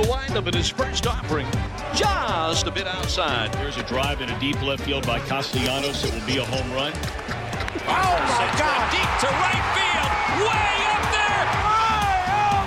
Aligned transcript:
Into 0.00 0.12
the 0.12 0.16
windup 0.16 0.46
in 0.48 0.54
his 0.54 0.70
first 0.70 1.06
offering. 1.06 1.46
Just 1.94 2.66
a 2.66 2.70
bit 2.70 2.86
outside. 2.86 3.52
There's 3.54 3.76
a 3.76 3.82
drive 3.82 4.22
in 4.22 4.30
a 4.30 4.40
deep 4.40 4.60
left 4.62 4.84
field 4.84 5.06
by 5.06 5.18
Castellanos. 5.20 6.04
It 6.04 6.14
will 6.14 6.26
be 6.26 6.38
a 6.38 6.44
home 6.44 6.72
run. 6.72 6.92
Oh 6.94 8.16
my 8.16 8.32
Sends 8.38 8.60
God! 8.60 8.90
deep 8.92 9.10
to 9.20 9.28
right 9.28 9.64
field. 9.76 10.10
Way 10.48 10.72
up 10.88 11.04
there. 11.12 11.44
Oh, 11.68 12.64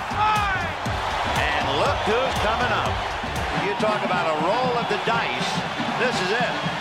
and 1.42 1.64
look 1.82 1.98
who's 2.06 2.34
coming 2.46 2.70
up. 2.70 2.94
You 3.66 3.74
talk 3.82 4.04
about 4.04 4.30
a 4.30 4.36
roll 4.46 4.78
of 4.78 4.86
the 4.88 5.00
dice. 5.04 5.50
This 5.98 6.14
is 6.22 6.30
it. 6.30 6.73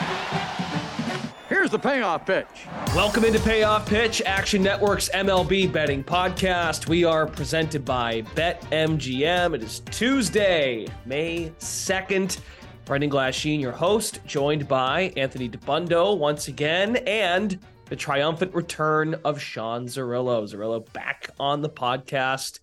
Here's 1.54 1.70
the 1.70 1.78
payoff 1.78 2.26
pitch. 2.26 2.48
Welcome 2.96 3.26
into 3.26 3.40
Payoff 3.40 3.88
Pitch, 3.88 4.24
Action 4.26 4.64
Network's 4.64 5.08
MLB 5.10 5.72
betting 5.72 6.04
podcast. 6.04 6.88
We 6.88 7.04
are 7.04 7.28
presented 7.28 7.86
by 7.86 8.24
BetMGM. 8.34 9.54
It 9.54 9.62
is 9.62 9.82
Tuesday, 9.92 10.88
May 11.06 11.52
2nd. 11.60 12.40
Brendan 12.86 13.12
Glasheen, 13.12 13.62
your 13.62 13.72
host, 13.72 14.22
joined 14.26 14.68
by 14.68 15.14
Anthony 15.16 15.48
Dabbundo 15.48 16.18
once 16.18 16.48
again, 16.48 16.96
and 17.06 17.60
the 17.86 17.96
triumphant 17.96 18.56
return 18.56 19.14
of 19.24 19.40
Sean 19.40 19.86
Zerillo. 19.86 20.52
Zerillo 20.52 20.92
back 20.92 21.30
on 21.40 21.62
the 21.62 21.70
podcast. 21.70 22.62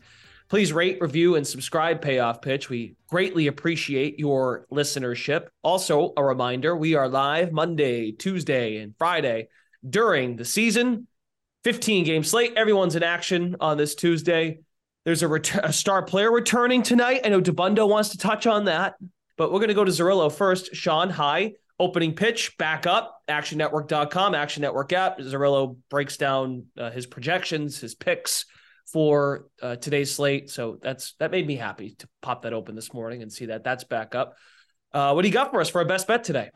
Please 0.51 0.73
rate, 0.73 1.01
review, 1.01 1.37
and 1.37 1.47
subscribe 1.47 2.03
Payoff 2.03 2.43
Pitch. 2.43 2.69
We 2.69 2.97
greatly 3.09 3.47
appreciate 3.47 4.19
your 4.19 4.67
listenership. 4.73 5.47
Also, 5.63 6.13
a 6.17 6.25
reminder 6.25 6.77
we 6.77 6.97
are 6.97 7.09
live 7.09 7.53
Monday, 7.53 8.11
Tuesday, 8.11 8.79
and 8.79 8.93
Friday 8.99 9.47
during 9.89 10.35
the 10.35 10.45
season. 10.45 11.07
15 11.63 12.05
game 12.05 12.25
slate. 12.25 12.55
Everyone's 12.57 12.97
in 12.97 13.05
action 13.05 13.55
on 13.61 13.77
this 13.77 13.95
Tuesday. 13.95 14.59
There's 15.05 15.23
a, 15.23 15.29
ret- 15.29 15.55
a 15.65 15.73
star 15.73 16.03
player 16.03 16.33
returning 16.33 16.83
tonight. 16.83 17.21
I 17.25 17.29
know 17.29 17.41
Dabbundo 17.41 17.89
wants 17.89 18.09
to 18.09 18.19
touch 18.19 18.49
on 18.49 18.65
that, 18.65 18.97
but 19.37 19.53
we're 19.53 19.61
going 19.61 19.69
to 19.69 19.75
go 19.75 19.85
to 19.85 19.93
Zerillo 19.93 20.33
first. 20.33 20.75
Sean, 20.75 21.11
hi. 21.11 21.53
Opening 21.79 22.17
pitch, 22.17 22.59
back 22.59 22.89
up, 22.89 23.23
actionnetwork.com, 23.29 24.35
Action 24.35 24.63
Network 24.63 24.93
app. 24.93 25.21
Zerillo 25.21 25.77
breaks 25.91 26.17
down 26.17 26.67
uh, 26.77 26.91
his 26.91 27.07
projections, 27.07 27.79
his 27.79 27.95
picks 27.95 28.47
for 28.93 29.47
uh, 29.63 29.77
today's 29.77 30.15
slate. 30.15 30.51
So 30.51 30.79
that's 30.83 31.15
that 31.19 31.31
made 31.31 31.47
me 31.47 31.57
happy 31.57 31.95
to 31.99 32.09
pop 32.23 32.43
that 32.43 32.53
open 32.53 32.75
this 32.75 32.93
morning 32.93 33.23
and 33.23 33.33
see 33.33 33.47
that 33.47 33.65
that's 33.65 33.85
back 33.85 34.15
up. 34.15 34.37
Uh, 34.93 35.13
what 35.13 35.23
do 35.23 35.29
you 35.29 35.35
got 35.35 35.51
for 35.51 35.61
us 35.61 35.69
for 35.69 35.79
our 35.79 35.85
best 35.85 36.09
bet 36.09 36.25
today? 36.25 36.51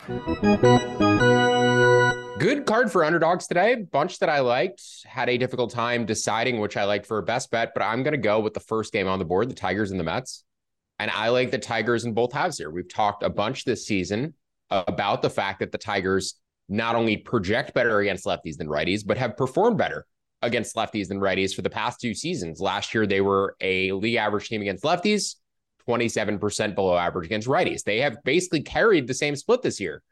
Good 2.39 2.67
card 2.67 2.91
for 2.91 3.05
underdogs 3.05 3.47
today. 3.47 3.77
Bunch 3.77 4.19
that 4.19 4.29
I 4.29 4.41
liked. 4.41 4.83
Had 5.07 5.29
a 5.29 5.39
difficult 5.39 5.71
time 5.71 6.05
deciding 6.05 6.59
which 6.59 6.77
I 6.77 6.85
liked 6.85 7.07
for 7.07 7.19
a 7.19 7.23
best 7.23 7.51
bet, 7.53 7.71
but 7.75 7.83
I'm 7.83 8.03
going 8.03 8.13
to 8.13 8.19
go 8.19 8.41
with 8.41 8.55
the 8.55 8.61
first 8.61 8.93
game 8.93 9.07
on 9.07 9.21
the 9.21 9.25
board, 9.25 9.49
the 9.49 9.55
Tigers 9.55 9.93
and 9.93 10.01
the 10.01 10.05
Mets. 10.05 10.45
And 10.99 11.11
I 11.13 11.29
like 11.29 11.53
the 11.53 11.59
Tigers 11.59 12.05
in 12.05 12.13
both 12.13 12.33
halves 12.33 12.59
here. 12.59 12.71
We've 12.71 12.93
talked 12.93 13.23
a 13.23 13.31
bunch 13.31 13.65
this 13.65 13.87
season 13.87 14.35
about 14.71 15.23
the 15.23 15.31
fact 15.31 15.61
that 15.61 15.71
the 15.71 15.79
Tigers 15.79 16.35
not 16.69 16.97
only 16.97 17.17
project 17.17 17.73
better 17.73 18.01
against 18.01 18.25
lefties 18.25 18.57
than 18.57 18.67
righties, 18.67 19.07
but 19.07 19.17
have 19.17 19.37
performed 19.37 19.79
better 19.79 20.07
against 20.45 20.77
lefties 20.77 21.09
than 21.09 21.21
righties 21.21 21.55
for 21.55 21.63
the 21.63 21.71
past 21.71 22.01
two 22.01 22.15
seasons. 22.15 22.61
Last 22.61 22.95
year, 22.95 23.07
they 23.07 23.21
were 23.21 23.57
a 23.61 23.93
league 23.93 24.17
average 24.17 24.49
team 24.49 24.61
against 24.61 24.85
lefties, 24.85 25.37
27% 25.89 26.75
below 26.75 26.97
average 26.97 27.27
against 27.27 27.49
righties. 27.49 27.83
They 27.83 28.01
have 28.01 28.19
basically 28.25 28.63
carried 28.63 29.07
the 29.07 29.15
same 29.15 29.37
split 29.37 29.63
this 29.63 29.81
year. 29.81 30.03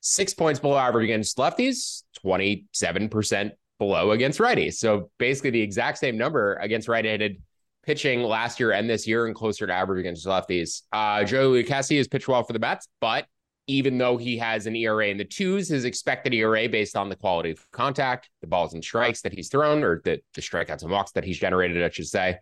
Six 0.00 0.32
points 0.32 0.60
below 0.60 0.78
average 0.78 1.04
against 1.04 1.36
lefties, 1.36 2.04
27% 2.24 3.52
below 3.78 4.12
against 4.12 4.38
righties. 4.38 4.74
So 4.74 5.10
basically 5.18 5.50
the 5.50 5.60
exact 5.60 5.98
same 5.98 6.16
number 6.16 6.54
against 6.54 6.88
right-handed 6.88 7.42
pitching 7.84 8.22
last 8.22 8.60
year 8.60 8.72
and 8.72 8.88
this 8.88 9.06
year 9.06 9.26
and 9.26 9.34
closer 9.34 9.66
to 9.66 9.72
average 9.72 10.00
against 10.00 10.26
lefties. 10.26 10.82
Uh, 10.92 11.24
Joe 11.24 11.50
Lucchesi 11.50 11.96
has 11.96 12.08
pitched 12.08 12.28
well 12.28 12.44
for 12.44 12.52
the 12.52 12.58
Mets, 12.58 12.88
but 13.00 13.26
even 13.70 13.98
though 13.98 14.16
he 14.16 14.36
has 14.36 14.66
an 14.66 14.74
ERA 14.74 15.06
in 15.06 15.16
the 15.16 15.24
twos, 15.24 15.68
his 15.68 15.84
expected 15.84 16.34
ERA 16.34 16.68
based 16.68 16.96
on 16.96 17.08
the 17.08 17.14
quality 17.14 17.52
of 17.52 17.70
contact, 17.70 18.28
the 18.40 18.48
balls 18.48 18.74
and 18.74 18.82
strikes 18.82 19.22
that 19.22 19.32
he's 19.32 19.48
thrown, 19.48 19.84
or 19.84 20.00
the, 20.04 20.20
the 20.34 20.40
strikeouts 20.40 20.82
and 20.82 20.90
walks 20.90 21.12
that 21.12 21.22
he's 21.22 21.38
generated, 21.38 21.80
I 21.80 21.88
should 21.88 22.08
say, 22.08 22.38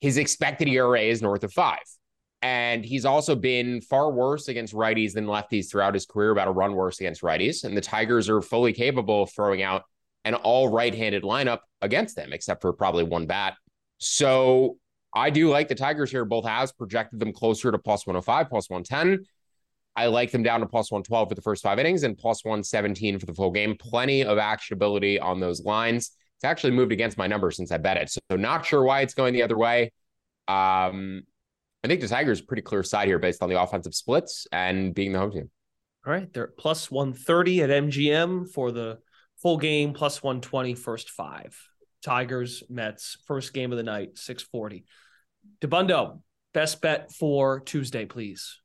his 0.00 0.16
expected 0.16 0.66
ERA 0.66 1.00
is 1.00 1.22
north 1.22 1.44
of 1.44 1.52
five. 1.52 1.84
And 2.42 2.84
he's 2.84 3.04
also 3.04 3.36
been 3.36 3.80
far 3.80 4.10
worse 4.10 4.48
against 4.48 4.74
righties 4.74 5.12
than 5.12 5.26
lefties 5.26 5.70
throughout 5.70 5.94
his 5.94 6.06
career, 6.06 6.32
about 6.32 6.48
a 6.48 6.52
run 6.52 6.74
worse 6.74 6.98
against 6.98 7.22
righties. 7.22 7.62
And 7.62 7.76
the 7.76 7.80
Tigers 7.80 8.28
are 8.28 8.40
fully 8.40 8.72
capable 8.72 9.22
of 9.22 9.30
throwing 9.30 9.62
out 9.62 9.84
an 10.24 10.34
all 10.34 10.68
right 10.68 10.94
handed 10.94 11.22
lineup 11.22 11.60
against 11.82 12.16
them, 12.16 12.32
except 12.32 12.62
for 12.62 12.72
probably 12.72 13.04
one 13.04 13.26
bat. 13.26 13.54
So 13.98 14.76
I 15.14 15.30
do 15.30 15.50
like 15.50 15.68
the 15.68 15.76
Tigers 15.76 16.10
here. 16.10 16.24
Both 16.24 16.44
halves 16.44 16.72
projected 16.72 17.20
them 17.20 17.32
closer 17.32 17.70
to 17.70 17.78
plus 17.78 18.06
105, 18.06 18.48
plus 18.48 18.68
110. 18.68 19.24
I 19.96 20.06
like 20.06 20.30
them 20.30 20.42
down 20.42 20.60
to 20.60 20.66
plus 20.66 20.92
112 20.92 21.28
for 21.28 21.34
the 21.34 21.42
first 21.42 21.62
five 21.62 21.78
innings 21.78 22.04
and 22.04 22.16
plus 22.16 22.44
117 22.44 23.18
for 23.18 23.26
the 23.26 23.34
full 23.34 23.50
game. 23.50 23.76
Plenty 23.78 24.22
of 24.22 24.38
actionability 24.38 25.20
on 25.20 25.40
those 25.40 25.64
lines. 25.64 26.12
It's 26.36 26.44
actually 26.44 26.70
moved 26.72 26.92
against 26.92 27.18
my 27.18 27.26
number 27.26 27.50
since 27.50 27.72
I 27.72 27.78
bet 27.78 27.96
it. 27.96 28.10
So 28.10 28.20
not 28.36 28.64
sure 28.64 28.84
why 28.84 29.00
it's 29.00 29.14
going 29.14 29.34
the 29.34 29.42
other 29.42 29.58
way. 29.58 29.92
Um, 30.46 31.24
I 31.82 31.88
think 31.88 32.00
the 32.00 32.08
Tigers 32.08 32.40
pretty 32.40 32.62
clear 32.62 32.82
side 32.82 33.08
here 33.08 33.18
based 33.18 33.42
on 33.42 33.48
the 33.48 33.60
offensive 33.60 33.94
splits 33.94 34.46
and 34.52 34.94
being 34.94 35.12
the 35.12 35.18
home 35.18 35.32
team. 35.32 35.50
All 36.06 36.12
right, 36.12 36.32
they're 36.32 36.52
plus 36.58 36.90
130 36.90 37.62
at 37.62 37.70
MGM 37.70 38.52
for 38.52 38.70
the 38.70 38.98
full 39.42 39.58
game, 39.58 39.92
plus 39.92 40.22
120 40.22 40.74
first 40.74 41.10
five. 41.10 41.56
Tigers, 42.02 42.62
Mets, 42.68 43.18
first 43.26 43.52
game 43.52 43.72
of 43.72 43.78
the 43.78 43.82
night, 43.82 44.16
640. 44.16 44.84
Dabbundo, 45.60 46.20
best 46.54 46.80
bet 46.80 47.12
for 47.12 47.60
Tuesday, 47.60 48.04
please. 48.04 48.60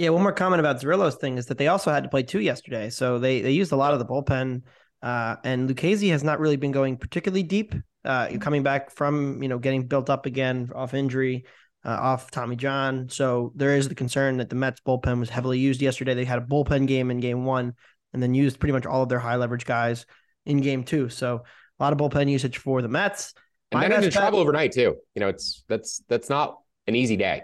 Yeah, 0.00 0.08
one 0.08 0.22
more 0.22 0.32
comment 0.32 0.60
about 0.60 0.80
Zerillo's 0.80 1.16
thing 1.16 1.36
is 1.36 1.44
that 1.48 1.58
they 1.58 1.68
also 1.68 1.92
had 1.92 2.04
to 2.04 2.08
play 2.08 2.22
two 2.22 2.40
yesterday, 2.40 2.88
so 2.88 3.18
they 3.18 3.42
they 3.42 3.50
used 3.50 3.70
a 3.70 3.76
lot 3.76 3.92
of 3.92 3.98
the 3.98 4.06
bullpen. 4.06 4.62
Uh, 5.02 5.36
and 5.44 5.68
Lucchesi 5.68 6.10
has 6.10 6.24
not 6.24 6.40
really 6.40 6.56
been 6.56 6.72
going 6.72 6.96
particularly 6.96 7.42
deep. 7.42 7.74
Uh, 8.02 8.38
coming 8.40 8.62
back 8.62 8.90
from 8.90 9.42
you 9.42 9.48
know 9.50 9.58
getting 9.58 9.86
built 9.86 10.08
up 10.08 10.24
again 10.24 10.70
off 10.74 10.94
injury, 10.94 11.44
uh, 11.84 11.90
off 11.90 12.30
Tommy 12.30 12.56
John. 12.56 13.10
So 13.10 13.52
there 13.54 13.76
is 13.76 13.90
the 13.90 13.94
concern 13.94 14.38
that 14.38 14.48
the 14.48 14.56
Mets 14.56 14.80
bullpen 14.80 15.20
was 15.20 15.28
heavily 15.28 15.58
used 15.58 15.82
yesterday. 15.82 16.14
They 16.14 16.24
had 16.24 16.38
a 16.38 16.46
bullpen 16.46 16.86
game 16.86 17.10
in 17.10 17.20
game 17.20 17.44
one, 17.44 17.74
and 18.14 18.22
then 18.22 18.32
used 18.32 18.58
pretty 18.58 18.72
much 18.72 18.86
all 18.86 19.02
of 19.02 19.10
their 19.10 19.18
high 19.18 19.36
leverage 19.36 19.66
guys 19.66 20.06
in 20.46 20.62
game 20.62 20.82
two. 20.82 21.10
So 21.10 21.42
a 21.78 21.82
lot 21.82 21.92
of 21.92 21.98
bullpen 21.98 22.30
usage 22.30 22.56
for 22.56 22.80
the 22.80 22.88
Mets. 22.88 23.34
And 23.70 23.82
My 23.82 23.88
then 23.88 24.02
into 24.02 24.10
travel 24.10 24.40
overnight 24.40 24.72
too. 24.72 24.96
You 25.14 25.20
know, 25.20 25.28
it's 25.28 25.62
that's 25.68 26.02
that's 26.08 26.30
not 26.30 26.56
an 26.86 26.96
easy 26.96 27.18
day. 27.18 27.42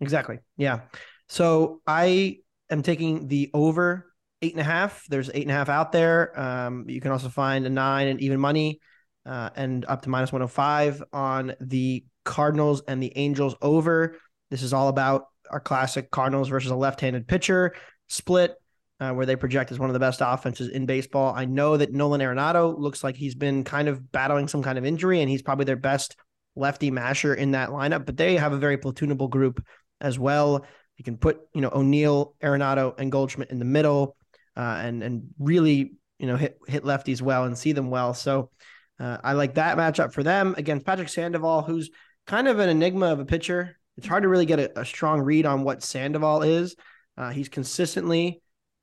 Exactly. 0.00 0.40
Yeah. 0.56 0.80
So 1.28 1.80
I 1.86 2.38
am 2.70 2.82
taking 2.82 3.28
the 3.28 3.50
over 3.54 4.12
eight 4.42 4.52
and 4.52 4.60
a 4.60 4.64
half. 4.64 5.04
There's 5.08 5.30
eight 5.32 5.42
and 5.42 5.50
a 5.50 5.54
half 5.54 5.68
out 5.68 5.92
there. 5.92 6.38
Um, 6.38 6.88
you 6.88 7.00
can 7.00 7.10
also 7.10 7.28
find 7.28 7.66
a 7.66 7.70
nine 7.70 8.08
and 8.08 8.20
even 8.20 8.40
money. 8.40 8.80
uh, 9.24 9.50
and 9.56 9.84
up 9.86 10.02
to 10.02 10.08
minus 10.08 10.32
105 10.32 11.02
on 11.12 11.52
the 11.60 12.04
Cardinals 12.24 12.82
and 12.86 13.02
the 13.02 13.12
Angels 13.16 13.56
over. 13.60 14.16
This 14.50 14.62
is 14.62 14.72
all 14.72 14.88
about 14.88 15.26
our 15.50 15.60
classic 15.60 16.10
Cardinals 16.10 16.48
versus 16.48 16.70
a 16.70 16.76
left-handed 16.76 17.26
pitcher 17.26 17.74
split, 18.08 18.54
uh, 19.00 19.12
where 19.12 19.26
they 19.26 19.34
project 19.36 19.72
as 19.72 19.78
one 19.78 19.90
of 19.90 19.94
the 19.94 20.00
best 20.00 20.20
offenses 20.24 20.68
in 20.68 20.86
baseball. 20.86 21.34
I 21.34 21.44
know 21.44 21.76
that 21.76 21.92
Nolan 21.92 22.20
Arenado 22.20 22.78
looks 22.78 23.02
like 23.02 23.16
he's 23.16 23.34
been 23.34 23.64
kind 23.64 23.88
of 23.88 24.12
battling 24.12 24.46
some 24.48 24.62
kind 24.62 24.78
of 24.78 24.84
injury, 24.84 25.20
and 25.20 25.28
he's 25.28 25.42
probably 25.42 25.64
their 25.64 25.76
best 25.76 26.16
lefty 26.54 26.90
masher 26.92 27.34
in 27.34 27.50
that 27.50 27.70
lineup. 27.70 28.06
But 28.06 28.16
they 28.16 28.36
have 28.36 28.52
a 28.52 28.58
very 28.58 28.78
platoonable 28.78 29.28
group 29.28 29.60
as 30.00 30.18
well. 30.18 30.64
You 30.96 31.04
can 31.04 31.16
put 31.16 31.40
you 31.54 31.60
know 31.60 31.70
O'Neill, 31.72 32.34
Arenado, 32.42 32.98
and 32.98 33.12
Goldschmidt 33.12 33.50
in 33.50 33.58
the 33.58 33.64
middle, 33.64 34.16
uh, 34.56 34.80
and 34.82 35.02
and 35.02 35.28
really 35.38 35.92
you 36.18 36.26
know 36.26 36.36
hit 36.36 36.58
hit 36.66 36.84
lefties 36.84 37.22
well 37.22 37.44
and 37.44 37.56
see 37.56 37.72
them 37.72 37.90
well. 37.90 38.14
So. 38.14 38.50
Uh, 38.98 39.18
I 39.22 39.34
like 39.34 39.56
that 39.56 39.76
matchup 39.76 40.14
for 40.14 40.22
them 40.22 40.54
against 40.56 40.86
Patrick 40.86 41.10
Sandoval, 41.10 41.60
who's 41.60 41.90
kind 42.26 42.48
of 42.48 42.58
an 42.58 42.68
enigma 42.68 43.12
of 43.12 43.20
a 43.20 43.26
pitcher. 43.26 43.78
It's 43.96 44.06
hard 44.06 44.22
to 44.22 44.28
really 44.30 44.46
get 44.46 44.58
a, 44.58 44.80
a 44.80 44.84
strong 44.86 45.20
read 45.20 45.46
on 45.46 45.64
what 45.64 45.82
Sandoval 45.82 46.42
is. 46.42 46.76
Uh, 47.16 47.30
he's 47.30 47.48
consistently, 47.48 48.42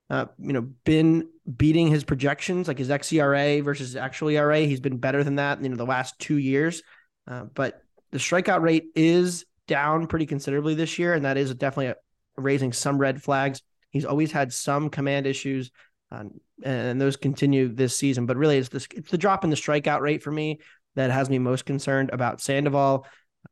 uh, 0.10 0.26
you 0.40 0.54
know, 0.54 0.62
been 0.86 1.30
beating 1.58 1.88
his 1.88 2.04
projections, 2.04 2.68
like 2.68 2.78
his 2.78 2.90
xERA 2.90 3.64
versus 3.64 3.96
actual 3.96 4.30
ERA. 4.30 4.60
He's 4.60 4.80
been 4.80 4.98
better 4.98 5.24
than 5.24 5.36
that, 5.36 5.62
you 5.62 5.70
know, 5.70 5.76
the 5.76 5.86
last 5.86 6.18
two 6.20 6.38
years. 6.38 6.82
Uh, 7.28 7.46
but 7.54 7.82
the 8.12 8.18
strikeout 8.18 8.62
rate 8.62 8.86
is 8.96 9.46
down 9.68 10.08
pretty 10.08 10.26
considerably 10.26 10.76
this 10.76 10.98
year, 10.98 11.14
and 11.14 11.26
that 11.26 11.38
is 11.38 11.54
definitely 11.54 11.88
a, 11.88 11.96
raising 12.38 12.74
some 12.74 12.98
red 12.98 13.22
flags. 13.22 13.62
He's 13.90 14.06
always 14.06 14.32
had 14.32 14.52
some 14.52 14.90
command 14.90 15.28
issues, 15.28 15.72
uh, 16.12 16.24
and 16.64 17.00
those 17.00 17.16
continue 17.16 17.68
this 17.68 17.96
season. 17.96 18.26
But 18.26 18.38
really, 18.38 18.58
it's 18.58 18.70
this 18.70 18.88
it's 18.96 19.12
the 19.12 19.18
drop 19.18 19.44
in 19.44 19.50
the 19.50 19.56
strikeout 19.56 20.02
rate 20.02 20.24
for 20.24 20.32
me 20.32 20.60
that 20.96 21.12
has 21.12 21.30
me 21.30 21.40
most 21.40 21.66
concerned 21.66 22.10
about 22.12 22.42
Sandoval 22.42 23.06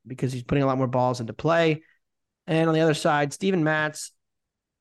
because 0.05 0.31
he's 0.33 0.43
putting 0.43 0.63
a 0.63 0.67
lot 0.67 0.77
more 0.77 0.87
balls 0.87 1.19
into 1.19 1.33
play. 1.33 1.83
And 2.47 2.67
on 2.67 2.73
the 2.73 2.81
other 2.81 2.93
side, 2.93 3.33
Steven 3.33 3.63
Matz. 3.63 4.11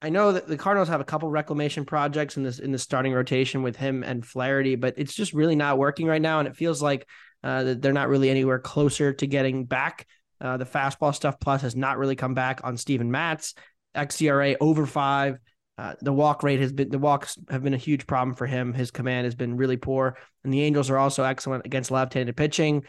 I 0.02 0.08
know 0.08 0.32
that 0.32 0.48
the 0.48 0.56
Cardinals 0.56 0.88
have 0.88 1.02
a 1.02 1.04
couple 1.04 1.28
reclamation 1.28 1.84
projects 1.84 2.38
in 2.38 2.42
this 2.42 2.58
in 2.58 2.72
the 2.72 2.78
starting 2.78 3.12
rotation 3.12 3.62
with 3.62 3.76
him 3.76 4.02
and 4.02 4.24
Flaherty, 4.24 4.76
but 4.76 4.94
it's 4.96 5.14
just 5.14 5.34
really 5.34 5.56
not 5.56 5.76
working 5.76 6.06
right 6.06 6.22
now, 6.22 6.38
and 6.38 6.48
it 6.48 6.56
feels 6.56 6.80
like 6.80 7.06
uh, 7.44 7.64
that 7.64 7.82
they're 7.82 7.92
not 7.92 8.08
really 8.08 8.30
anywhere 8.30 8.58
closer 8.58 9.12
to 9.12 9.26
getting 9.26 9.66
back. 9.66 10.06
Uh, 10.40 10.56
the 10.56 10.64
fastball 10.64 11.14
stuff 11.14 11.38
plus 11.38 11.60
has 11.60 11.76
not 11.76 11.98
really 11.98 12.16
come 12.16 12.32
back 12.32 12.62
on 12.64 12.78
Steven 12.78 13.10
Matz. 13.10 13.54
xERA 13.94 14.56
over 14.60 14.86
five. 14.86 15.38
Uh, 15.78 15.94
the 16.02 16.12
walk 16.12 16.42
rate 16.42 16.60
has 16.60 16.72
been 16.72 16.90
the 16.90 16.98
walks 16.98 17.38
have 17.48 17.62
been 17.62 17.74
a 17.74 17.78
huge 17.78 18.06
problem 18.06 18.36
for 18.36 18.46
him. 18.46 18.74
His 18.74 18.90
command 18.90 19.24
has 19.24 19.34
been 19.34 19.56
really 19.56 19.78
poor, 19.78 20.18
and 20.44 20.52
the 20.52 20.60
Angels 20.60 20.90
are 20.90 20.98
also 20.98 21.24
excellent 21.24 21.64
against 21.64 21.90
left-handed 21.90 22.36
pitching. 22.36 22.84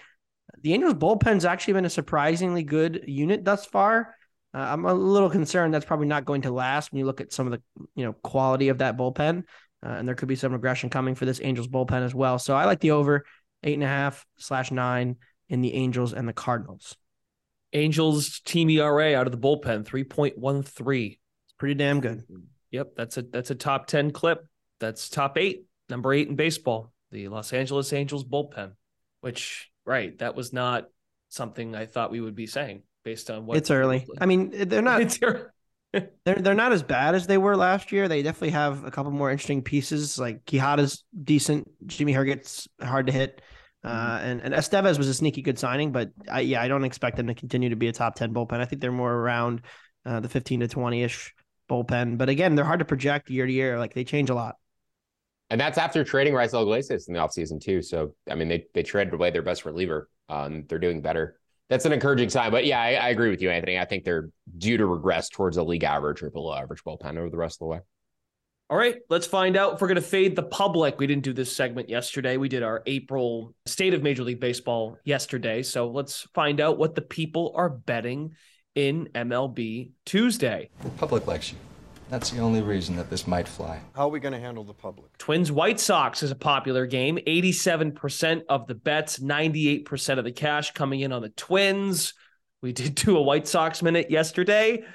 The 0.61 0.73
Angels 0.73 0.95
bullpen's 0.95 1.45
actually 1.45 1.75
been 1.75 1.85
a 1.85 1.89
surprisingly 1.89 2.63
good 2.63 3.05
unit 3.07 3.45
thus 3.45 3.65
far. 3.65 4.15
Uh, 4.53 4.57
I'm 4.59 4.85
a 4.85 4.93
little 4.93 5.29
concerned 5.29 5.73
that's 5.73 5.85
probably 5.85 6.07
not 6.07 6.25
going 6.25 6.41
to 6.41 6.51
last 6.51 6.91
when 6.91 6.99
you 6.99 7.05
look 7.05 7.21
at 7.21 7.31
some 7.31 7.47
of 7.47 7.53
the 7.53 7.85
you 7.95 8.03
know 8.03 8.13
quality 8.13 8.67
of 8.67 8.79
that 8.79 8.97
bullpen, 8.97 9.43
uh, 9.85 9.89
and 9.89 10.07
there 10.07 10.15
could 10.15 10.27
be 10.27 10.35
some 10.35 10.51
regression 10.51 10.89
coming 10.89 11.15
for 11.15 11.25
this 11.25 11.39
Angels 11.41 11.69
bullpen 11.69 12.03
as 12.03 12.13
well. 12.13 12.39
So 12.39 12.55
I 12.55 12.65
like 12.65 12.81
the 12.81 12.91
over 12.91 13.23
eight 13.63 13.75
and 13.75 13.83
a 13.83 13.87
half 13.87 14.25
slash 14.37 14.69
nine 14.71 15.15
in 15.47 15.61
the 15.61 15.73
Angels 15.75 16.13
and 16.13 16.27
the 16.27 16.33
Cardinals. 16.33 16.97
Angels 17.73 18.41
team 18.41 18.69
ERA 18.69 19.15
out 19.15 19.27
of 19.27 19.31
the 19.31 19.37
bullpen 19.37 19.85
three 19.85 20.03
point 20.03 20.37
one 20.37 20.63
three. 20.63 21.19
It's 21.45 21.53
pretty 21.57 21.75
damn 21.75 22.01
good. 22.01 22.23
Yep, 22.71 22.93
that's 22.95 23.17
a 23.17 23.21
that's 23.21 23.51
a 23.51 23.55
top 23.55 23.87
ten 23.87 24.11
clip. 24.11 24.45
That's 24.79 25.09
top 25.09 25.37
eight, 25.37 25.65
number 25.89 26.13
eight 26.13 26.27
in 26.27 26.35
baseball. 26.35 26.91
The 27.11 27.27
Los 27.27 27.53
Angeles 27.53 27.91
Angels 27.93 28.23
bullpen, 28.23 28.71
which 29.21 29.69
right, 29.85 30.17
that 30.19 30.35
was 30.35 30.53
not 30.53 30.85
something 31.29 31.75
I 31.75 31.85
thought 31.85 32.11
we 32.11 32.21
would 32.21 32.35
be 32.35 32.47
saying 32.47 32.83
based 33.03 33.29
on 33.29 33.45
what 33.45 33.57
it's 33.57 33.71
early. 33.71 34.07
I 34.21 34.25
mean, 34.25 34.51
they're 34.51 34.81
not. 34.81 35.01
It's 35.01 35.19
early. 35.21 35.43
they're 35.93 36.35
they're 36.35 36.53
not 36.53 36.71
as 36.71 36.83
bad 36.83 37.15
as 37.15 37.27
they 37.27 37.37
were 37.37 37.55
last 37.55 37.91
year. 37.91 38.07
They 38.07 38.23
definitely 38.23 38.51
have 38.51 38.85
a 38.85 38.91
couple 38.91 39.11
more 39.11 39.31
interesting 39.31 39.61
pieces. 39.61 40.17
Like 40.17 40.45
Quijada's 40.45 41.03
decent. 41.23 41.69
Jimmy 41.85 42.13
Herget's 42.13 42.67
hard 42.81 43.07
to 43.07 43.13
hit. 43.13 43.41
Uh, 43.83 43.89
mm-hmm. 43.89 44.25
and, 44.25 44.41
and 44.41 44.53
Estevez 44.53 44.97
was 44.97 45.07
a 45.07 45.13
sneaky 45.13 45.41
good 45.41 45.57
signing, 45.57 45.91
but 45.91 46.11
I, 46.29 46.41
yeah, 46.41 46.61
I 46.61 46.67
don't 46.67 46.83
expect 46.83 47.17
them 47.17 47.27
to 47.27 47.33
continue 47.33 47.69
to 47.69 47.75
be 47.75 47.87
a 47.87 47.91
top 47.91 48.15
10 48.15 48.33
bullpen. 48.33 48.59
I 48.59 48.65
think 48.65 48.81
they're 48.81 48.91
more 48.91 49.13
around 49.13 49.61
uh, 50.05 50.19
the 50.19 50.29
15 50.29 50.61
to 50.61 50.67
20 50.67 51.03
ish 51.03 51.33
bullpen. 51.69 52.17
But 52.17 52.29
again, 52.29 52.55
they're 52.55 52.65
hard 52.65 52.79
to 52.79 52.85
project 52.85 53.29
year 53.29 53.45
to 53.45 53.51
year. 53.51 53.79
Like 53.79 53.93
they 53.93 54.03
change 54.03 54.29
a 54.29 54.35
lot. 54.35 54.55
And 55.49 55.59
that's 55.59 55.77
after 55.77 56.03
trading 56.03 56.33
Raisel 56.33 56.61
Iglesias 56.61 57.07
in 57.07 57.13
the 57.13 57.19
offseason 57.19 57.59
too. 57.59 57.81
So 57.81 58.15
I 58.29 58.35
mean, 58.35 58.47
they 58.47 58.65
they 58.73 58.83
traded 58.83 59.13
away 59.13 59.31
their 59.31 59.41
best 59.41 59.65
reliever. 59.65 60.09
Um, 60.29 60.63
they're 60.69 60.79
doing 60.79 61.01
better. 61.01 61.37
That's 61.69 61.85
an 61.85 61.91
encouraging 61.91 62.29
sign. 62.29 62.51
But 62.51 62.65
yeah, 62.65 62.81
I, 62.81 62.93
I, 62.93 63.09
agree 63.09 63.29
with 63.29 63.41
you, 63.41 63.49
Anthony. 63.49 63.77
I 63.77 63.85
think 63.85 64.03
they're 64.03 64.29
due 64.57 64.77
to 64.77 64.85
regress 64.85 65.29
towards 65.29 65.57
a 65.57 65.63
league 65.63 65.83
average 65.83 66.21
or 66.21 66.29
below 66.29 66.53
average 66.53 66.83
bullpen 66.83 67.17
over 67.17 67.29
the 67.29 67.37
rest 67.37 67.55
of 67.55 67.59
the 67.59 67.65
way. 67.65 67.79
All 68.71 68.77
right, 68.77 68.95
let's 69.09 69.27
find 69.27 69.57
out 69.57 69.73
if 69.73 69.81
we're 69.81 69.89
going 69.89 69.95
to 69.95 70.01
fade 70.01 70.33
the 70.33 70.43
public. 70.43 70.97
We 70.97 71.05
didn't 71.05 71.25
do 71.25 71.33
this 71.33 71.53
segment 71.53 71.89
yesterday. 71.89 72.37
We 72.37 72.47
did 72.47 72.63
our 72.63 72.81
April 72.85 73.53
state 73.65 73.93
of 73.93 74.01
Major 74.01 74.23
League 74.23 74.39
Baseball 74.39 74.97
yesterday. 75.03 75.61
So 75.61 75.89
let's 75.89 76.21
find 76.33 76.61
out 76.61 76.77
what 76.77 76.95
the 76.95 77.01
people 77.01 77.51
are 77.57 77.67
betting 77.69 78.31
in 78.73 79.09
MLB 79.13 79.91
Tuesday. 80.05 80.69
The 80.83 80.89
public 80.91 81.27
likes 81.27 81.51
you. 81.51 81.57
That's 82.09 82.29
the 82.29 82.39
only 82.39 82.61
reason 82.61 82.95
that 82.95 83.09
this 83.09 83.27
might 83.27 83.45
fly. 83.45 83.81
How 83.93 84.03
are 84.03 84.09
we 84.09 84.21
going 84.21 84.35
to 84.35 84.39
handle 84.39 84.63
the 84.63 84.73
public? 84.73 85.17
Twins 85.17 85.51
White 85.51 85.81
Sox 85.81 86.23
is 86.23 86.31
a 86.31 86.35
popular 86.35 86.85
game. 86.85 87.19
87% 87.27 88.43
of 88.47 88.67
the 88.67 88.75
bets, 88.75 89.19
98% 89.19 90.17
of 90.17 90.23
the 90.23 90.31
cash 90.31 90.71
coming 90.71 91.01
in 91.01 91.11
on 91.11 91.21
the 91.21 91.29
Twins. 91.29 92.13
We 92.61 92.71
did 92.71 92.95
do 92.95 93.17
a 93.17 93.21
White 93.21 93.49
Sox 93.49 93.81
minute 93.81 94.09
yesterday. 94.09 94.85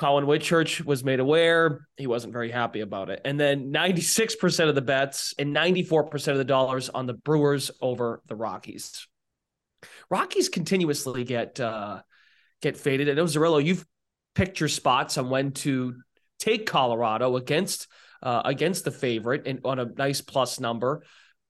Colin 0.00 0.24
Whitchurch 0.24 0.82
was 0.82 1.04
made 1.04 1.20
aware. 1.20 1.86
He 1.98 2.06
wasn't 2.06 2.32
very 2.32 2.50
happy 2.50 2.80
about 2.80 3.10
it. 3.10 3.20
And 3.26 3.38
then 3.38 3.70
96% 3.70 4.66
of 4.70 4.74
the 4.74 4.80
bets 4.80 5.34
and 5.38 5.54
94% 5.54 6.28
of 6.28 6.38
the 6.38 6.44
dollars 6.44 6.88
on 6.88 7.04
the 7.04 7.12
Brewers 7.12 7.70
over 7.82 8.22
the 8.26 8.34
Rockies. 8.34 9.06
Rockies 10.10 10.48
continuously 10.48 11.24
get 11.24 11.60
uh, 11.60 12.00
get 12.62 12.78
faded. 12.78 13.10
I 13.10 13.12
know 13.12 13.24
Zerillo, 13.24 13.62
you've 13.62 13.84
picked 14.34 14.58
your 14.58 14.70
spots 14.70 15.18
on 15.18 15.28
when 15.28 15.52
to 15.52 15.96
take 16.38 16.64
Colorado 16.64 17.36
against 17.36 17.86
uh, 18.22 18.40
against 18.46 18.86
the 18.86 18.90
favorite 18.90 19.46
and 19.46 19.60
on 19.66 19.78
a 19.78 19.84
nice 19.84 20.22
plus 20.22 20.58
number. 20.58 21.04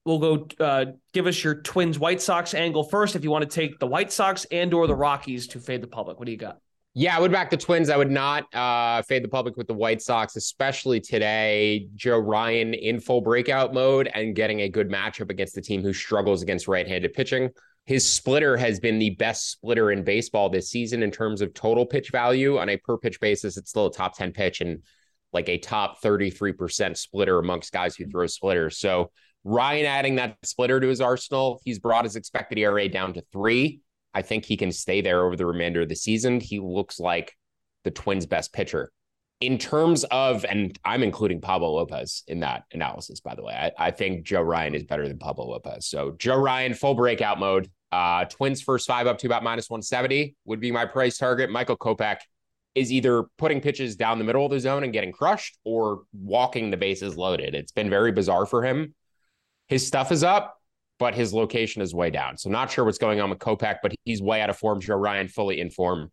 We'll 0.04 0.18
go 0.18 0.48
uh, 0.58 0.86
give 1.12 1.28
us 1.28 1.44
your 1.44 1.62
Twins 1.62 2.00
White 2.00 2.20
Sox 2.20 2.52
angle 2.54 2.82
first 2.82 3.14
if 3.14 3.22
you 3.22 3.30
want 3.30 3.48
to 3.48 3.54
take 3.54 3.78
the 3.78 3.86
White 3.86 4.10
Sox 4.10 4.44
and 4.50 4.74
or 4.74 4.88
the 4.88 4.96
Rockies 4.96 5.46
to 5.48 5.60
fade 5.60 5.84
the 5.84 5.86
public. 5.86 6.18
What 6.18 6.26
do 6.26 6.32
you 6.32 6.38
got? 6.38 6.58
Yeah, 7.00 7.16
I 7.16 7.20
would 7.20 7.32
back 7.32 7.48
the 7.48 7.56
Twins. 7.56 7.88
I 7.88 7.96
would 7.96 8.10
not 8.10 8.54
uh, 8.54 9.00
fade 9.00 9.24
the 9.24 9.28
public 9.28 9.56
with 9.56 9.66
the 9.66 9.72
White 9.72 10.02
Sox, 10.02 10.36
especially 10.36 11.00
today. 11.00 11.88
Joe 11.94 12.18
Ryan 12.18 12.74
in 12.74 13.00
full 13.00 13.22
breakout 13.22 13.72
mode 13.72 14.10
and 14.12 14.34
getting 14.34 14.60
a 14.60 14.68
good 14.68 14.90
matchup 14.90 15.30
against 15.30 15.54
the 15.54 15.62
team 15.62 15.82
who 15.82 15.94
struggles 15.94 16.42
against 16.42 16.68
right-handed 16.68 17.14
pitching. 17.14 17.48
His 17.86 18.06
splitter 18.06 18.54
has 18.58 18.80
been 18.80 18.98
the 18.98 19.14
best 19.14 19.50
splitter 19.50 19.92
in 19.92 20.04
baseball 20.04 20.50
this 20.50 20.68
season 20.68 21.02
in 21.02 21.10
terms 21.10 21.40
of 21.40 21.54
total 21.54 21.86
pitch 21.86 22.10
value. 22.10 22.58
On 22.58 22.68
a 22.68 22.76
per 22.76 22.98
pitch 22.98 23.18
basis, 23.18 23.56
it's 23.56 23.70
still 23.70 23.86
a 23.86 23.92
top 23.94 24.14
10 24.14 24.32
pitch 24.32 24.60
and 24.60 24.82
like 25.32 25.48
a 25.48 25.56
top 25.56 26.02
33% 26.02 26.98
splitter 26.98 27.38
amongst 27.38 27.72
guys 27.72 27.96
who 27.96 28.04
throw 28.08 28.26
splitters. 28.26 28.76
So 28.76 29.10
Ryan 29.42 29.86
adding 29.86 30.16
that 30.16 30.36
splitter 30.42 30.78
to 30.78 30.88
his 30.88 31.00
arsenal, 31.00 31.62
he's 31.64 31.78
brought 31.78 32.04
his 32.04 32.16
expected 32.16 32.58
ERA 32.58 32.90
down 32.90 33.14
to 33.14 33.22
three. 33.32 33.80
I 34.14 34.22
think 34.22 34.44
he 34.44 34.56
can 34.56 34.72
stay 34.72 35.00
there 35.00 35.24
over 35.24 35.36
the 35.36 35.46
remainder 35.46 35.82
of 35.82 35.88
the 35.88 35.96
season. 35.96 36.40
He 36.40 36.58
looks 36.58 36.98
like 36.98 37.34
the 37.84 37.90
Twins' 37.90 38.26
best 38.26 38.52
pitcher. 38.52 38.90
In 39.40 39.56
terms 39.56 40.04
of, 40.04 40.44
and 40.44 40.78
I'm 40.84 41.02
including 41.02 41.40
Pablo 41.40 41.70
Lopez 41.70 42.24
in 42.26 42.40
that 42.40 42.64
analysis, 42.72 43.20
by 43.20 43.34
the 43.34 43.42
way. 43.42 43.54
I, 43.54 43.86
I 43.86 43.90
think 43.90 44.24
Joe 44.24 44.42
Ryan 44.42 44.74
is 44.74 44.84
better 44.84 45.08
than 45.08 45.18
Pablo 45.18 45.46
Lopez. 45.46 45.86
So 45.86 46.14
Joe 46.18 46.36
Ryan, 46.36 46.74
full 46.74 46.94
breakout 46.94 47.38
mode. 47.38 47.70
Uh, 47.90 48.24
Twins 48.26 48.60
first 48.60 48.86
five 48.86 49.06
up 49.06 49.18
to 49.18 49.26
about 49.26 49.42
minus 49.42 49.70
170 49.70 50.36
would 50.44 50.60
be 50.60 50.70
my 50.70 50.84
price 50.84 51.16
target. 51.16 51.50
Michael 51.50 51.76
Kopech 51.76 52.18
is 52.74 52.92
either 52.92 53.24
putting 53.38 53.60
pitches 53.60 53.96
down 53.96 54.18
the 54.18 54.24
middle 54.24 54.44
of 54.44 54.50
the 54.50 54.60
zone 54.60 54.84
and 54.84 54.92
getting 54.92 55.10
crushed 55.10 55.58
or 55.64 56.02
walking 56.12 56.70
the 56.70 56.76
bases 56.76 57.16
loaded. 57.16 57.54
It's 57.54 57.72
been 57.72 57.90
very 57.90 58.12
bizarre 58.12 58.46
for 58.46 58.62
him. 58.62 58.94
His 59.68 59.86
stuff 59.86 60.12
is 60.12 60.22
up 60.22 60.59
but 61.00 61.14
his 61.14 61.32
location 61.32 61.80
is 61.80 61.94
way 61.94 62.10
down. 62.10 62.36
So 62.36 62.50
not 62.50 62.70
sure 62.70 62.84
what's 62.84 62.98
going 62.98 63.20
on 63.20 63.30
with 63.30 63.38
Kopech, 63.38 63.78
but 63.82 63.92
he's 64.04 64.20
way 64.22 64.42
out 64.42 64.50
of 64.50 64.58
form. 64.58 64.80
Joe 64.80 64.96
Ryan 64.96 65.28
fully 65.28 65.58
in 65.58 65.70
form 65.70 66.12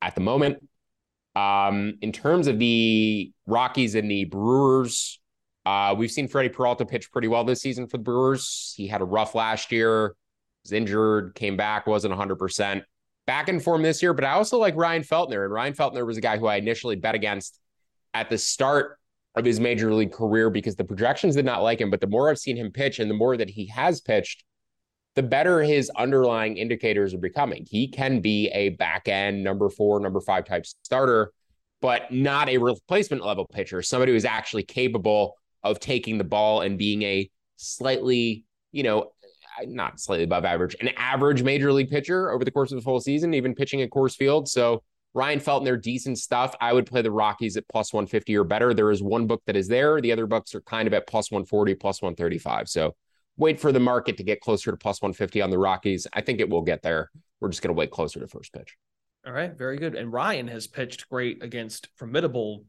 at 0.00 0.14
the 0.14 0.20
moment. 0.20 0.66
Um, 1.34 1.98
in 2.00 2.12
terms 2.12 2.46
of 2.46 2.58
the 2.60 3.32
Rockies 3.46 3.96
and 3.96 4.08
the 4.08 4.24
Brewers, 4.24 5.20
uh, 5.66 5.96
we've 5.98 6.10
seen 6.10 6.28
Freddie 6.28 6.50
Peralta 6.50 6.86
pitch 6.86 7.10
pretty 7.10 7.26
well 7.26 7.42
this 7.42 7.60
season 7.60 7.88
for 7.88 7.96
the 7.98 8.04
Brewers. 8.04 8.72
He 8.76 8.86
had 8.86 9.00
a 9.00 9.04
rough 9.04 9.34
last 9.34 9.72
year, 9.72 10.14
was 10.62 10.72
injured, 10.72 11.34
came 11.34 11.56
back, 11.56 11.88
wasn't 11.88 12.14
100%. 12.14 12.82
Back 13.26 13.48
in 13.48 13.58
form 13.58 13.82
this 13.82 14.00
year, 14.02 14.14
but 14.14 14.24
I 14.24 14.32
also 14.32 14.58
like 14.58 14.76
Ryan 14.76 15.02
Feltner. 15.02 15.44
And 15.44 15.52
Ryan 15.52 15.74
Feltner 15.74 16.06
was 16.06 16.16
a 16.16 16.20
guy 16.20 16.38
who 16.38 16.46
I 16.46 16.56
initially 16.56 16.96
bet 16.96 17.16
against 17.16 17.58
at 18.14 18.30
the 18.30 18.38
start 18.38 18.97
of 19.38 19.44
his 19.44 19.60
major 19.60 19.92
league 19.92 20.12
career 20.12 20.50
because 20.50 20.76
the 20.76 20.84
projections 20.84 21.36
did 21.36 21.44
not 21.44 21.62
like 21.62 21.80
him. 21.80 21.90
But 21.90 22.00
the 22.00 22.06
more 22.06 22.30
I've 22.30 22.38
seen 22.38 22.56
him 22.56 22.70
pitch 22.70 22.98
and 22.98 23.10
the 23.10 23.14
more 23.14 23.36
that 23.36 23.50
he 23.50 23.66
has 23.68 24.00
pitched, 24.00 24.44
the 25.14 25.22
better 25.22 25.62
his 25.62 25.90
underlying 25.96 26.56
indicators 26.56 27.12
are 27.12 27.18
becoming. 27.18 27.66
He 27.68 27.88
can 27.88 28.20
be 28.20 28.48
a 28.48 28.70
back 28.70 29.08
end 29.08 29.42
number 29.42 29.68
four, 29.68 29.98
number 30.00 30.20
five 30.20 30.44
type 30.44 30.64
starter, 30.64 31.32
but 31.80 32.12
not 32.12 32.48
a 32.48 32.58
replacement 32.58 33.24
level 33.24 33.46
pitcher, 33.46 33.82
somebody 33.82 34.12
who's 34.12 34.24
actually 34.24 34.62
capable 34.62 35.34
of 35.62 35.80
taking 35.80 36.18
the 36.18 36.24
ball 36.24 36.60
and 36.60 36.78
being 36.78 37.02
a 37.02 37.28
slightly, 37.56 38.44
you 38.70 38.82
know, 38.82 39.10
not 39.66 39.98
slightly 39.98 40.24
above 40.24 40.44
average, 40.44 40.76
an 40.80 40.90
average 40.96 41.42
major 41.42 41.72
league 41.72 41.90
pitcher 41.90 42.30
over 42.30 42.44
the 42.44 42.50
course 42.50 42.70
of 42.70 42.76
the 42.76 42.82
full 42.82 43.00
season, 43.00 43.34
even 43.34 43.54
pitching 43.54 43.82
at 43.82 43.90
Coors 43.90 44.14
Field. 44.14 44.48
So 44.48 44.82
Ryan 45.14 45.40
Feltner, 45.40 45.64
they're 45.64 45.76
decent 45.76 46.18
stuff. 46.18 46.54
I 46.60 46.72
would 46.72 46.86
play 46.86 47.02
the 47.02 47.10
Rockies 47.10 47.56
at 47.56 47.68
plus 47.68 47.92
150 47.92 48.36
or 48.36 48.44
better. 48.44 48.74
There 48.74 48.90
is 48.90 49.02
one 49.02 49.26
book 49.26 49.42
that 49.46 49.56
is 49.56 49.68
there. 49.68 50.00
The 50.00 50.12
other 50.12 50.26
books 50.26 50.54
are 50.54 50.60
kind 50.60 50.86
of 50.86 50.94
at 50.94 51.06
plus 51.06 51.30
140, 51.30 51.74
plus 51.74 52.02
135. 52.02 52.68
So 52.68 52.94
wait 53.36 53.58
for 53.58 53.72
the 53.72 53.80
market 53.80 54.16
to 54.18 54.22
get 54.22 54.40
closer 54.40 54.70
to 54.70 54.76
plus 54.76 55.00
150 55.00 55.40
on 55.40 55.50
the 55.50 55.58
Rockies. 55.58 56.06
I 56.12 56.20
think 56.20 56.40
it 56.40 56.48
will 56.48 56.62
get 56.62 56.82
there. 56.82 57.10
We're 57.40 57.48
just 57.48 57.62
going 57.62 57.74
to 57.74 57.78
wait 57.78 57.90
closer 57.90 58.20
to 58.20 58.28
first 58.28 58.52
pitch. 58.52 58.76
All 59.26 59.32
right, 59.32 59.56
very 59.56 59.78
good. 59.78 59.94
And 59.94 60.12
Ryan 60.12 60.48
has 60.48 60.66
pitched 60.66 61.08
great 61.08 61.42
against 61.42 61.88
formidable 61.96 62.64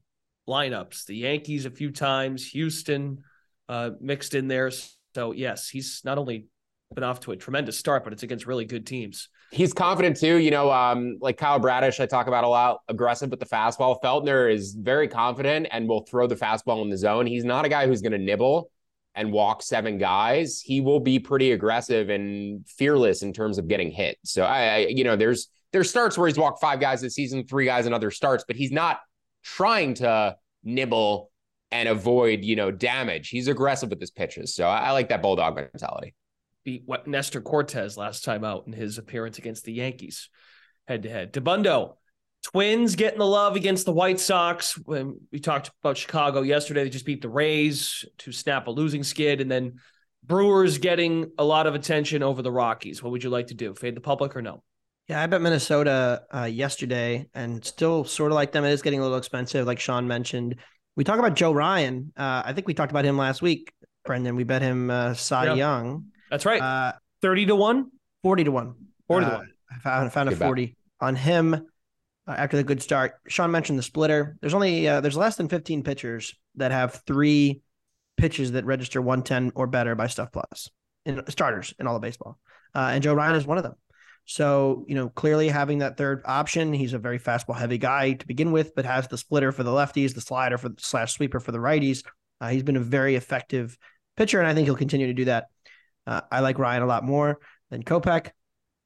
lineups. 0.47 1.05
The 1.05 1.15
Yankees 1.15 1.65
a 1.65 1.71
few 1.71 1.91
times, 1.91 2.49
Houston 2.51 3.23
uh, 3.67 3.91
mixed 3.99 4.33
in 4.33 4.47
there. 4.47 4.71
So 5.15 5.31
yes, 5.31 5.69
he's 5.69 6.01
not 6.03 6.17
only 6.17 6.47
been 6.95 7.03
off 7.03 7.19
to 7.21 7.31
a 7.31 7.35
tremendous 7.35 7.77
start, 7.77 8.03
but 8.03 8.13
it's 8.13 8.23
against 8.23 8.47
really 8.47 8.65
good 8.65 8.85
teams. 8.85 9.29
He's 9.51 9.73
confident 9.73 10.17
too. 10.17 10.37
You 10.37 10.49
know, 10.49 10.71
um, 10.71 11.17
like 11.21 11.37
Kyle 11.37 11.59
Bradish, 11.59 11.99
I 11.99 12.07
talk 12.07 12.27
about 12.27 12.43
a 12.43 12.47
lot, 12.47 12.79
aggressive 12.87 13.29
with 13.29 13.39
the 13.39 13.45
fastball. 13.45 14.01
Feltner 14.01 14.51
is 14.51 14.73
very 14.73 15.07
confident 15.07 15.67
and 15.71 15.87
will 15.87 16.01
throw 16.01 16.25
the 16.25 16.35
fastball 16.35 16.81
in 16.81 16.89
the 16.89 16.97
zone. 16.97 17.27
He's 17.27 17.45
not 17.45 17.65
a 17.65 17.69
guy 17.69 17.85
who's 17.85 18.01
going 18.01 18.13
to 18.13 18.17
nibble 18.17 18.71
and 19.13 19.31
walk 19.31 19.61
seven 19.61 19.99
guys. 19.99 20.61
He 20.61 20.81
will 20.81 20.99
be 20.99 21.19
pretty 21.19 21.51
aggressive 21.51 22.09
and 22.09 22.67
fearless 22.67 23.21
in 23.21 23.33
terms 23.33 23.59
of 23.59 23.67
getting 23.67 23.91
hit. 23.91 24.17
So 24.23 24.43
I, 24.43 24.61
I 24.61 24.77
you 24.89 25.03
know, 25.03 25.15
there's 25.15 25.49
there's 25.71 25.89
starts 25.89 26.17
where 26.17 26.27
he's 26.27 26.37
walked 26.37 26.59
five 26.59 26.79
guys 26.79 27.01
this 27.01 27.13
season, 27.13 27.45
three 27.45 27.65
guys 27.65 27.85
in 27.85 27.93
other 27.93 28.09
starts, 28.09 28.43
but 28.47 28.55
he's 28.55 28.71
not 28.71 28.99
trying 29.43 29.93
to 29.95 30.35
nibble 30.63 31.31
and 31.71 31.87
avoid, 31.87 32.43
you 32.43 32.55
know, 32.55 32.71
damage. 32.71 33.29
He's 33.29 33.47
aggressive 33.47 33.91
with 33.91 33.99
his 33.99 34.09
pitches. 34.09 34.55
So 34.55 34.67
I, 34.67 34.85
I 34.87 34.91
like 34.91 35.09
that 35.09 35.21
bulldog 35.21 35.55
mentality 35.55 36.15
beat 36.69 36.83
what 36.85 37.07
Nestor 37.07 37.41
Cortes 37.41 37.97
last 37.97 38.23
time 38.23 38.43
out 38.43 38.67
in 38.67 38.73
his 38.73 38.99
appearance 38.99 39.39
against 39.39 39.63
the 39.63 39.73
Yankees 39.73 40.29
head 40.87 41.03
to 41.03 41.09
head. 41.09 41.33
Dabbundo, 41.33 41.95
Twins 42.43 42.95
getting 42.95 43.17
the 43.17 43.25
love 43.25 43.55
against 43.55 43.85
the 43.85 43.91
White 43.91 44.19
Sox. 44.19 44.77
When 44.77 45.19
we 45.31 45.39
talked 45.39 45.71
about 45.81 45.97
Chicago 45.97 46.41
yesterday, 46.41 46.83
they 46.83 46.89
just 46.89 47.05
beat 47.05 47.21
the 47.23 47.29
Rays 47.29 48.05
to 48.19 48.31
snap 48.31 48.67
a 48.67 48.71
losing 48.71 49.03
skid, 49.03 49.41
and 49.41 49.49
then 49.49 49.79
Brewers 50.23 50.77
getting 50.77 51.31
a 51.39 51.43
lot 51.43 51.65
of 51.65 51.73
attention 51.73 52.21
over 52.21 52.43
the 52.43 52.51
Rockies. 52.51 53.01
What 53.01 53.11
would 53.11 53.23
you 53.23 53.31
like 53.31 53.47
to 53.47 53.55
do? 53.55 53.73
Fade 53.73 53.95
the 53.95 54.01
public 54.01 54.35
or 54.35 54.41
no? 54.43 54.63
Yeah, 55.07 55.23
I 55.23 55.25
bet 55.25 55.41
Minnesota 55.41 56.21
uh, 56.31 56.43
yesterday, 56.43 57.27
and 57.33 57.65
still 57.65 58.05
sort 58.05 58.31
of 58.31 58.35
like 58.35 58.51
them. 58.51 58.63
It 58.63 58.71
is 58.71 58.83
getting 58.83 58.99
a 58.99 59.03
little 59.03 59.17
expensive, 59.17 59.65
like 59.65 59.79
Sean 59.79 60.07
mentioned. 60.07 60.55
We 60.95 61.03
talk 61.03 61.17
about 61.17 61.35
Joe 61.35 61.51
Ryan. 61.51 62.13
Uh, 62.15 62.43
I 62.45 62.53
think 62.53 62.67
we 62.67 62.75
talked 62.75 62.91
about 62.91 63.05
him 63.05 63.17
last 63.17 63.41
week, 63.41 63.73
Brendan. 64.05 64.35
We 64.35 64.43
bet 64.43 64.61
him 64.61 64.91
uh, 64.91 65.15
Cy 65.15 65.45
yep. 65.45 65.57
Young. 65.57 66.05
That's 66.29 66.45
right. 66.45 66.61
Uh, 66.61 66.93
30 67.21 67.47
to 67.47 67.55
1? 67.55 67.91
40 68.23 68.43
to 68.45 68.51
1. 68.51 68.75
40 69.07 69.25
to 69.25 69.31
1. 69.31 69.41
Uh, 69.41 69.43
I 69.71 69.79
found, 69.79 70.13
found 70.13 70.29
a 70.29 70.35
40 70.35 70.75
on 70.99 71.15
him 71.15 71.53
uh, 71.53 72.31
after 72.31 72.57
the 72.57 72.63
good 72.63 72.81
start. 72.81 73.15
Sean 73.27 73.51
mentioned 73.51 73.79
the 73.79 73.83
splitter. 73.83 74.37
There's 74.41 74.53
only 74.53 74.87
uh, 74.87 75.01
there's 75.01 75.17
less 75.17 75.35
than 75.35 75.47
15 75.47 75.83
pitchers 75.83 76.35
that 76.55 76.71
have 76.71 77.01
three 77.05 77.61
pitches 78.17 78.51
that 78.51 78.65
register 78.65 79.01
110 79.01 79.53
or 79.55 79.67
better 79.67 79.95
by 79.95 80.07
Stuff 80.07 80.31
Plus 80.31 80.69
in 81.05 81.23
starters 81.29 81.73
in 81.79 81.87
all 81.87 81.95
of 81.95 82.01
baseball. 82.01 82.37
Uh, 82.75 82.91
and 82.93 83.03
Joe 83.03 83.13
Ryan 83.13 83.35
is 83.35 83.47
one 83.47 83.57
of 83.57 83.63
them. 83.63 83.75
So, 84.25 84.85
you 84.87 84.93
know, 84.93 85.09
clearly 85.09 85.47
having 85.47 85.79
that 85.79 85.97
third 85.97 86.21
option, 86.25 86.71
he's 86.71 86.93
a 86.93 86.99
very 86.99 87.17
fastball 87.17 87.57
heavy 87.57 87.79
guy 87.79 88.13
to 88.13 88.27
begin 88.27 88.51
with, 88.51 88.75
but 88.75 88.85
has 88.85 89.07
the 89.07 89.17
splitter 89.17 89.51
for 89.51 89.63
the 89.63 89.71
lefties, 89.71 90.13
the 90.13 90.21
slider 90.21 90.59
for 90.59 90.69
the 90.69 90.75
slash 90.79 91.13
sweeper 91.13 91.39
for 91.39 91.51
the 91.51 91.57
righties. 91.57 92.03
Uh, 92.39 92.49
he's 92.49 92.61
been 92.61 92.77
a 92.77 92.81
very 92.81 93.15
effective 93.15 93.75
pitcher, 94.17 94.39
and 94.39 94.47
I 94.47 94.53
think 94.53 94.65
he'll 94.65 94.75
continue 94.75 95.07
to 95.07 95.13
do 95.13 95.25
that. 95.25 95.47
Uh, 96.09 96.21
I 96.31 96.39
like 96.39 96.57
Ryan 96.57 96.81
a 96.81 96.87
lot 96.87 97.03
more 97.03 97.39
than 97.69 97.83
Kopech. 97.83 98.31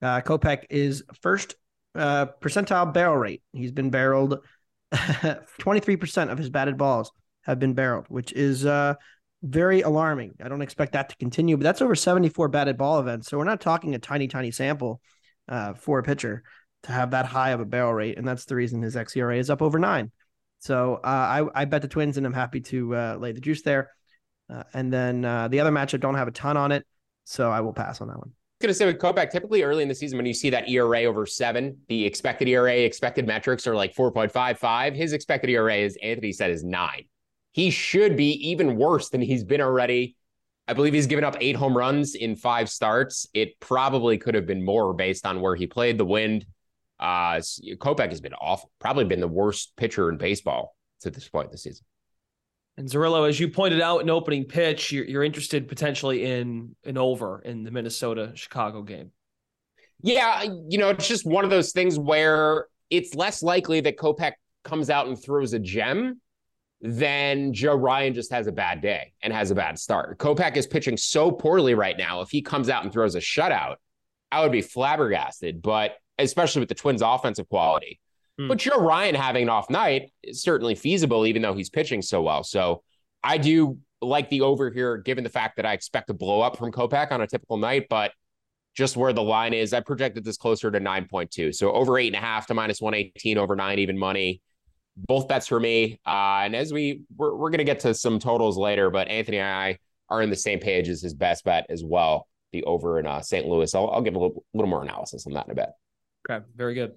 Uh, 0.01 0.19
Kopech 0.19 0.65
is 0.69 1.03
first 1.21 1.55
uh, 1.95 2.25
percentile 2.41 2.93
barrel 2.93 3.15
rate. 3.15 3.41
He's 3.53 3.71
been 3.71 3.89
barreled 3.89 4.39
23% 4.93 6.31
of 6.31 6.37
his 6.37 6.49
batted 6.49 6.77
balls 6.77 7.11
have 7.43 7.59
been 7.59 7.73
barreled, 7.73 8.05
which 8.09 8.33
is 8.33 8.65
uh, 8.65 8.95
very 9.41 9.81
alarming. 9.81 10.33
I 10.43 10.49
don't 10.49 10.61
expect 10.61 10.93
that 10.93 11.09
to 11.09 11.15
continue, 11.15 11.57
but 11.57 11.63
that's 11.63 11.81
over 11.81 11.95
74 11.95 12.49
batted 12.49 12.77
ball 12.77 12.99
events. 12.99 13.29
So 13.29 13.37
we're 13.37 13.45
not 13.45 13.61
talking 13.61 13.95
a 13.95 13.99
tiny, 13.99 14.27
tiny 14.27 14.51
sample 14.51 15.01
uh, 15.47 15.73
for 15.73 15.99
a 15.99 16.03
pitcher 16.03 16.43
to 16.83 16.91
have 16.91 17.11
that 17.11 17.25
high 17.25 17.51
of 17.51 17.61
a 17.61 17.65
barrel 17.65 17.93
rate. 17.93 18.17
And 18.17 18.27
that's 18.27 18.45
the 18.45 18.55
reason 18.55 18.81
his 18.81 18.95
xERA 18.95 19.37
is 19.39 19.49
up 19.49 19.61
over 19.61 19.79
nine. 19.79 20.11
So 20.59 20.95
uh, 21.03 21.07
I, 21.07 21.61
I 21.61 21.65
bet 21.65 21.81
the 21.81 21.87
Twins, 21.87 22.17
and 22.17 22.25
I'm 22.25 22.33
happy 22.33 22.61
to 22.61 22.95
uh, 22.95 23.17
lay 23.19 23.31
the 23.31 23.41
juice 23.41 23.63
there. 23.63 23.89
Uh, 24.49 24.63
and 24.73 24.93
then 24.93 25.25
uh, 25.25 25.47
the 25.47 25.59
other 25.61 25.71
matchup 25.71 26.01
don't 26.01 26.15
have 26.15 26.27
a 26.27 26.31
ton 26.31 26.57
on 26.57 26.71
it. 26.71 26.85
So 27.25 27.51
I 27.51 27.61
will 27.61 27.73
pass 27.73 28.01
on 28.01 28.07
that 28.09 28.17
one. 28.17 28.31
I 28.31 28.65
going 28.65 28.69
to 28.69 28.73
say 28.73 28.85
with 28.85 28.97
Kopech, 28.97 29.29
typically 29.29 29.63
early 29.63 29.83
in 29.83 29.89
the 29.89 29.95
season, 29.95 30.17
when 30.17 30.25
you 30.25 30.33
see 30.33 30.49
that 30.51 30.69
ERA 30.69 31.03
over 31.03 31.25
seven, 31.25 31.77
the 31.89 32.05
expected 32.05 32.47
ERA, 32.47 32.73
expected 32.73 33.27
metrics 33.27 33.67
are 33.67 33.75
like 33.75 33.93
4.55. 33.93 34.95
His 34.95 35.11
expected 35.11 35.49
ERA, 35.49 35.79
as 35.79 35.97
Anthony 36.01 36.31
said, 36.31 36.51
is 36.51 36.63
nine. 36.63 37.05
He 37.51 37.69
should 37.69 38.15
be 38.15 38.49
even 38.49 38.77
worse 38.77 39.09
than 39.09 39.21
he's 39.21 39.43
been 39.43 39.61
already. 39.61 40.15
I 40.67 40.73
believe 40.73 40.93
he's 40.93 41.07
given 41.07 41.25
up 41.25 41.35
eight 41.41 41.57
home 41.57 41.75
runs 41.75 42.15
in 42.15 42.35
five 42.37 42.69
starts. 42.69 43.27
It 43.33 43.59
probably 43.59 44.17
could 44.17 44.33
have 44.33 44.45
been 44.45 44.63
more 44.63 44.93
based 44.93 45.25
on 45.25 45.41
where 45.41 45.55
he 45.55 45.67
played, 45.67 45.97
the 45.97 46.05
wind. 46.05 46.45
Uh, 46.99 47.41
Kopech 47.77 48.09
has 48.09 48.21
been 48.21 48.33
awful, 48.33 48.71
probably 48.79 49.03
been 49.03 49.19
the 49.19 49.27
worst 49.27 49.73
pitcher 49.75 50.09
in 50.09 50.17
baseball 50.17 50.75
to 51.01 51.11
this 51.11 51.27
point 51.27 51.51
this 51.51 51.63
season. 51.63 51.85
And 52.77 52.89
Zerillo, 52.89 53.29
as 53.29 53.39
you 53.39 53.49
pointed 53.49 53.81
out 53.81 54.01
in 54.01 54.09
opening 54.09 54.45
pitch, 54.45 54.91
you're, 54.91 55.05
you're 55.05 55.23
interested 55.23 55.67
potentially 55.67 56.25
in 56.25 56.75
an 56.83 56.97
over 56.97 57.39
in 57.41 57.63
the 57.63 57.71
Minnesota 57.71 58.31
Chicago 58.33 58.81
game. 58.81 59.11
Yeah, 60.01 60.43
you 60.67 60.77
know, 60.77 60.89
it's 60.89 61.07
just 61.07 61.25
one 61.25 61.43
of 61.43 61.49
those 61.49 61.71
things 61.71 61.99
where 61.99 62.67
it's 62.89 63.15
less 63.15 63.43
likely 63.43 63.79
that 63.81 63.97
Kopech 63.97 64.33
comes 64.63 64.89
out 64.89 65.07
and 65.07 65.21
throws 65.21 65.53
a 65.53 65.59
gem 65.59 66.19
than 66.81 67.53
Joe 67.53 67.75
Ryan 67.75 68.13
just 68.13 68.31
has 68.31 68.47
a 68.47 68.51
bad 68.51 68.81
day 68.81 69.13
and 69.21 69.31
has 69.31 69.51
a 69.51 69.55
bad 69.55 69.79
start. 69.79 70.17
Kopech 70.17 70.57
is 70.57 70.67
pitching 70.67 70.97
so 70.97 71.31
poorly 71.31 71.75
right 71.75 71.97
now. 71.97 72.21
If 72.21 72.29
he 72.29 72.41
comes 72.41 72.69
out 72.69 72.83
and 72.83 72.91
throws 72.91 73.15
a 73.15 73.19
shutout, 73.19 73.75
I 74.31 74.41
would 74.41 74.51
be 74.51 74.61
flabbergasted. 74.61 75.61
But 75.61 75.93
especially 76.17 76.59
with 76.59 76.69
the 76.69 76.75
Twins' 76.75 77.01
offensive 77.01 77.47
quality, 77.47 78.01
Hmm. 78.37 78.47
But 78.47 78.59
Joe 78.59 78.79
Ryan 78.79 79.15
having 79.15 79.43
an 79.43 79.49
off 79.49 79.69
night 79.69 80.11
is 80.23 80.41
certainly 80.41 80.75
feasible, 80.75 81.25
even 81.25 81.41
though 81.41 81.53
he's 81.53 81.69
pitching 81.69 82.01
so 82.01 82.21
well. 82.21 82.43
So 82.43 82.83
I 83.23 83.37
do 83.37 83.77
like 84.01 84.29
the 84.29 84.41
over 84.41 84.69
here, 84.69 84.97
given 84.97 85.23
the 85.23 85.29
fact 85.29 85.57
that 85.57 85.65
I 85.65 85.73
expect 85.73 86.07
to 86.07 86.13
blow 86.13 86.41
up 86.41 86.57
from 86.57 86.71
Kopech 86.71 87.11
on 87.11 87.21
a 87.21 87.27
typical 87.27 87.57
night, 87.57 87.87
but 87.89 88.11
just 88.75 88.97
where 88.97 89.13
the 89.13 89.21
line 89.21 89.53
is, 89.53 89.71
I 89.71 89.81
projected 89.81 90.23
this 90.23 90.37
closer 90.37 90.71
to 90.71 90.79
9.2. 90.79 91.53
So 91.53 91.71
over 91.71 91.97
eight 91.99 92.07
and 92.07 92.15
a 92.15 92.19
half 92.19 92.47
to 92.47 92.53
minus 92.53 92.81
118, 92.81 93.37
over 93.37 93.55
nine 93.55 93.79
even 93.79 93.97
money. 93.97 94.41
Both 94.97 95.27
bets 95.27 95.47
for 95.47 95.59
me. 95.59 95.99
Uh, 96.05 96.41
and 96.43 96.55
as 96.55 96.73
we 96.73 97.01
we're, 97.15 97.35
we're 97.35 97.49
going 97.49 97.59
to 97.59 97.63
get 97.63 97.79
to 97.81 97.93
some 97.93 98.19
totals 98.19 98.57
later, 98.57 98.89
but 98.89 99.07
Anthony 99.07 99.37
and 99.37 99.47
I 99.47 99.77
are 100.09 100.21
in 100.21 100.29
the 100.29 100.35
same 100.35 100.59
page 100.59 100.89
as 100.89 101.01
his 101.01 101.13
best 101.13 101.45
bet 101.45 101.65
as 101.69 101.83
well. 101.83 102.27
The 102.51 102.63
over 102.63 102.99
in 102.99 103.07
uh, 103.07 103.21
St. 103.21 103.47
Louis. 103.47 103.73
I'll, 103.73 103.89
I'll 103.89 104.01
give 104.01 104.15
a 104.15 104.19
little, 104.19 104.43
little 104.53 104.69
more 104.69 104.83
analysis 104.83 105.25
on 105.25 105.33
that 105.33 105.45
in 105.45 105.51
a 105.51 105.55
bit. 105.55 105.69
Okay, 106.29 106.45
very 106.55 106.73
good 106.73 106.93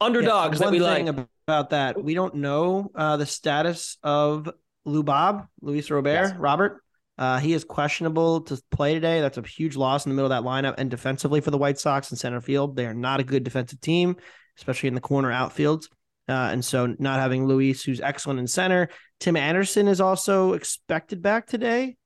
underdogs 0.00 0.60
yeah, 0.60 0.66
that 0.66 0.72
we 0.72 0.80
like 0.80 1.06
about 1.46 1.70
that. 1.70 2.02
We 2.02 2.14
don't 2.14 2.36
know 2.36 2.90
uh, 2.94 3.16
the 3.16 3.26
status 3.26 3.96
of 4.02 4.50
Lou 4.84 5.02
Bob, 5.02 5.46
Luis 5.60 5.90
Robert, 5.90 6.10
yes. 6.10 6.32
Robert. 6.36 6.82
Uh, 7.16 7.38
he 7.38 7.52
is 7.52 7.64
questionable 7.64 8.42
to 8.42 8.60
play 8.70 8.94
today. 8.94 9.20
That's 9.20 9.38
a 9.38 9.42
huge 9.42 9.76
loss 9.76 10.06
in 10.06 10.10
the 10.10 10.14
middle 10.14 10.30
of 10.30 10.44
that 10.44 10.48
lineup. 10.48 10.76
And 10.78 10.88
defensively 10.88 11.40
for 11.40 11.50
the 11.50 11.58
White 11.58 11.78
Sox 11.78 12.10
in 12.12 12.16
center 12.16 12.40
field, 12.40 12.76
they 12.76 12.86
are 12.86 12.94
not 12.94 13.18
a 13.18 13.24
good 13.24 13.42
defensive 13.42 13.80
team, 13.80 14.16
especially 14.56 14.86
in 14.86 14.94
the 14.94 15.00
corner 15.00 15.30
outfields. 15.30 15.88
Uh, 16.28 16.50
and 16.52 16.64
so 16.64 16.94
not 16.98 17.18
having 17.18 17.46
Luis, 17.46 17.82
who's 17.82 18.00
excellent 18.00 18.38
in 18.38 18.46
center. 18.46 18.88
Tim 19.18 19.36
Anderson 19.36 19.88
is 19.88 20.00
also 20.00 20.52
expected 20.52 21.22
back 21.22 21.46
today. 21.46 21.96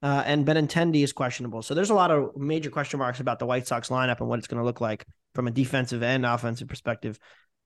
Uh, 0.00 0.22
and 0.26 0.46
Benintendi 0.46 1.02
is 1.02 1.12
questionable. 1.12 1.62
So 1.62 1.74
there's 1.74 1.90
a 1.90 1.94
lot 1.94 2.10
of 2.10 2.36
major 2.36 2.70
question 2.70 2.98
marks 2.98 3.20
about 3.20 3.38
the 3.38 3.46
White 3.46 3.66
Sox 3.66 3.88
lineup 3.88 4.20
and 4.20 4.28
what 4.28 4.38
it's 4.38 4.48
going 4.48 4.60
to 4.60 4.64
look 4.64 4.80
like 4.80 5.06
from 5.34 5.48
a 5.48 5.50
defensive 5.50 6.02
and 6.02 6.26
offensive 6.26 6.68
perspective 6.68 7.18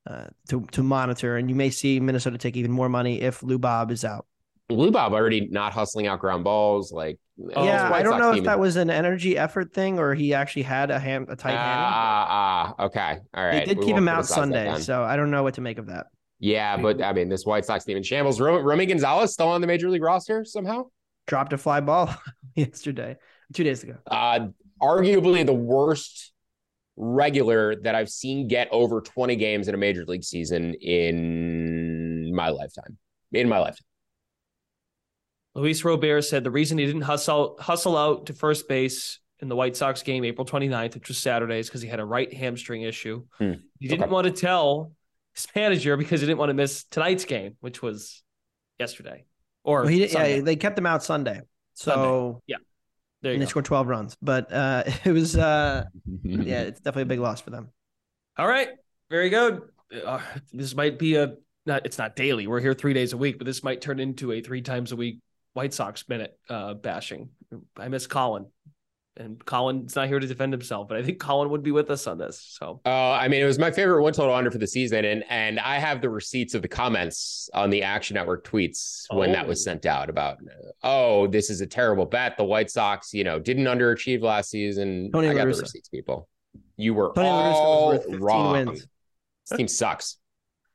uh, 0.09 0.27
to 0.49 0.67
to 0.73 0.83
monitor. 0.83 1.37
And 1.37 1.49
you 1.49 1.55
may 1.55 1.71
see 1.71 2.01
Minnesota 2.01 2.39
take 2.39 2.57
even 2.57 2.71
more 2.71 2.89
money 2.89 3.21
if 3.21 3.43
Lou 3.43 3.59
Bob 3.59 3.91
is 3.91 4.05
out. 4.05 4.27
Lou 4.69 4.91
Bob 4.91 5.13
already 5.13 5.49
not 5.49 5.73
hustling 5.73 6.07
out 6.07 6.19
ground 6.19 6.43
balls. 6.43 6.91
Like, 6.91 7.19
yeah, 7.37 7.91
I 7.93 8.03
don't 8.03 8.19
know 8.19 8.33
if 8.33 8.45
that 8.45 8.59
was 8.59 8.77
an 8.77 8.91
energy 8.91 9.39
effort 9.39 9.73
thing 9.73 9.99
or 9.99 10.15
he 10.15 10.35
actually 10.35 10.63
had 10.63 10.91
a 10.91 10.99
hand, 10.99 11.27
a 11.29 11.37
tight 11.37 11.51
hand. 11.51 11.61
Ah, 11.61 12.75
ah, 12.79 12.85
okay, 12.87 13.19
all 13.33 13.45
right. 13.45 13.61
They 13.61 13.65
did 13.65 13.79
we 13.79 13.87
keep 13.87 13.97
him 13.97 14.09
out 14.09 14.27
Sunday, 14.27 14.81
so 14.81 15.05
I 15.05 15.17
don't 15.17 15.31
know 15.31 15.43
what 15.43 15.55
to 15.55 15.61
make 15.61 15.79
of 15.79 15.87
that. 15.87 16.07
Yeah, 16.39 16.77
but 16.77 17.03
I 17.03 17.13
mean, 17.13 17.29
this 17.29 17.47
White 17.47 17.65
Sox 17.65 17.85
team 17.85 17.97
in 17.97 18.03
shambles. 18.03 18.41
Romy 18.41 18.87
Gonzalez 18.87 19.33
still 19.33 19.49
on 19.49 19.61
the 19.61 19.67
major 19.67 19.89
league 19.89 20.03
roster 20.03 20.45
somehow. 20.45 20.85
Dropped 21.27 21.53
a 21.53 21.59
fly 21.59 21.81
ball 21.81 22.15
yesterday, 22.55 23.17
two 23.53 23.65
days 23.65 23.83
ago. 23.83 23.97
Uh, 24.07 24.49
arguably 24.81 25.47
the 25.47 25.55
worst 25.55 26.33
regular 26.97 27.77
that 27.77 27.95
I've 27.95 28.09
seen 28.09 28.49
get 28.49 28.69
over 28.71 29.01
20 29.01 29.37
games 29.37 29.69
in 29.69 29.75
a 29.75 29.79
major 29.79 30.05
league 30.07 30.25
season 30.25 30.75
in 30.75 32.35
my 32.35 32.49
lifetime. 32.49 32.97
In 33.33 33.49
my 33.49 33.59
lifetime. 33.59 33.85
Luis 35.55 35.85
Robert 35.85 36.23
said 36.23 36.45
the 36.45 36.51
reason 36.51 36.79
he 36.79 36.87
didn't 36.87 37.03
hustle 37.03 37.57
hustle 37.59 37.97
out 37.97 38.27
to 38.27 38.33
first 38.35 38.69
base 38.69 39.21
in 39.41 39.49
the 39.49 39.57
White 39.57 39.77
Sox 39.77 40.03
game 40.03 40.25
April 40.25 40.47
29th, 40.47 40.95
which 40.95 41.09
was 41.09 41.19
Saturday, 41.19 41.59
is 41.59 41.69
because 41.69 41.83
he 41.83 41.89
had 41.89 42.01
a 42.01 42.05
right 42.05 42.33
hamstring 42.33 42.83
issue. 42.83 43.25
Hmm. 43.39 43.53
He 43.79 43.89
didn't 43.89 44.05
Okay. 44.05 44.13
want 44.13 44.27
to 44.27 44.31
tell 44.33 44.93
his 45.35 45.47
manager 45.55 45.97
because 45.97 46.21
he 46.21 46.27
didn't 46.27 46.39
want 46.39 46.51
to 46.51 46.55
miss 46.55 46.85
tonight's 46.85 47.25
game, 47.25 47.57
which 47.61 47.83
was 47.83 48.23
yesterday. 48.79 49.25
Or 49.65 49.81
Well, 49.83 49.89
he, 49.89 50.07
yeah, 50.07 50.41
they 50.41 50.57
kept 50.57 50.79
him 50.79 50.87
out 50.87 51.03
Sunday. 51.03 51.41
So 51.75 51.91
Sunday. 51.93 52.39
Yeah. 52.47 52.57
And 53.23 53.41
they 53.41 53.47
scored 53.47 53.65
12 53.65 53.87
runs. 53.87 54.17
But 54.23 54.53
uh, 54.53 54.85
it 55.05 55.13
was, 55.13 55.37
uh, 55.37 55.85
yeah, 56.23 56.63
it's 56.63 56.81
definitely 56.81 57.03
a 57.03 57.07
big 57.07 57.21
loss 57.21 57.41
for 57.41 57.51
them. 57.51 57.71
All 58.39 58.47
right. 58.47 58.71
Very 59.11 59.31
good. 59.31 59.63
Uh, 60.05 60.21
this 60.53 60.75
might 60.75 60.99
be 60.99 61.17
a 61.17 61.37
not 61.65 61.85
it's 61.85 61.99
not 61.99 62.17
daily. 62.17 62.47
We're 62.47 62.61
here 62.61 62.75
three 62.75 62.93
days 62.93 63.13
a 63.13 63.17
week, 63.17 63.39
but 63.39 63.47
this 63.47 63.63
might 63.63 63.81
turn 63.81 64.01
into 64.01 64.33
a 64.33 64.41
three 64.41 64.63
times 64.63 64.93
a 64.93 64.97
week 64.97 65.21
White 65.55 65.75
Sox 65.75 66.09
minute 66.09 66.39
uh 66.49 66.75
bashing. 66.75 67.31
I 67.77 67.89
miss 67.89 68.07
Colin. 68.07 68.47
And 69.19 69.43
Colin's 69.47 69.97
not 69.97 70.09
here 70.09 70.19
to 70.19 70.27
defend 70.27 70.53
himself, 70.53 70.89
but 70.89 70.97
I 70.99 71.03
think 71.03 71.19
Colin 71.19 71.49
would 71.51 71.63
be 71.63 71.71
with 71.73 71.91
us 71.91 72.07
on 72.07 72.19
this. 72.19 72.57
So 72.59 72.81
Oh, 72.85 73.11
I 73.13 73.29
mean, 73.29 73.41
it 73.43 73.47
was 73.47 73.59
my 73.59 73.71
favorite 73.71 74.03
one 74.03 74.13
total 74.13 74.35
under 74.35 74.51
for 74.51 74.59
the 74.59 74.67
season, 74.67 75.05
and 75.05 75.25
and 75.31 75.59
I 75.61 75.79
have 75.79 76.03
the 76.03 76.11
receipts 76.11 76.55
of 76.55 76.63
the 76.63 76.69
comments 76.69 77.49
on 77.55 77.71
the 77.71 77.83
Action 77.83 78.15
Network 78.15 78.47
tweets 78.47 79.05
when 79.11 79.33
that 79.33 79.47
was 79.49 79.61
Oh. 79.61 79.71
sent 79.71 79.87
out 79.87 80.11
about, 80.11 80.39
oh, 80.83 81.27
this 81.29 81.49
is 81.51 81.61
a 81.63 81.67
terrible 81.67 82.05
bet. 82.05 82.37
The 82.37 82.45
White 82.45 82.71
Sox, 82.71 83.15
you 83.15 83.25
know, 83.25 83.39
didn't 83.39 83.65
underachieve 83.65 84.23
last 84.23 84.51
season. 84.51 85.11
Tony 85.13 85.29
I 85.29 85.35
got 85.35 85.47
La 85.47 85.53
the 85.55 85.61
receipts, 85.63 85.89
people. 85.89 86.29
You 86.77 86.93
were 86.95 87.13
Tony 87.15 87.29
La 87.29 87.49
was 87.49 87.57
all 87.59 87.87
worth 87.89 88.03
15 88.05 88.21
wrong. 88.21 88.53
wins. 88.53 88.87
This 89.49 89.57
team 89.57 89.69
sucks. 89.69 90.19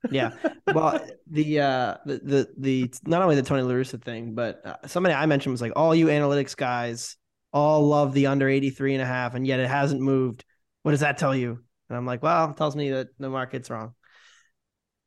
Yeah. 0.10 0.32
Well, 0.74 1.06
the 1.30 1.60
uh 1.60 1.98
the 2.08 2.18
the 2.24 2.50
the 2.58 2.94
not 3.06 3.22
only 3.22 3.36
the 3.36 3.44
Tony 3.44 3.62
La 3.62 3.74
Russa 3.74 4.02
thing, 4.02 4.34
but 4.34 4.66
uh, 4.66 4.88
somebody 4.88 5.14
I 5.14 5.28
mentioned 5.28 5.52
was 5.52 5.62
like 5.62 5.74
all 5.76 5.94
you 5.94 6.08
analytics 6.08 6.56
guys 6.58 7.18
all 7.54 7.88
love 7.88 8.14
the 8.14 8.28
under 8.28 8.48
83 8.48 8.96
and 8.96 9.02
a 9.02 9.06
half 9.06 9.36
and 9.36 9.46
yet 9.46 9.60
it 9.60 9.68
hasn't 9.70 10.02
moved. 10.02 10.46
What 10.84 10.92
does 10.92 11.02
that 11.02 11.18
tell 11.18 11.36
you? 11.36 11.64
And 11.90 11.98
I'm 11.98 12.06
like, 12.06 12.24
well, 12.24 12.52
it 12.52 12.58
tells 12.58 12.76
me 12.76 12.92
that 12.92 13.10
the 13.20 13.30
market's 13.30 13.70
wrong. 13.70 13.94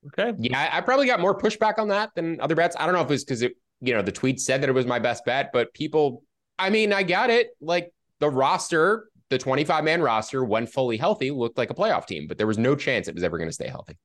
okay. 0.09 0.33
Yeah, 0.39 0.59
I 0.59 0.79
I 0.79 0.81
probably 0.81 1.07
got 1.07 1.21
more 1.21 1.37
pushback 1.37 1.79
on 1.79 1.89
that 1.89 2.11
than 2.15 2.41
other 2.41 2.55
bets. 2.55 2.77
I 2.79 2.87
don't 2.87 2.95
know 2.95 3.01
if 3.01 3.07
it 3.07 3.11
was 3.11 3.25
because 3.25 3.43
it, 3.43 3.53
you 3.81 3.95
know, 3.95 4.03
the 4.03 4.13
tweet 4.13 4.41
said 4.41 4.63
that 4.63 4.69
it 4.69 4.73
was 4.73 4.87
my 4.87 4.99
best 4.99 5.25
bet, 5.25 5.51
but 5.53 5.73
people, 5.75 6.23
I 6.59 6.71
mean, 6.71 6.93
I 6.93 7.03
got 7.03 7.31
it. 7.31 7.49
Like 7.61 7.93
the 8.21 8.31
roster, 8.31 9.09
the 9.31 9.39
25 9.39 9.85
man 9.85 10.01
roster, 10.03 10.45
when 10.45 10.67
fully 10.67 10.97
healthy, 10.97 11.31
looked 11.31 11.59
like 11.59 11.71
a 11.71 11.75
playoff 11.75 12.07
team, 12.07 12.27
but 12.29 12.39
there 12.39 12.47
was 12.47 12.59
no 12.59 12.77
chance 12.77 13.09
it 13.09 13.15
was 13.15 13.25
ever 13.25 13.39
going 13.39 13.49
to 13.49 13.55
stay 13.55 13.69
healthy. 13.69 13.97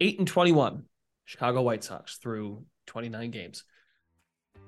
Eight 0.00 0.18
and 0.18 0.28
twenty-one. 0.28 0.84
Chicago 1.24 1.62
White 1.62 1.82
Sox 1.82 2.18
through 2.18 2.64
29 2.86 3.30
games. 3.30 3.64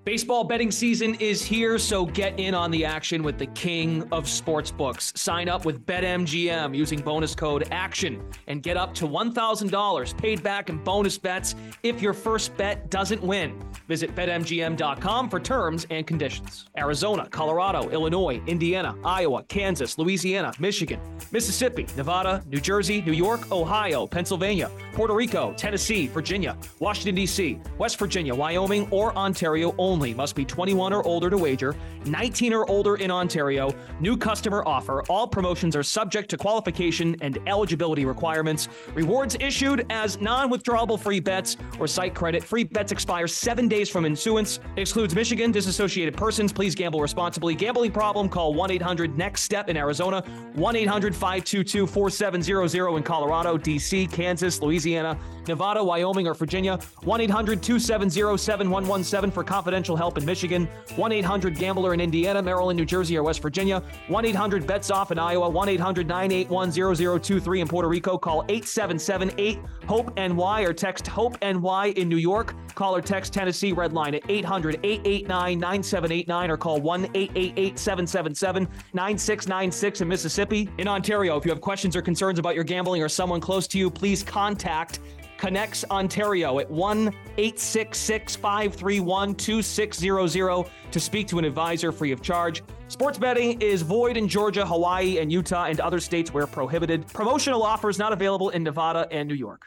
Baseball 0.06 0.44
betting 0.44 0.70
season 0.70 1.16
is 1.16 1.44
here, 1.44 1.80
so 1.80 2.06
get 2.06 2.38
in 2.38 2.54
on 2.54 2.70
the 2.70 2.84
action 2.84 3.25
with 3.25 3.38
the 3.38 3.46
king 3.46 4.02
of 4.12 4.26
sportsbooks. 4.26 5.18
Sign 5.18 5.48
up 5.48 5.64
with 5.64 5.84
BetMGM 5.84 6.76
using 6.76 7.00
bonus 7.00 7.34
code 7.34 7.66
ACTION 7.72 8.22
and 8.46 8.62
get 8.62 8.76
up 8.76 8.94
to 8.94 9.08
$1,000 9.08 10.16
paid 10.16 10.44
back 10.44 10.68
in 10.68 10.78
bonus 10.84 11.18
bets 11.18 11.56
if 11.82 12.00
your 12.00 12.12
first 12.12 12.56
bet 12.56 12.88
doesn't 12.88 13.20
win. 13.20 13.60
Visit 13.88 14.14
BetMGM.com 14.14 15.28
for 15.28 15.40
terms 15.40 15.88
and 15.90 16.06
conditions. 16.06 16.66
Arizona, 16.78 17.28
Colorado, 17.28 17.90
Illinois, 17.90 18.40
Indiana, 18.46 18.94
Iowa, 19.04 19.42
Kansas, 19.48 19.98
Louisiana, 19.98 20.52
Michigan, 20.60 21.00
Mississippi, 21.32 21.84
Nevada, 21.96 22.44
New 22.46 22.60
Jersey, 22.60 23.02
New 23.02 23.12
York, 23.12 23.50
Ohio, 23.50 24.06
Pennsylvania, 24.06 24.70
Puerto 24.92 25.14
Rico, 25.14 25.52
Tennessee, 25.56 26.06
Virginia, 26.06 26.56
Washington, 26.78 27.16
D.C., 27.16 27.58
West 27.76 27.99
Virginia, 27.99 28.32
Wyoming, 28.32 28.86
or 28.92 29.12
Ontario 29.16 29.75
only. 29.78 29.96
Must 29.97 30.35
be 30.35 30.45
21 30.45 30.93
or 30.93 31.06
older 31.06 31.30
to 31.30 31.39
wager, 31.39 31.75
19 32.04 32.52
or 32.52 32.69
older 32.69 32.97
in 32.97 33.11
Ontario. 33.11 33.75
New 34.00 34.17
customer 34.17 34.63
offer. 34.67 35.02
All 35.09 35.26
promotions 35.26 35.75
are 35.75 35.82
subject 35.82 36.28
to 36.30 36.37
qualification 36.37 37.17
and 37.21 37.39
eligibility 37.47 38.04
requirements. 38.04 38.69
Rewards 38.95 39.37
issued 39.41 39.87
as 39.91 40.21
non 40.21 40.50
withdrawable 40.50 40.99
free 40.99 41.21
bets 41.21 41.56
or 41.78 41.87
site 41.87 42.15
credit. 42.15 42.43
Free 42.43 42.65
bets 42.65 42.93
expire 42.93 43.26
seven 43.26 43.69
days 43.69 43.89
from 43.89 44.04
issuance. 44.04 44.61
Excludes 44.76 45.15
Michigan, 45.15 45.52
disassociated 45.52 46.17
persons. 46.17 46.52
Please 46.52 46.75
gamble 46.75 47.00
responsibly. 47.00 47.54
Gambling 47.54 47.93
problem? 47.93 48.28
Call 48.28 48.52
1 48.52 48.71
800 48.73 49.17
NEXT 49.17 49.45
STEP 49.45 49.69
in 49.71 49.76
Arizona, 49.76 50.23
1 50.54 50.76
800 50.76 51.15
522 51.15 51.87
4700 51.87 52.97
in 52.97 53.02
Colorado, 53.02 53.56
D.C., 53.56 54.06
Kansas, 54.09 54.61
Louisiana, 54.61 55.19
Nevada, 55.47 55.82
Wyoming, 55.82 56.26
or 56.26 56.35
Virginia, 56.35 56.78
1 57.04 57.21
800 57.21 57.63
270 57.63 58.37
7117 58.37 59.30
for 59.30 59.45
confidential 59.45 59.85
help 59.94 60.18
in 60.18 60.25
Michigan, 60.25 60.68
1 60.96 61.12
800 61.12 61.54
Gambler 61.54 61.94
in 61.94 62.00
Indiana, 62.00 62.42
Maryland, 62.42 62.76
New 62.78 62.84
Jersey, 62.84 63.16
or 63.16 63.22
West 63.22 63.42
Virginia, 63.42 63.82
1 64.08 64.25
800 64.25 64.66
Bets 64.66 64.90
Off 64.90 65.12
in 65.12 65.18
Iowa, 65.18 65.49
1 65.49 65.68
800 65.68 66.08
981 66.08 66.72
0023 66.72 67.60
in 67.60 67.68
Puerto 67.68 67.88
Rico. 67.88 68.16
Call 68.18 68.44
877 68.49 69.32
8 69.38 69.58
HOPE 69.86 70.16
NY 70.16 70.62
or 70.62 70.72
text 70.72 71.06
HOPE 71.06 71.36
NY 71.42 71.92
in 71.96 72.08
New 72.08 72.16
York. 72.16 72.54
Call 72.75 72.96
or 72.96 73.02
text 73.02 73.32
Tennessee 73.32 73.72
Red 73.72 73.92
Line 73.92 74.14
at 74.14 74.22
800 74.28 74.80
889 74.82 75.58
9789 75.58 76.50
or 76.50 76.56
call 76.56 76.80
1 76.80 77.04
888 77.14 77.78
777 77.78 78.68
9696 78.94 80.00
in 80.00 80.08
Mississippi. 80.08 80.70
In 80.78 80.88
Ontario, 80.88 81.36
if 81.36 81.44
you 81.44 81.50
have 81.50 81.60
questions 81.60 81.94
or 81.94 82.02
concerns 82.02 82.38
about 82.38 82.54
your 82.54 82.64
gambling 82.64 83.02
or 83.02 83.08
someone 83.08 83.40
close 83.40 83.66
to 83.68 83.78
you, 83.78 83.90
please 83.90 84.22
contact 84.22 85.00
Connects 85.38 85.84
Ontario 85.90 86.58
at 86.58 86.70
1 86.70 87.08
866 87.38 88.36
531 88.36 89.34
2600 89.34 90.70
to 90.90 91.00
speak 91.00 91.26
to 91.28 91.38
an 91.38 91.44
advisor 91.44 91.92
free 91.92 92.12
of 92.12 92.22
charge. 92.22 92.62
Sports 92.88 93.18
betting 93.18 93.60
is 93.60 93.82
void 93.82 94.16
in 94.16 94.28
Georgia, 94.28 94.64
Hawaii, 94.64 95.18
and 95.18 95.32
Utah, 95.32 95.64
and 95.64 95.80
other 95.80 96.00
states 96.00 96.32
where 96.32 96.46
prohibited. 96.46 97.06
Promotional 97.08 97.62
offers 97.62 97.99
not 97.99 98.12
available 98.12 98.50
in 98.50 98.62
Nevada 98.62 99.08
and 99.10 99.28
New 99.28 99.34
York. 99.34 99.66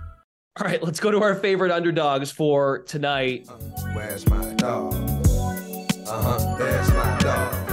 All 0.59 0.67
right, 0.67 0.83
let's 0.83 0.99
go 0.99 1.11
to 1.11 1.23
our 1.23 1.33
favorite 1.33 1.71
underdogs 1.71 2.29
for 2.29 2.79
tonight. 2.83 3.47
Where's 3.93 4.27
my 4.29 4.53
dog? 4.55 4.93
Uh 6.05 6.21
huh, 6.21 6.55
there's 6.57 6.89
my 6.89 7.17
dog. 7.19 7.69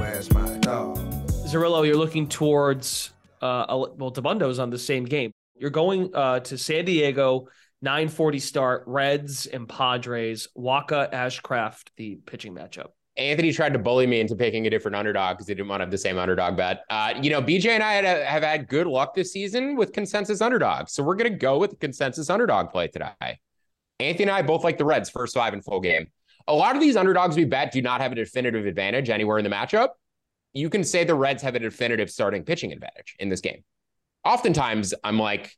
Where's 0.00 0.32
my 0.34 0.58
dog? 0.58 0.98
Zerillo, 1.46 1.86
you're 1.86 1.96
looking 1.96 2.28
towards 2.28 3.12
uh 3.40 3.66
well, 3.68 4.10
Dabbundo's 4.10 4.58
on 4.58 4.70
the 4.70 4.80
same 4.80 5.04
game. 5.04 5.30
You're 5.54 5.70
going 5.70 6.12
uh 6.12 6.40
to 6.40 6.58
San 6.58 6.84
Diego, 6.84 7.46
940 7.82 8.40
start, 8.40 8.82
Reds 8.88 9.46
and 9.46 9.68
Padres, 9.68 10.48
Wacha 10.56 11.12
Ashcraft, 11.12 11.90
the 11.96 12.16
pitching 12.26 12.52
matchup. 12.52 12.88
Anthony 13.18 13.52
tried 13.52 13.72
to 13.72 13.78
bully 13.80 14.06
me 14.06 14.20
into 14.20 14.36
picking 14.36 14.66
a 14.68 14.70
different 14.70 14.94
underdog 14.94 15.36
because 15.36 15.48
he 15.48 15.54
didn't 15.54 15.68
want 15.68 15.80
to 15.80 15.84
have 15.84 15.90
the 15.90 15.98
same 15.98 16.18
underdog 16.18 16.56
bet. 16.56 16.84
Uh, 16.88 17.14
you 17.20 17.30
know, 17.30 17.42
BJ 17.42 17.70
and 17.70 17.82
I 17.82 17.94
had, 17.94 18.04
have 18.04 18.42
had 18.44 18.68
good 18.68 18.86
luck 18.86 19.14
this 19.14 19.32
season 19.32 19.74
with 19.74 19.92
consensus 19.92 20.40
underdogs. 20.40 20.92
So 20.92 21.02
we're 21.02 21.16
going 21.16 21.32
to 21.32 21.36
go 21.38 21.58
with 21.58 21.70
the 21.70 21.76
consensus 21.76 22.30
underdog 22.30 22.70
play 22.70 22.86
today. 22.86 23.40
Anthony 23.98 24.22
and 24.22 24.30
I 24.30 24.42
both 24.42 24.62
like 24.62 24.78
the 24.78 24.84
Reds 24.84 25.10
first 25.10 25.34
five 25.34 25.52
in 25.52 25.62
full 25.62 25.80
game. 25.80 26.06
A 26.46 26.54
lot 26.54 26.76
of 26.76 26.80
these 26.80 26.96
underdogs 26.96 27.36
we 27.36 27.44
bet 27.44 27.72
do 27.72 27.82
not 27.82 28.00
have 28.00 28.12
a 28.12 28.14
definitive 28.14 28.66
advantage 28.66 29.10
anywhere 29.10 29.38
in 29.38 29.44
the 29.44 29.50
matchup. 29.50 29.88
You 30.52 30.70
can 30.70 30.84
say 30.84 31.02
the 31.02 31.14
Reds 31.14 31.42
have 31.42 31.56
a 31.56 31.58
definitive 31.58 32.10
starting 32.10 32.44
pitching 32.44 32.72
advantage 32.72 33.16
in 33.18 33.28
this 33.28 33.40
game. 33.40 33.64
Oftentimes, 34.24 34.94
I'm 35.02 35.18
like, 35.18 35.52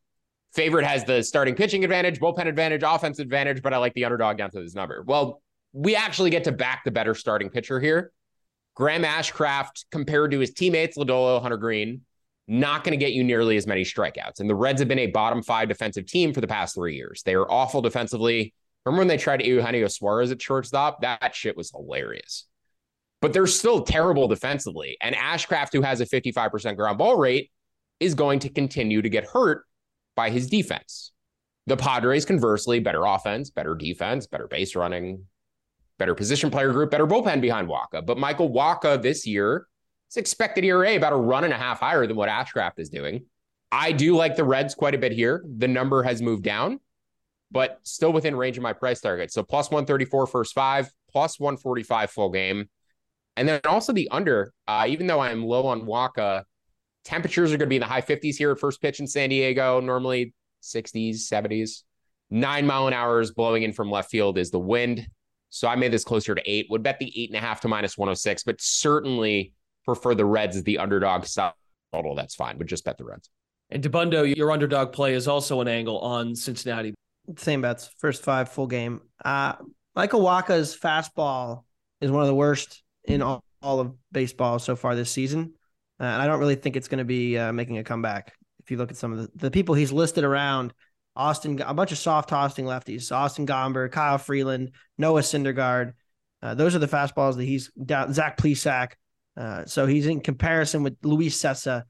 favorite 0.55 0.87
has 0.87 1.05
the 1.05 1.23
starting 1.23 1.55
pitching 1.55 1.85
advantage, 1.85 2.19
bullpen 2.19 2.47
advantage, 2.47 2.83
offense 2.85 3.19
advantage, 3.19 3.63
but 3.63 3.75
I 3.75 3.77
like 3.77 3.93
the 3.95 4.05
underdog 4.05 4.39
down 4.39 4.51
to 4.51 4.61
this 4.61 4.75
number. 4.75 5.03
Well, 5.07 5.43
we 5.73 5.95
actually 5.97 6.31
get 6.31 6.45
to 6.45 6.53
back 6.53 6.83
the 6.85 6.91
better 6.91 7.15
starting 7.15 7.51
pitcher 7.51 7.81
here. 7.81 8.13
Graham 8.75 9.03
Ashcraft, 9.03 9.85
compared 9.91 10.31
to 10.31 10.39
his 10.39 10.53
teammates, 10.53 10.97
Lodolo, 10.97 11.41
Hunter 11.43 11.57
Greene, 11.59 12.03
not 12.49 12.83
going 12.83 12.99
to 12.99 13.05
get 13.05 13.13
you 13.13 13.23
nearly 13.23 13.57
as 13.57 13.67
many 13.67 13.83
strikeouts. 13.83 14.41
And 14.41 14.49
the 14.49 14.55
Reds 14.55 14.81
have 14.81 14.89
been 14.89 14.99
a 14.99 15.07
bottom 15.09 15.43
five 15.43 15.69
defensive 15.69 16.07
team 16.07 16.33
for 16.33 16.41
the 16.41 16.49
past 16.49 16.75
three 16.75 16.97
years. 16.97 17.23
They 17.25 17.35
are 17.35 17.51
awful 17.51 17.83
defensively. 17.83 18.55
Remember 18.85 19.01
when 19.01 19.09
they 19.09 19.17
tried 19.17 19.39
to 19.39 19.47
Eugenio 19.47 19.89
Suarez 19.89 20.31
at 20.31 20.41
shortstop? 20.43 21.03
That 21.03 21.35
shit 21.35 21.57
was 21.57 21.71
hilarious. 21.71 22.47
but 23.21 23.33
they're 23.33 23.47
still 23.47 23.83
terrible 23.83 24.29
defensively. 24.29 24.97
And 25.01 25.15
Ashcraft, 25.15 25.73
who 25.73 25.83
has 25.83 26.01
a 26.01 26.07
55% 26.07 26.77
ground 26.77 26.99
ball 26.99 27.17
rate, 27.17 27.51
is 27.99 28.15
going 28.15 28.39
to 28.41 28.49
continue 28.49 29.03
to 29.03 29.09
get 29.09 29.27
hurt 29.27 29.65
by 30.17 30.31
his 30.31 30.49
defense. 30.49 31.13
The 31.67 31.77
Padres, 31.77 32.25
conversely, 32.25 32.81
better 32.81 33.05
offense, 33.05 33.51
better 33.51 33.75
defense, 33.75 34.27
better 34.27 34.49
base 34.49 34.75
running, 34.75 35.27
better 36.01 36.15
position 36.15 36.51
player 36.51 36.73
group, 36.73 36.91
better 36.91 37.07
bullpen 37.07 37.41
behind 37.41 37.69
Wacha. 37.69 38.05
But 38.05 38.19
Michael 38.19 38.51
Wacha 38.51 39.01
this 39.01 39.27
year 39.27 39.67
is 40.11 40.17
expected 40.17 40.65
ERA 40.65 40.97
about 40.97 41.13
a 41.13 41.17
run 41.17 41.45
and 41.45 41.53
a 41.53 41.57
half 41.57 41.79
higher 41.79 42.07
than 42.07 42.17
what 42.17 42.29
Ashcraft 42.29 42.79
is 42.79 42.89
doing. 42.89 43.27
I 43.71 43.93
do 43.93 44.17
like 44.17 44.35
the 44.35 44.43
Reds 44.43 44.75
quite 44.75 44.95
a 44.97 44.99
bit 44.99 45.13
here. 45.13 45.45
The 45.59 45.69
number 45.69 46.03
has 46.03 46.23
moved 46.23 46.43
down, 46.43 46.81
but 47.53 47.79
still 47.83 48.13
within 48.13 48.35
range 48.35 48.57
of 48.57 48.63
my 48.63 48.73
price 48.73 49.01
target. 49.01 49.31
So 49.31 49.43
plus 49.45 49.71
134 49.71 50.27
first 50.27 50.55
five, 50.55 50.91
plus 51.13 51.39
145 51.39 52.11
full 52.11 52.31
game. 52.31 52.69
And 53.37 53.47
then 53.47 53.61
also 53.65 53.93
the 53.93 54.09
under, 54.11 54.53
uh, 54.67 54.87
even 54.89 55.07
though 55.07 55.21
I'm 55.21 55.45
low 55.45 55.67
on 55.67 55.83
Wacha, 55.83 56.45
temperatures 57.05 57.53
are 57.53 57.59
going 57.59 57.67
to 57.67 57.71
be 57.71 57.77
in 57.77 57.81
the 57.81 57.87
high 57.87 58.01
50s 58.01 58.37
here 58.37 58.51
at 58.51 58.59
first 58.59 58.81
pitch 58.83 59.01
in 59.01 59.07
San 59.07 59.29
Diego. 59.29 59.81
Normally 59.81 60.35
60s, 60.63 61.17
70s. 61.31 61.83
Nine 62.31 62.67
mile 62.67 62.87
an 62.87 62.95
hour 62.95 63.21
is 63.21 63.33
blowing 63.33 63.65
in 63.65 63.73
from 63.73 63.91
left 63.91 64.11
field 64.11 64.39
is 64.39 64.51
the 64.51 64.59
wind. 64.59 65.07
So 65.51 65.69
I 65.69 65.77
made 65.77 65.93
this 65.93 66.05
closer 66.05 66.35
to 66.35 66.43
eight. 66.51 66.67
Would 66.71 66.83
bet 66.83 66.99
the 66.99 67.13
eight 67.21 67.31
and 67.31 67.37
a 67.37 67.41
half 67.41 67.61
to 67.63 67.69
minus 67.69 67.99
106, 67.99 68.45
but 68.45 68.61
certainly 68.61 69.53
prefer 69.85 70.15
the 70.15 70.25
Reds 70.25 70.57
as 70.57 70.63
the 70.63 70.79
underdog 70.79 71.25
side 71.27 71.53
total. 71.93 72.15
That's 72.15 72.35
fine. 72.35 72.57
Would 72.59 72.69
just 72.69 72.85
bet 72.85 72.99
the 72.99 73.05
Reds. 73.05 73.29
And 73.71 73.83
Dabbundo, 73.83 74.35
your 74.37 74.51
underdog 74.51 74.93
play 74.93 75.15
is 75.15 75.29
also 75.29 75.61
an 75.61 75.69
angle 75.69 75.99
on 76.01 76.35
Cincinnati. 76.35 76.95
Same 77.37 77.61
bets. 77.61 77.91
First 77.99 78.23
five 78.23 78.49
full 78.49 78.67
game. 78.67 79.01
Uh, 79.25 79.55
Michael 79.95 80.23
Wacha's 80.23 80.77
fastball 80.77 81.65
is 82.01 82.11
one 82.11 82.23
of 82.23 82.29
the 82.29 82.35
worst 82.35 82.83
in 83.05 83.23
all, 83.23 83.45
all 83.63 83.81
of 83.81 83.93
baseball 84.13 84.59
so 84.59 84.77
far 84.77 84.95
this 84.95 85.11
season. 85.11 85.55
Uh, 86.01 86.05
and 86.05 86.23
I 86.23 86.27
don't 86.27 86.41
really 86.41 86.55
think 86.55 86.77
it's 86.77 86.89
going 86.89 86.99
to 86.99 87.05
be 87.05 87.37
uh, 87.37 87.53
making 87.53 87.79
a 87.79 87.85
comeback. 87.85 88.33
If 88.63 88.71
you 88.71 88.77
look 88.77 88.91
at 88.91 88.97
some 88.97 89.13
of 89.13 89.19
the, 89.19 89.31
the 89.35 89.51
people 89.51 89.75
he's 89.75 89.93
listed 89.93 90.25
around, 90.25 90.73
Austin, 91.17 91.61
a 91.61 91.75
bunch 91.75 91.93
of 91.93 91.99
soft 91.99 92.29
tossing 92.29 92.65
lefties, 92.65 93.13
Austin 93.13 93.47
Gomber, 93.47 93.91
Kyle 93.91 94.19
Freeland, 94.19 94.73
Noah 94.97 95.23
Syndergaard. 95.23 95.93
Uh, 96.43 96.55
those 96.55 96.75
are 96.75 96.79
the 96.79 96.89
fastballs 96.89 97.37
that 97.37 97.45
he's 97.45 97.71
down. 97.73 98.13
Zach 98.13 98.39
Plesac. 98.39 98.93
Uh, 99.37 99.65
so 99.65 99.87
he's 99.87 100.07
in 100.07 100.21
comparison 100.21 100.83
with 100.83 100.97
Luis 101.03 101.41
Cessa. 101.41 101.85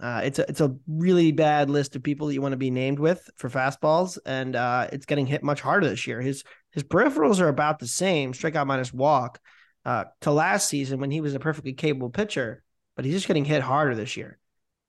Uh, 0.00 0.22
it's 0.24 0.38
a 0.38 0.48
it's 0.48 0.60
a 0.60 0.74
really 0.88 1.32
bad 1.32 1.70
list 1.70 1.94
of 1.94 2.02
people 2.02 2.26
that 2.26 2.34
you 2.34 2.42
want 2.42 2.52
to 2.52 2.58
be 2.58 2.70
named 2.70 2.98
with 2.98 3.30
for 3.36 3.48
fastballs, 3.48 4.18
and 4.26 4.56
uh, 4.56 4.88
it's 4.92 5.06
getting 5.06 5.26
hit 5.26 5.42
much 5.42 5.60
harder 5.60 5.88
this 5.88 6.06
year. 6.06 6.20
His 6.20 6.44
his 6.72 6.82
peripherals 6.82 7.40
are 7.40 7.48
about 7.48 7.78
the 7.78 7.86
same, 7.86 8.32
strikeout 8.32 8.66
minus 8.66 8.92
walk, 8.92 9.38
uh, 9.84 10.04
to 10.22 10.32
last 10.32 10.68
season 10.68 10.98
when 10.98 11.10
he 11.10 11.20
was 11.20 11.34
a 11.34 11.40
perfectly 11.40 11.72
capable 11.72 12.10
pitcher, 12.10 12.62
but 12.96 13.04
he's 13.04 13.14
just 13.14 13.28
getting 13.28 13.44
hit 13.44 13.62
harder 13.62 13.94
this 13.94 14.16
year. 14.16 14.38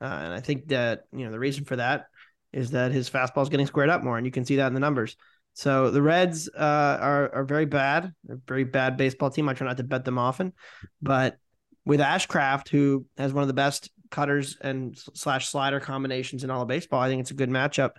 Uh, 0.02 0.06
and 0.06 0.34
I 0.34 0.40
think 0.40 0.70
that 0.70 1.04
you 1.14 1.26
know 1.26 1.32
the 1.32 1.40
reason 1.40 1.66
for 1.66 1.76
that 1.76 2.08
is 2.56 2.72
that 2.72 2.94
his 2.94 3.10
fastball 3.10 3.44
is 3.44 3.50
getting 3.50 3.68
squared 3.68 3.90
up 3.90 4.02
more, 4.02 4.18
and 4.18 4.26
you 4.26 4.32
can 4.32 4.46
see 4.46 4.56
that 4.56 4.68
in 4.68 4.74
the 4.74 4.80
numbers. 4.80 5.18
So 5.54 5.92
the 5.92 6.02
Reds 6.02 6.50
uh, 6.50 6.98
are 7.02 7.36
are 7.36 7.44
very 7.44 7.66
bad. 7.66 8.14
They're 8.24 8.38
a 8.38 8.48
very 8.48 8.64
bad 8.64 8.98
baseball 8.98 9.30
team. 9.30 9.48
I 9.50 9.54
try 9.54 9.68
not 9.68 9.78
to 9.78 9.84
bet 9.84 10.06
them 10.06 10.18
often, 10.18 10.54
but 11.02 11.38
with 11.86 12.00
Ashcraft, 12.00 12.70
who 12.70 13.06
has 13.18 13.34
one 13.34 13.44
of 13.44 13.48
the 13.48 13.54
best 13.54 13.92
cutters 14.10 14.58
and 14.60 14.98
slash 15.14 15.50
slider 15.50 15.80
combinations 15.80 16.44
in 16.44 16.50
all 16.50 16.62
of 16.62 16.68
baseball, 16.68 17.02
I 17.02 17.10
think 17.10 17.22
it's 17.22 17.32
a 17.32 17.36
good 17.36 17.50
matchup 17.50 17.92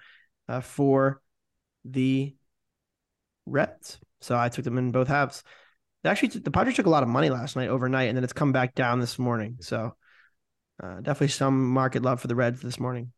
uh, 0.49 0.61
for 0.61 1.21
the 1.85 2.35
Reds. 3.45 3.99
So 4.23 4.37
I 4.37 4.49
took 4.49 4.65
them 4.65 4.79
in 4.79 4.91
both 4.91 5.09
halves. 5.09 5.45
Actually, 6.05 6.29
the 6.41 6.51
Padres 6.51 6.77
took 6.77 6.87
a 6.87 6.91
lot 6.91 7.03
of 7.03 7.09
money 7.09 7.31
last 7.31 7.57
night 7.57 7.69
overnight, 7.69 8.09
and 8.09 8.17
then 8.17 8.25
it's 8.25 8.33
come 8.33 8.53
back 8.53 8.75
down 8.75 9.01
this 9.01 9.19
morning. 9.19 9.59
So 9.61 9.95
uh, 10.83 10.97
definitely 10.97 11.29
some 11.29 11.69
market 11.69 12.03
love 12.03 12.21
for 12.21 12.29
the 12.29 12.35
Reds 12.35 12.63
this 12.63 12.81
morning 12.81 13.13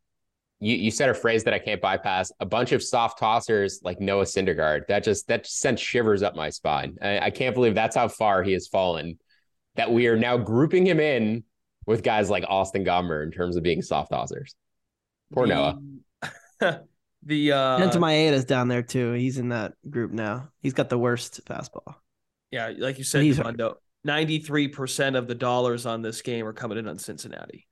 you, 0.60 0.76
you 0.76 0.90
said 0.90 1.08
a 1.08 1.14
phrase 1.14 1.44
that 1.44 1.54
I 1.54 1.58
can't 1.58 1.80
bypass. 1.80 2.32
A 2.40 2.46
bunch 2.46 2.72
of 2.72 2.82
soft 2.82 3.20
tossers 3.20 3.80
like 3.82 4.00
Noah 4.00 4.24
Syndergaard. 4.24 4.86
That 4.88 5.04
just 5.04 5.28
that 5.28 5.44
just 5.44 5.60
sent 5.60 5.78
shivers 5.78 6.22
up 6.22 6.34
my 6.34 6.50
spine. 6.50 6.96
I, 7.00 7.18
I 7.18 7.30
can't 7.30 7.54
believe 7.54 7.74
that's 7.74 7.96
how 7.96 8.08
far 8.08 8.42
he 8.42 8.52
has 8.52 8.66
fallen. 8.66 9.18
That 9.76 9.92
we 9.92 10.08
are 10.08 10.16
now 10.16 10.36
grouping 10.36 10.86
him 10.86 10.98
in 10.98 11.44
with 11.86 12.02
guys 12.02 12.28
like 12.28 12.44
Austin 12.48 12.84
Gomber 12.84 13.22
in 13.22 13.30
terms 13.30 13.56
of 13.56 13.62
being 13.62 13.82
soft 13.82 14.10
tossers. 14.10 14.54
Poor 15.32 15.46
the, 15.46 15.54
Noah. 15.54 15.78
the 17.22 17.52
uh 17.52 17.78
Kenta 17.78 18.00
Maeda's 18.00 18.44
down 18.44 18.68
there 18.68 18.82
too. 18.82 19.12
He's 19.12 19.38
in 19.38 19.50
that 19.50 19.74
group 19.88 20.10
now. 20.10 20.48
He's 20.60 20.74
got 20.74 20.88
the 20.88 20.98
worst 20.98 21.44
fastball. 21.44 21.94
Yeah, 22.50 22.72
like 22.76 22.98
you 22.98 23.04
said, 23.04 23.22
He's 23.22 23.38
93% 24.06 25.16
of 25.16 25.26
the 25.26 25.34
dollars 25.34 25.84
on 25.84 26.02
this 26.02 26.22
game 26.22 26.46
are 26.46 26.52
coming 26.52 26.78
in 26.78 26.88
on 26.88 26.98
Cincinnati. 26.98 27.66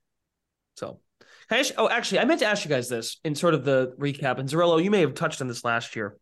So 0.75 0.99
Ask, 1.49 1.73
oh, 1.77 1.89
actually, 1.89 2.19
I 2.19 2.25
meant 2.25 2.41
to 2.41 2.45
ask 2.45 2.65
you 2.65 2.69
guys 2.69 2.89
this 2.89 3.19
in 3.23 3.35
sort 3.35 3.53
of 3.53 3.63
the 3.63 3.93
recap. 3.97 4.37
And 4.37 4.49
Zerillo, 4.49 4.83
you 4.83 4.91
may 4.91 5.01
have 5.01 5.13
touched 5.13 5.41
on 5.41 5.47
this 5.47 5.63
last 5.63 5.95
year. 5.95 6.17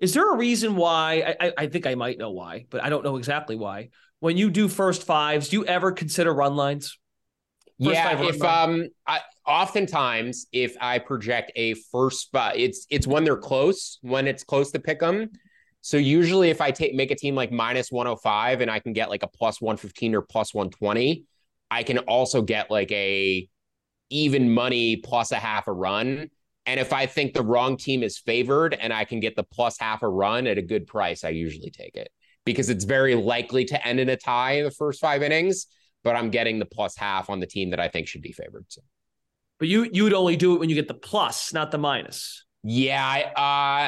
Is 0.00 0.12
there 0.12 0.30
a 0.32 0.36
reason 0.36 0.76
why? 0.76 1.34
I, 1.40 1.52
I 1.56 1.66
think 1.68 1.86
I 1.86 1.94
might 1.94 2.18
know 2.18 2.30
why, 2.30 2.66
but 2.68 2.82
I 2.82 2.90
don't 2.90 3.04
know 3.04 3.16
exactly 3.16 3.56
why. 3.56 3.88
When 4.20 4.36
you 4.36 4.50
do 4.50 4.68
first 4.68 5.04
fives, 5.04 5.48
do 5.48 5.56
you 5.56 5.64
ever 5.64 5.92
consider 5.92 6.34
run 6.34 6.56
lines? 6.56 6.98
First 7.82 7.94
yeah, 7.94 8.22
if 8.22 8.42
um, 8.42 8.88
I, 9.06 9.20
oftentimes 9.46 10.46
if 10.52 10.76
I 10.80 10.98
project 10.98 11.50
a 11.56 11.74
first 11.74 12.20
spot, 12.20 12.56
it's 12.56 12.86
it's 12.88 13.06
when 13.06 13.24
they're 13.24 13.36
close, 13.36 13.98
when 14.02 14.28
it's 14.28 14.44
close 14.44 14.70
to 14.72 14.78
pick 14.78 15.00
them. 15.00 15.30
So 15.80 15.96
usually, 15.96 16.50
if 16.50 16.60
I 16.60 16.70
take 16.70 16.94
make 16.94 17.10
a 17.10 17.16
team 17.16 17.34
like 17.34 17.50
minus 17.50 17.90
one 17.90 18.06
hundred 18.06 18.20
five, 18.20 18.60
and 18.60 18.70
I 18.70 18.78
can 18.78 18.92
get 18.92 19.10
like 19.10 19.22
a 19.22 19.28
plus 19.28 19.60
one 19.60 19.76
fifteen 19.76 20.14
or 20.14 20.22
plus 20.22 20.54
one 20.54 20.70
twenty, 20.70 21.24
I 21.70 21.82
can 21.82 21.98
also 21.98 22.42
get 22.42 22.70
like 22.70 22.92
a 22.92 23.48
even 24.10 24.52
money 24.52 24.96
plus 24.96 25.32
a 25.32 25.36
half 25.36 25.68
a 25.68 25.72
run. 25.72 26.28
And 26.66 26.80
if 26.80 26.92
I 26.92 27.06
think 27.06 27.34
the 27.34 27.42
wrong 27.42 27.76
team 27.76 28.02
is 28.02 28.18
favored 28.18 28.74
and 28.74 28.92
I 28.92 29.04
can 29.04 29.20
get 29.20 29.36
the 29.36 29.44
plus 29.44 29.78
half 29.78 30.02
a 30.02 30.08
run 30.08 30.46
at 30.46 30.56
a 30.56 30.62
good 30.62 30.86
price, 30.86 31.24
I 31.24 31.30
usually 31.30 31.70
take 31.70 31.96
it 31.96 32.08
because 32.44 32.70
it's 32.70 32.84
very 32.84 33.14
likely 33.14 33.64
to 33.66 33.86
end 33.86 34.00
in 34.00 34.08
a 34.08 34.16
tie 34.16 34.52
in 34.52 34.64
the 34.64 34.70
first 34.70 35.00
five 35.00 35.22
innings. 35.22 35.66
But 36.02 36.16
I'm 36.16 36.30
getting 36.30 36.58
the 36.58 36.66
plus 36.66 36.96
half 36.96 37.30
on 37.30 37.40
the 37.40 37.46
team 37.46 37.70
that 37.70 37.80
I 37.80 37.88
think 37.88 38.08
should 38.08 38.20
be 38.20 38.32
favored. 38.32 38.66
So. 38.68 38.82
But 39.58 39.68
you 39.68 39.88
you 39.92 40.04
would 40.04 40.12
only 40.12 40.36
do 40.36 40.54
it 40.54 40.60
when 40.60 40.68
you 40.68 40.74
get 40.74 40.88
the 40.88 40.94
plus, 40.94 41.52
not 41.52 41.70
the 41.70 41.78
minus. 41.78 42.44
Yeah, 42.62 43.02
I 43.02 43.22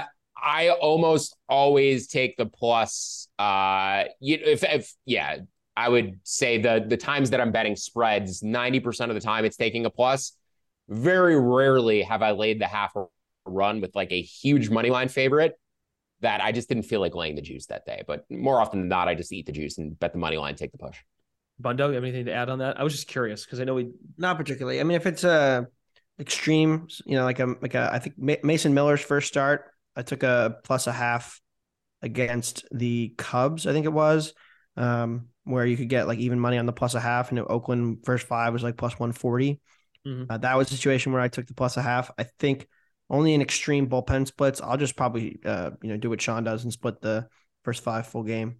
uh, 0.01 0.05
I 0.41 0.71
almost 0.71 1.37
always 1.49 2.09
take 2.09 2.37
the 2.37 2.47
plus. 2.47 3.29
Uh, 3.39 4.05
you 4.21 4.39
if 4.43 4.63
if 4.65 4.95
yeah, 5.05 5.39
I 5.77 5.89
would 5.89 6.21
say 6.23 6.61
the 6.61 6.85
the 6.87 6.97
times 6.97 7.31
that 7.31 7.41
I'm 7.41 7.53
betting 7.53 7.77
spreads, 7.77 8.43
90% 8.43 9.09
of 9.09 9.15
the 9.15 9.21
time 9.21 9.45
it's 9.45 9.57
taking 9.57 9.85
a 9.87 9.91
plus. 9.91 10.33
Very 10.89 11.39
rarely 11.39 12.03
have 12.03 12.23
I 12.23 12.31
laid 12.31 12.61
the 12.61 12.67
half 12.67 12.95
run 13.45 13.81
with 13.81 13.95
like 13.95 14.13
a 14.13 14.23
huge 14.23 14.71
money 14.71 14.91
line 14.91 15.09
favorite 15.09 15.55
that 16.21 16.41
I 16.41 16.53
just 16.53 16.69
didn't 16.69 16.85
feel 16.85 17.01
like 17.01 17.15
laying 17.15 17.35
the 17.35 17.43
juice 17.43 17.67
that 17.67 17.85
day. 17.85 18.03
But 18.07 18.25
more 18.31 18.61
often 18.61 18.81
than 18.81 18.89
not, 18.89 19.09
I 19.09 19.15
just 19.15 19.33
eat 19.33 19.47
the 19.47 19.53
juice 19.53 19.79
and 19.79 19.99
bet 19.99 20.13
the 20.13 20.19
money 20.19 20.39
line, 20.39 20.55
take 20.55 20.73
the 20.73 20.79
push. 20.79 20.97
Bundo, 21.61 21.89
you 21.89 21.95
have 21.95 22.05
anything 22.05 22.27
to 22.27 22.33
add 22.33 22.49
on 22.49 22.59
that? 22.61 22.79
I 22.79 22.85
was 22.85 22.93
just 22.93 23.09
curious 23.09 23.45
because 23.45 23.61
I 23.61 23.65
know 23.65 23.75
we 23.75 23.91
not 24.17 24.37
particularly. 24.37 24.81
I 24.81 24.85
mean, 24.85 24.97
if 24.97 25.07
it's 25.07 25.25
a 25.25 25.67
extreme, 26.19 26.89
you 27.05 27.17
know, 27.17 27.25
like 27.25 27.41
a 27.41 27.55
like 27.61 27.75
a 27.75 27.91
I 27.93 27.99
think 27.99 28.45
Mason 28.45 28.75
Miller's 28.75 29.01
first 29.01 29.29
start, 29.29 29.71
I 29.95 30.03
took 30.03 30.23
a 30.23 30.57
plus 30.65 30.87
a 30.87 30.93
half 30.93 31.41
against 32.03 32.65
the 32.71 33.15
Cubs, 33.17 33.67
I 33.67 33.73
think 33.73 33.87
it 33.87 33.93
was. 33.93 34.35
Um, 34.77 35.29
where 35.45 35.65
you 35.65 35.77
could 35.77 35.89
get 35.89 36.09
like 36.09 36.19
even 36.19 36.41
money 36.41 36.59
on 36.59 36.67
the 36.67 36.73
plus 36.73 36.95
a 36.95 37.01
half. 37.01 37.31
And 37.31 37.39
Oakland 37.39 38.05
first 38.05 38.27
five 38.27 38.53
was 38.53 38.63
like 38.63 38.77
plus 38.77 38.95
140. 38.95 39.61
Mm-hmm. 40.07 40.25
Uh, 40.31 40.39
that 40.39 40.57
was 40.57 40.71
a 40.71 40.75
situation 40.75 41.13
where 41.13 41.23
I 41.23 41.29
took 41.29 41.47
the 41.47 41.55
plus 41.55 41.77
a 41.77 41.83
half. 41.83 42.11
I 42.19 42.25
think 42.39 42.67
only 43.09 43.33
in 43.33 43.41
extreme 43.41 43.89
bullpen 43.89 44.27
splits, 44.27 44.61
I'll 44.61 44.77
just 44.77 44.97
probably 44.97 45.39
uh, 45.45 45.71
you 45.83 45.91
know 45.91 45.97
do 45.97 46.11
what 46.11 46.21
Sean 46.21 46.45
does 46.45 46.65
and 46.65 46.73
split 46.73 47.01
the 47.01 47.29
first 47.63 47.83
five 47.83 48.07
full 48.07 48.25
game. 48.25 48.57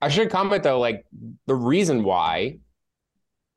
I 0.00 0.08
should 0.08 0.30
comment 0.30 0.62
though, 0.62 0.78
like 0.78 1.04
the 1.46 1.54
reason 1.54 2.04
why 2.04 2.58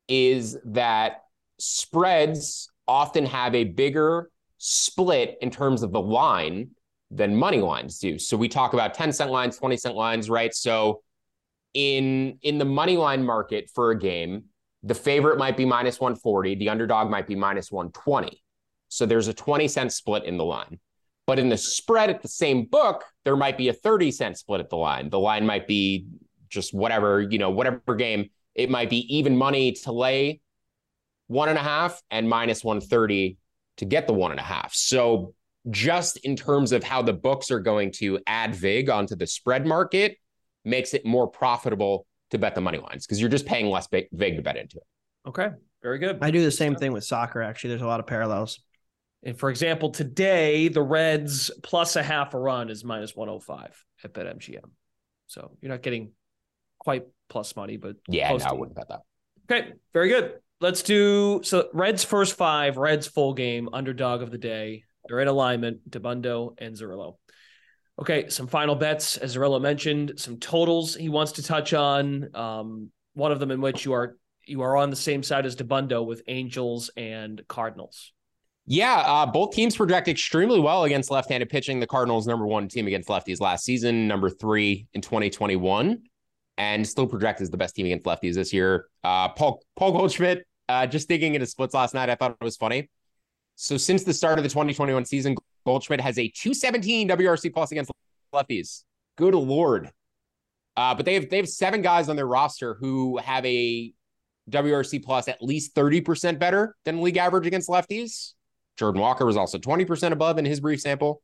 is 0.07 0.57
that 0.65 1.23
spreads 1.59 2.69
often 2.87 3.25
have 3.25 3.55
a 3.55 3.63
bigger 3.63 4.29
split 4.57 5.37
in 5.41 5.49
terms 5.49 5.83
of 5.83 5.91
the 5.91 6.01
line 6.01 6.71
than 7.11 7.35
money 7.35 7.59
lines 7.59 7.99
do. 7.99 8.17
So 8.17 8.35
we 8.35 8.49
talk 8.49 8.73
about 8.73 8.93
10 8.93 9.13
cent 9.13 9.31
lines, 9.31 9.57
20 9.57 9.77
cent 9.77 9.95
lines, 9.95 10.29
right? 10.29 10.53
So 10.53 11.01
in 11.73 12.37
in 12.41 12.57
the 12.57 12.65
money 12.65 12.97
line 12.97 13.25
market 13.25 13.69
for 13.73 13.91
a 13.91 13.99
game, 13.99 14.45
the 14.83 14.95
favorite 14.95 15.37
might 15.37 15.57
be 15.57 15.65
minus 15.65 15.99
140, 15.99 16.55
the 16.55 16.69
underdog 16.69 17.09
might 17.09 17.27
be 17.27 17.35
minus 17.35 17.71
120. 17.71 18.41
So 18.89 19.05
there's 19.05 19.27
a 19.27 19.33
20 19.33 19.67
cent 19.67 19.91
split 19.93 20.25
in 20.25 20.37
the 20.37 20.45
line. 20.45 20.79
But 21.25 21.39
in 21.39 21.49
the 21.49 21.57
spread 21.57 22.09
at 22.09 22.21
the 22.21 22.27
same 22.27 22.65
book, 22.65 23.03
there 23.23 23.37
might 23.37 23.57
be 23.57 23.69
a 23.69 23.73
30 23.73 24.11
cent 24.11 24.37
split 24.37 24.59
at 24.59 24.69
the 24.69 24.75
line. 24.75 25.09
The 25.09 25.19
line 25.19 25.45
might 25.45 25.67
be 25.67 26.05
just 26.49 26.73
whatever, 26.73 27.21
you 27.21 27.37
know, 27.37 27.49
whatever 27.49 27.95
game. 27.95 28.29
It 28.55 28.69
might 28.69 28.89
be 28.89 29.15
even 29.15 29.37
money 29.37 29.71
to 29.83 29.91
lay 29.91 30.41
one 31.27 31.49
and 31.49 31.57
a 31.57 31.63
half 31.63 32.01
and 32.11 32.29
minus 32.29 32.63
130 32.63 33.37
to 33.77 33.85
get 33.85 34.05
the 34.05 34.13
one 34.13 34.31
and 34.31 34.39
a 34.39 34.43
half. 34.43 34.73
So 34.73 35.33
just 35.69 36.17
in 36.17 36.35
terms 36.35 36.71
of 36.71 36.83
how 36.83 37.01
the 37.01 37.13
books 37.13 37.49
are 37.49 37.59
going 37.59 37.91
to 37.93 38.19
add 38.27 38.53
VIG 38.53 38.89
onto 38.89 39.15
the 39.15 39.25
spread 39.25 39.65
market, 39.65 40.17
makes 40.65 40.93
it 40.93 41.05
more 41.05 41.27
profitable 41.27 42.05
to 42.31 42.37
bet 42.37 42.55
the 42.55 42.61
money 42.61 42.79
lines 42.79 43.05
because 43.05 43.19
you're 43.19 43.29
just 43.29 43.45
paying 43.45 43.67
less 43.67 43.87
big, 43.87 44.07
vig 44.11 44.37
to 44.37 44.41
bet 44.41 44.57
into 44.57 44.77
it. 44.77 44.83
Okay, 45.27 45.49
very 45.81 45.99
good. 45.99 46.19
I 46.21 46.31
do 46.31 46.43
the 46.43 46.51
same 46.51 46.75
thing 46.75 46.91
with 46.91 47.03
soccer. 47.03 47.41
Actually, 47.41 47.71
there's 47.71 47.81
a 47.81 47.87
lot 47.87 47.99
of 47.99 48.07
parallels. 48.07 48.59
And 49.23 49.37
for 49.37 49.49
example, 49.49 49.89
today 49.91 50.67
the 50.67 50.81
Reds 50.81 51.49
plus 51.61 51.95
a 51.95 52.03
half 52.03 52.33
a 52.33 52.39
run 52.39 52.69
is 52.69 52.83
minus 52.83 53.15
105 53.15 53.85
at 54.03 54.13
BetMGM. 54.13 54.69
So 55.27 55.57
you're 55.61 55.71
not 55.71 55.81
getting 55.81 56.11
quite 56.79 57.03
plus 57.29 57.55
money, 57.55 57.77
but 57.77 57.95
Yeah, 58.07 58.35
no, 58.35 58.43
I 58.43 58.53
wouldn't 58.53 58.75
bet 58.75 58.89
that. 58.89 59.01
Okay, 59.49 59.73
very 59.93 60.09
good. 60.09 60.33
Let's 60.59 60.83
do 60.83 61.41
so. 61.43 61.69
Reds 61.73 62.03
first 62.03 62.35
five, 62.35 62.77
Reds 62.77 63.07
full 63.07 63.33
game, 63.33 63.69
underdog 63.73 64.21
of 64.21 64.31
the 64.31 64.37
day. 64.37 64.83
They're 65.07 65.19
in 65.19 65.27
alignment, 65.27 65.89
Dabbundo 65.89 66.55
and 66.57 66.75
Zerillo. 66.75 67.17
Okay, 67.99 68.27
some 68.29 68.47
final 68.47 68.75
bets, 68.75 69.17
as 69.17 69.35
Zerillo 69.35 69.61
mentioned, 69.61 70.13
some 70.17 70.37
totals 70.37 70.95
he 70.95 71.09
wants 71.09 71.33
to 71.33 71.43
touch 71.43 71.73
on. 71.73 72.35
Um, 72.35 72.91
one 73.13 73.31
of 73.31 73.39
them 73.39 73.51
in 73.51 73.61
which 73.61 73.85
you 73.85 73.93
are 73.93 74.17
you 74.45 74.61
are 74.61 74.75
on 74.75 74.89
the 74.89 74.95
same 74.95 75.23
side 75.23 75.45
as 75.45 75.55
Dabbundo 75.55 76.05
with 76.05 76.21
Angels 76.27 76.89
and 76.97 77.41
Cardinals. 77.47 78.11
Yeah, 78.65 79.03
uh, 79.05 79.25
both 79.25 79.53
teams 79.53 79.75
project 79.75 80.07
extremely 80.07 80.59
well 80.59 80.85
against 80.85 81.11
left-handed 81.11 81.49
pitching. 81.49 81.79
The 81.79 81.87
Cardinals, 81.87 82.25
number 82.27 82.47
one 82.47 82.67
team 82.67 82.87
against 82.87 83.09
lefties 83.09 83.41
last 83.41 83.65
season, 83.65 84.07
number 84.07 84.29
three 84.29 84.87
in 84.93 85.01
2021, 85.01 86.01
and 86.57 86.87
still 86.87 87.05
project 87.05 87.41
as 87.41 87.49
the 87.49 87.57
best 87.57 87.75
team 87.75 87.85
against 87.85 88.05
lefties 88.05 88.35
this 88.35 88.53
year. 88.53 88.87
Uh, 89.03 89.29
Paul 89.29 89.61
Paul 89.75 89.91
Goldschmidt, 89.91 90.45
uh, 90.69 90.87
just 90.87 91.09
digging 91.09 91.35
into 91.35 91.45
splits 91.45 91.73
last 91.73 91.93
night, 91.93 92.09
I 92.09 92.15
thought 92.15 92.31
it 92.31 92.43
was 92.43 92.55
funny. 92.55 92.89
So 93.55 93.77
since 93.77 94.03
the 94.03 94.13
start 94.13 94.39
of 94.39 94.43
the 94.43 94.49
2021 94.49 95.05
season, 95.05 95.35
Goldschmidt 95.65 96.01
has 96.01 96.17
a 96.17 96.27
217 96.27 97.09
WRC 97.09 97.53
plus 97.53 97.71
against 97.71 97.91
lefties. 98.33 98.83
Good 99.17 99.35
lord. 99.35 99.91
Uh, 100.75 100.95
but 100.95 101.05
they 101.05 101.13
have 101.13 101.29
they 101.29 101.37
have 101.37 101.47
seven 101.47 101.81
guys 101.81 102.09
on 102.09 102.15
their 102.15 102.27
roster 102.27 102.75
who 102.79 103.17
have 103.17 103.45
a 103.45 103.93
WRC 104.49 105.03
plus 105.03 105.27
at 105.27 105.41
least 105.41 105.75
30% 105.75 106.39
better 106.39 106.75
than 106.83 107.01
league 107.01 107.17
average 107.17 107.47
against 107.47 107.69
lefties. 107.69 108.33
Jordan 108.77 109.01
Walker 109.01 109.25
was 109.25 109.37
also 109.37 109.57
20% 109.57 110.11
above 110.11 110.37
in 110.37 110.45
his 110.45 110.59
brief 110.59 110.81
sample. 110.81 111.21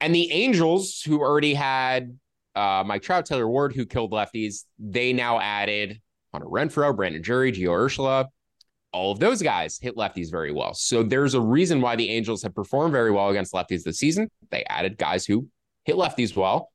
And 0.00 0.14
the 0.14 0.32
Angels, 0.32 1.02
who 1.02 1.20
already 1.20 1.54
had 1.54 2.18
uh, 2.54 2.82
Mike 2.84 3.02
Trout, 3.02 3.26
Taylor 3.26 3.46
Ward, 3.46 3.74
who 3.74 3.86
killed 3.86 4.12
lefties, 4.12 4.64
they 4.78 5.12
now 5.12 5.38
added 5.38 6.00
Hunter 6.32 6.48
Renfroe, 6.48 6.96
Brandon 6.96 7.22
Drury, 7.22 7.52
Gio 7.52 7.68
Urshela. 7.68 8.26
All 8.94 9.10
of 9.10 9.18
those 9.18 9.42
guys 9.42 9.76
hit 9.82 9.96
lefties 9.96 10.30
very 10.30 10.52
well. 10.52 10.72
So 10.72 11.02
there's 11.02 11.34
a 11.34 11.40
reason 11.40 11.80
why 11.80 11.96
the 11.96 12.08
Angels 12.10 12.44
have 12.44 12.54
performed 12.54 12.92
very 12.92 13.10
well 13.10 13.28
against 13.28 13.52
lefties 13.52 13.82
this 13.82 13.98
season. 13.98 14.30
They 14.50 14.64
added 14.70 14.96
guys 14.96 15.26
who 15.26 15.48
hit 15.84 15.96
lefties 15.96 16.36
well. 16.36 16.70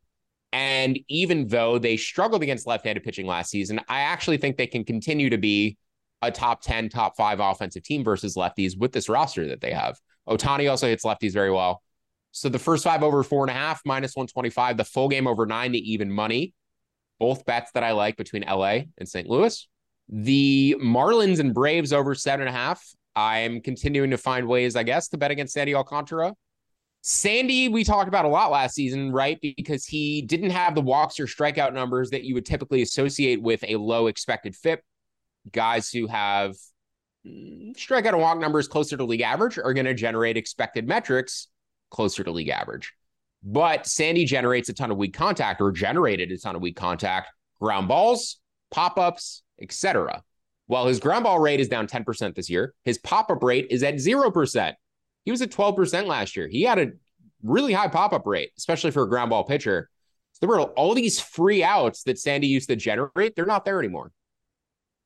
And 0.52 1.00
even 1.08 1.48
though 1.48 1.80
they 1.80 1.96
struggled 1.96 2.44
against 2.44 2.68
left 2.68 2.86
handed 2.86 3.06
pitching 3.06 3.26
last 3.26 3.52
season, 3.52 3.80
I 3.88 4.02
actually 4.02 4.36
think 4.36 4.58
they 4.58 4.68
can 4.68 4.84
continue 4.84 5.30
to 5.30 5.38
be 5.38 5.78
a 6.22 6.30
top 6.30 6.62
10, 6.62 6.90
top 6.90 7.16
five 7.16 7.40
offensive 7.40 7.84
team 7.84 8.04
versus 8.04 8.36
lefties 8.36 8.78
with 8.78 8.92
this 8.92 9.08
roster 9.08 9.48
that 9.48 9.62
they 9.62 9.72
have. 9.72 9.98
Ohtani 10.28 10.70
also 10.70 10.88
hits 10.88 11.06
lefties 11.06 11.32
very 11.32 11.52
well. 11.52 11.82
So 12.32 12.50
the 12.50 12.60
first 12.60 12.84
five 12.84 13.02
over 13.02 13.24
four 13.24 13.44
and 13.44 13.50
a 13.50 13.54
half, 13.54 13.82
minus 13.86 14.16
125, 14.16 14.76
the 14.76 14.84
full 14.84 15.08
game 15.08 15.26
over 15.26 15.46
nine 15.46 15.72
to 15.72 15.78
even 15.78 16.12
money. 16.12 16.54
Both 17.18 17.46
bets 17.46 17.72
that 17.74 17.84
I 17.84 17.92
like 17.92 18.18
between 18.18 18.44
LA 18.44 18.82
and 18.98 19.08
St. 19.08 19.28
Louis. 19.28 19.68
The 20.10 20.76
Marlins 20.82 21.40
and 21.40 21.54
Braves 21.54 21.94
over 21.94 22.16
seven 22.16 22.48
and 22.48 22.56
a 22.56 22.58
half. 22.58 22.84
I'm 23.16 23.62
continuing 23.62 24.12
to 24.12 24.18
find 24.18 24.48
ways, 24.48 24.76
I 24.76 24.84
guess, 24.84 25.10
to 25.10 25.18
bet 25.18 25.32
against 25.32 25.54
Sandy 25.54 25.76
Alcantara. 25.76 26.34
Sandy, 27.02 27.70
we 27.70 27.84
talked 27.84 28.08
about 28.08 28.26
a 28.26 28.30
lot 28.30 28.52
last 28.52 28.76
season, 28.76 29.12
right? 29.12 29.40
Because 29.42 29.86
he 29.86 30.22
didn't 30.22 30.50
have 30.50 30.76
the 30.76 30.82
walks 30.82 31.20
or 31.20 31.28
strikeout 31.28 31.74
numbers 31.74 32.10
that 32.10 32.24
you 32.24 32.34
would 32.34 32.46
typically 32.46 32.82
associate 32.82 33.42
with 33.42 33.64
a 33.68 33.78
low 33.78 34.08
expected 34.08 34.56
FIP. 34.56 34.82
Guys 35.52 35.90
who 35.90 36.08
have 36.08 36.56
mm, 37.26 37.74
strikeout 37.76 38.10
and 38.10 38.20
walk 38.20 38.40
numbers 38.40 38.68
closer 38.68 38.98
to 38.98 39.06
league 39.06 39.22
average 39.22 39.58
are 39.58 39.74
going 39.74 39.86
to 39.86 39.94
generate 39.94 40.36
expected 40.36 40.88
metrics 40.88 41.48
closer 41.90 42.24
to 42.24 42.32
league 42.32 42.50
average. 42.50 42.94
But 43.44 43.88
Sandy 43.88 44.26
generates 44.26 44.68
a 44.68 44.74
ton 44.74 44.92
of 44.92 44.98
weak 44.98 45.14
contact 45.14 45.62
or 45.62 45.72
generated 45.72 46.32
a 46.32 46.38
ton 46.38 46.58
of 46.58 46.62
weak 46.62 46.76
contact, 46.76 47.30
ground 47.62 47.88
balls, 47.88 48.40
pop 48.72 49.00
ups, 49.00 49.44
etc. 49.62 50.24
While 50.68 50.88
his 50.88 51.00
ground 51.00 51.24
ball 51.24 51.40
rate 51.40 51.60
is 51.60 51.68
down 51.68 51.88
10% 51.88 52.36
this 52.36 52.50
year, 52.50 52.74
his 52.84 52.98
pop 53.00 53.32
up 53.32 53.42
rate 53.42 53.68
is 53.72 53.82
at 53.84 53.96
0%. 53.96 54.74
He 55.26 55.32
was 55.32 55.42
at 55.42 55.52
12% 55.52 56.06
last 56.06 56.36
year. 56.38 56.48
He 56.48 56.64
had 56.64 56.80
a 56.80 56.92
really 57.44 57.74
high 57.74 57.88
pop 57.88 58.14
up 58.14 58.26
rate, 58.26 58.52
especially 58.58 58.92
for 58.92 59.04
a 59.04 59.10
ground 59.10 59.32
ball 59.32 59.44
pitcher. 59.44 59.90
So 60.34 60.40
there 60.42 60.50
were 60.50 60.62
all 60.62 60.94
these 60.94 61.20
free 61.20 61.64
outs 61.64 62.04
that 62.04 62.20
Sandy 62.20 62.48
used 62.48 62.70
to 62.70 62.76
generate. 62.76 63.36
They're 63.36 63.46
not 63.46 63.66
there 63.66 63.80
anymore. 63.80 64.12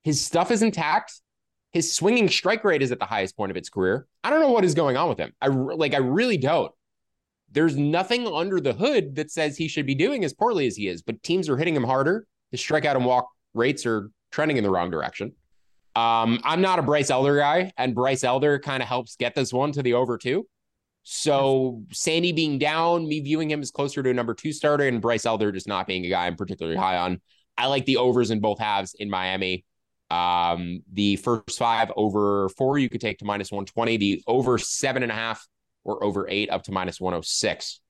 His 0.03 0.19
stuff 0.19 0.51
is 0.51 0.61
intact. 0.61 1.13
His 1.71 1.93
swinging 1.93 2.27
strike 2.29 2.63
rate 2.63 2.83
is 2.83 2.91
at 2.91 2.99
the 2.99 3.05
highest 3.05 3.35
point 3.37 3.49
of 3.49 3.57
its 3.57 3.69
career. 3.69 4.05
I 4.23 4.29
don't 4.29 4.41
know 4.41 4.51
what 4.51 4.65
is 4.65 4.75
going 4.75 4.97
on 4.97 5.09
with 5.09 5.17
him. 5.17 5.33
I 5.41 5.47
like, 5.47 5.93
I 5.93 5.99
really 5.99 6.37
don't. 6.37 6.71
There's 7.51 7.77
nothing 7.77 8.27
under 8.27 8.59
the 8.59 8.73
hood 8.73 9.15
that 9.15 9.31
says 9.31 9.57
he 9.57 9.67
should 9.67 9.85
be 9.85 9.95
doing 9.95 10.23
as 10.23 10.33
poorly 10.33 10.67
as 10.67 10.75
he 10.75 10.87
is, 10.87 11.01
but 11.01 11.23
teams 11.23 11.49
are 11.49 11.57
hitting 11.57 11.75
him 11.75 11.83
harder. 11.83 12.25
His 12.51 12.59
strikeout 12.61 12.95
and 12.95 13.05
walk 13.05 13.27
rates 13.53 13.85
are 13.85 14.11
trending 14.33 14.57
in 14.57 14.63
the 14.63 14.69
wrong 14.69 14.91
direction. 14.91 15.31
Um, 15.95 16.39
I'm 16.43 16.59
not 16.59 16.79
a 16.79 16.81
Bryce 16.81 17.11
Elder 17.11 17.37
guy, 17.37 17.71
and 17.77 17.93
Bryce 17.93 18.23
Elder 18.23 18.59
kind 18.59 18.81
of 18.81 18.89
helps 18.89 19.15
get 19.15 19.35
this 19.35 19.53
one 19.53 19.71
to 19.73 19.83
the 19.83 19.93
over 19.93 20.17
two. 20.17 20.47
So 21.03 21.83
Sandy 21.91 22.31
being 22.31 22.57
down, 22.57 23.07
me 23.07 23.19
viewing 23.19 23.51
him 23.51 23.61
as 23.61 23.71
closer 23.71 24.01
to 24.01 24.09
a 24.09 24.13
number 24.13 24.33
two 24.33 24.51
starter, 24.51 24.87
and 24.87 25.01
Bryce 25.01 25.25
Elder 25.25 25.51
just 25.51 25.67
not 25.67 25.85
being 25.85 26.05
a 26.05 26.09
guy 26.09 26.25
I'm 26.25 26.35
particularly 26.35 26.77
high 26.77 26.97
on. 26.97 27.21
I 27.57 27.67
like 27.67 27.85
the 27.85 27.97
overs 27.97 28.31
in 28.31 28.39
both 28.39 28.59
halves 28.59 28.95
in 28.97 29.09
Miami. 29.09 29.65
Um, 30.09 30.81
the 30.91 31.17
first 31.17 31.57
five 31.57 31.91
over 31.95 32.49
four 32.49 32.77
you 32.79 32.89
could 32.89 33.01
take 33.01 33.19
to 33.19 33.25
minus 33.25 33.51
120. 33.51 33.97
The 33.97 34.23
over 34.25 34.57
seven 34.57 35.03
and 35.03 35.11
a 35.11 35.15
half 35.15 35.47
or 35.83 36.03
over 36.03 36.27
eight 36.29 36.49
up 36.49 36.63
to 36.63 36.71
minus 36.71 36.99
106 36.99 37.81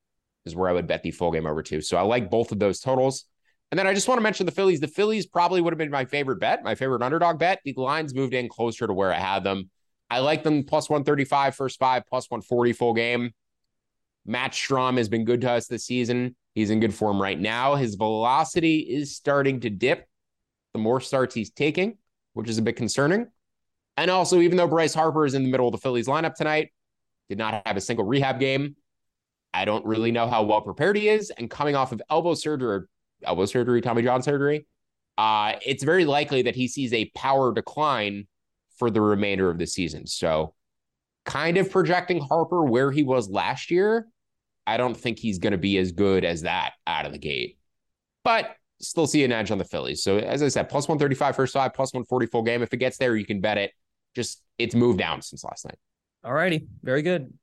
is 0.45 0.55
where 0.55 0.69
I 0.69 0.73
would 0.73 0.87
bet 0.87 1.03
the 1.03 1.11
full 1.11 1.31
game 1.31 1.45
over 1.45 1.63
two. 1.63 1.81
So 1.81 1.97
I 1.97 2.01
like 2.01 2.29
both 2.29 2.51
of 2.51 2.59
those 2.59 2.79
totals. 2.79 3.25
And 3.73 3.79
then 3.79 3.87
I 3.87 3.95
just 3.95 4.07
want 4.07 4.19
to 4.19 4.21
mention 4.21 4.45
the 4.45 4.51
Phillies. 4.51 4.81
The 4.81 4.87
Phillies 4.87 5.25
probably 5.25 5.59
would 5.59 5.73
have 5.73 5.79
been 5.79 5.89
my 5.89 6.05
favorite 6.05 6.39
bet, 6.39 6.63
my 6.63 6.75
favorite 6.75 7.01
underdog 7.01 7.39
bet. 7.39 7.59
The 7.65 7.73
lines 7.75 8.13
moved 8.13 8.35
in 8.35 8.47
closer 8.47 8.85
to 8.85 8.93
where 8.93 9.11
I 9.11 9.17
had 9.17 9.43
them. 9.43 9.71
I 10.11 10.19
like 10.19 10.43
them 10.43 10.63
plus 10.63 10.91
135 10.91 11.55
first 11.55 11.79
five, 11.79 12.03
plus 12.05 12.29
140 12.29 12.73
full 12.73 12.93
game. 12.93 13.31
Matt 14.27 14.51
Strahm 14.51 14.97
has 14.97 15.09
been 15.09 15.25
good 15.25 15.41
to 15.41 15.49
us 15.49 15.65
this 15.65 15.85
season. 15.85 16.35
He's 16.53 16.69
in 16.69 16.81
good 16.81 16.93
form 16.93 17.19
right 17.19 17.39
now. 17.39 17.73
His 17.73 17.95
velocity 17.95 18.77
is 18.77 19.15
starting 19.15 19.59
to 19.61 19.71
dip 19.71 20.07
the 20.73 20.79
more 20.79 21.01
starts 21.01 21.33
he's 21.33 21.49
taking, 21.49 21.97
which 22.33 22.51
is 22.51 22.59
a 22.59 22.61
bit 22.61 22.75
concerning. 22.75 23.25
And 23.97 24.11
also, 24.11 24.39
even 24.39 24.55
though 24.55 24.67
Bryce 24.67 24.93
Harper 24.93 25.25
is 25.25 25.33
in 25.33 25.41
the 25.41 25.49
middle 25.49 25.67
of 25.67 25.71
the 25.71 25.79
Phillies 25.79 26.05
lineup 26.05 26.35
tonight, 26.35 26.71
did 27.27 27.39
not 27.39 27.65
have 27.65 27.75
a 27.75 27.81
single 27.81 28.05
rehab 28.05 28.39
game. 28.39 28.75
I 29.51 29.65
don't 29.65 29.83
really 29.83 30.11
know 30.11 30.27
how 30.27 30.43
well 30.43 30.61
prepared 30.61 30.95
he 30.95 31.09
is. 31.09 31.31
And 31.31 31.49
coming 31.49 31.75
off 31.75 31.91
of 31.91 32.03
elbow 32.11 32.35
surgery, 32.35 32.83
elbow 33.25 33.45
surgery, 33.45 33.81
Tommy 33.81 34.03
John 34.03 34.21
surgery, 34.21 34.65
uh, 35.17 35.53
it's 35.65 35.83
very 35.83 36.05
likely 36.05 36.43
that 36.43 36.55
he 36.55 36.67
sees 36.67 36.93
a 36.93 37.05
power 37.15 37.53
decline 37.53 38.27
for 38.77 38.89
the 38.89 39.01
remainder 39.01 39.49
of 39.49 39.57
the 39.57 39.67
season. 39.67 40.07
So, 40.07 40.53
kind 41.25 41.57
of 41.57 41.71
projecting 41.71 42.19
Harper 42.19 42.63
where 42.63 42.91
he 42.91 43.03
was 43.03 43.29
last 43.29 43.71
year. 43.71 44.07
I 44.65 44.77
don't 44.77 44.95
think 44.95 45.19
he's 45.19 45.39
going 45.39 45.51
to 45.51 45.57
be 45.57 45.77
as 45.77 45.91
good 45.91 46.23
as 46.23 46.41
that 46.41 46.73
out 46.87 47.05
of 47.05 47.11
the 47.11 47.17
gate, 47.17 47.57
but 48.23 48.55
still 48.79 49.07
see 49.07 49.23
an 49.23 49.31
edge 49.31 49.51
on 49.51 49.57
the 49.57 49.65
Phillies. 49.65 50.03
So, 50.03 50.17
as 50.17 50.41
I 50.41 50.47
said, 50.47 50.69
plus 50.69 50.87
135 50.87 51.35
first 51.35 51.53
five, 51.53 51.73
plus 51.73 51.93
140 51.93 52.27
full 52.27 52.43
game. 52.43 52.61
If 52.61 52.73
it 52.73 52.77
gets 52.77 52.97
there, 52.97 53.15
you 53.15 53.25
can 53.25 53.41
bet 53.41 53.57
it. 53.57 53.71
Just 54.15 54.41
it's 54.57 54.75
moved 54.75 54.99
down 54.99 55.21
since 55.21 55.43
last 55.43 55.65
night. 55.65 55.77
All 56.23 56.33
righty, 56.33 56.67
very 56.81 57.01
good. 57.01 57.33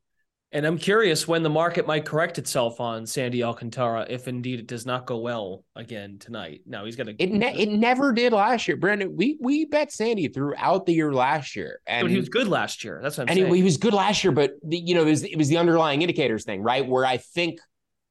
And 0.52 0.66
I'm 0.66 0.78
curious 0.78 1.28
when 1.28 1.44
the 1.44 1.50
market 1.50 1.86
might 1.86 2.04
correct 2.04 2.36
itself 2.36 2.80
on 2.80 3.06
Sandy 3.06 3.44
Alcantara 3.44 4.06
if 4.10 4.26
indeed 4.26 4.58
it 4.58 4.66
does 4.66 4.84
not 4.84 5.06
go 5.06 5.18
well 5.18 5.64
again 5.76 6.18
tonight. 6.18 6.62
Now 6.66 6.84
he's 6.84 6.96
got 6.96 7.06
to. 7.06 7.14
It 7.22 7.30
ne- 7.30 7.56
it 7.56 7.68
never 7.68 8.12
did 8.12 8.32
last 8.32 8.66
year, 8.66 8.76
Brendan. 8.76 9.14
We 9.14 9.38
we 9.40 9.64
bet 9.66 9.92
Sandy 9.92 10.26
throughout 10.26 10.86
the 10.86 10.92
year 10.92 11.12
last 11.12 11.54
year, 11.54 11.80
and 11.86 12.04
but 12.04 12.10
he 12.10 12.16
was 12.16 12.28
good 12.28 12.48
last 12.48 12.82
year. 12.82 12.98
That's 13.00 13.16
what 13.16 13.24
I'm 13.24 13.28
and 13.28 13.38
saying. 13.38 13.52
he, 13.52 13.58
he 13.58 13.62
was 13.62 13.76
good 13.76 13.94
last 13.94 14.24
year, 14.24 14.32
but 14.32 14.54
the, 14.64 14.78
you 14.78 14.94
know 14.94 15.02
it 15.02 15.10
was 15.10 15.22
it 15.22 15.36
was 15.36 15.48
the 15.48 15.56
underlying 15.56 16.02
indicators 16.02 16.44
thing, 16.44 16.62
right? 16.62 16.84
Where 16.84 17.06
I 17.06 17.18
think 17.18 17.60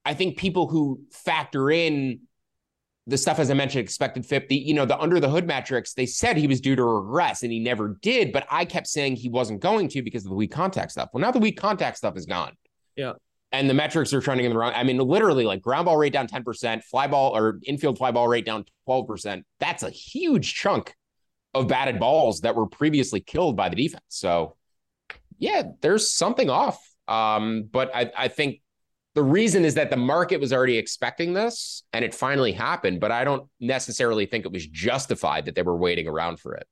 I 0.05 0.13
think 0.13 0.37
people 0.37 0.69
who 0.69 1.01
factor 1.11 1.69
in 1.69 2.21
the 3.07 3.17
stuff 3.17 3.39
as 3.39 3.49
I 3.49 3.53
mentioned, 3.53 3.83
expected 3.83 4.25
FIP, 4.25 4.49
the 4.49 4.55
you 4.55 4.73
know 4.73 4.85
the 4.85 4.97
under 4.99 5.19
the 5.19 5.29
hood 5.29 5.47
metrics, 5.47 5.93
they 5.93 6.05
said 6.05 6.37
he 6.37 6.47
was 6.47 6.61
due 6.61 6.75
to 6.75 6.83
regress, 6.83 7.43
and 7.43 7.51
he 7.51 7.59
never 7.59 7.97
did. 8.01 8.31
But 8.31 8.45
I 8.49 8.65
kept 8.65 8.87
saying 8.87 9.15
he 9.15 9.29
wasn't 9.29 9.61
going 9.61 9.89
to 9.89 10.01
because 10.01 10.25
of 10.25 10.29
the 10.29 10.35
weak 10.35 10.51
contact 10.51 10.91
stuff. 10.91 11.09
Well, 11.13 11.21
now 11.21 11.31
the 11.31 11.39
weak 11.39 11.57
contact 11.59 11.97
stuff 11.97 12.15
is 12.17 12.25
gone. 12.25 12.53
Yeah. 12.95 13.13
And 13.51 13.67
the 13.67 13.73
metrics 13.73 14.13
are 14.13 14.21
trending 14.21 14.45
in 14.45 14.51
the 14.51 14.57
wrong. 14.59 14.73
I 14.75 14.83
mean, 14.83 14.97
literally, 14.97 15.43
like 15.43 15.61
ground 15.61 15.85
ball 15.85 15.97
rate 15.97 16.13
down 16.13 16.27
10%, 16.27 16.83
fly 16.83 17.07
ball 17.07 17.35
or 17.35 17.59
infield 17.65 17.97
fly 17.97 18.11
ball 18.11 18.27
rate 18.27 18.45
down 18.45 18.65
12%. 18.87 19.41
That's 19.59 19.81
a 19.81 19.89
huge 19.89 20.53
chunk 20.53 20.93
of 21.55 21.67
batted 21.67 21.99
balls 21.99 22.41
that 22.41 22.55
were 22.55 22.67
previously 22.67 23.21
killed 23.21 23.55
by 23.55 23.69
the 23.69 23.75
defense. 23.75 24.03
So, 24.09 24.55
yeah, 25.39 25.63
there's 25.81 26.13
something 26.13 26.51
off. 26.51 26.79
Um, 27.07 27.67
but 27.71 27.89
I, 27.95 28.11
I 28.15 28.27
think 28.27 28.61
The 29.19 29.25
reason 29.25 29.65
is 29.65 29.73
that 29.73 29.89
the 29.89 29.97
market 29.97 30.39
was 30.39 30.53
already 30.53 30.77
expecting 30.77 31.33
this 31.33 31.83
and 31.91 32.05
it 32.05 32.15
finally 32.15 32.53
happened, 32.53 33.01
but 33.01 33.11
I 33.11 33.25
don't 33.25 33.49
necessarily 33.59 34.25
think 34.25 34.45
it 34.45 34.51
was 34.53 34.65
justified 34.65 35.43
that 35.43 35.55
they 35.55 35.61
were 35.61 35.75
waiting 35.75 36.07
around 36.07 36.39
for 36.39 36.53
it. 36.53 36.65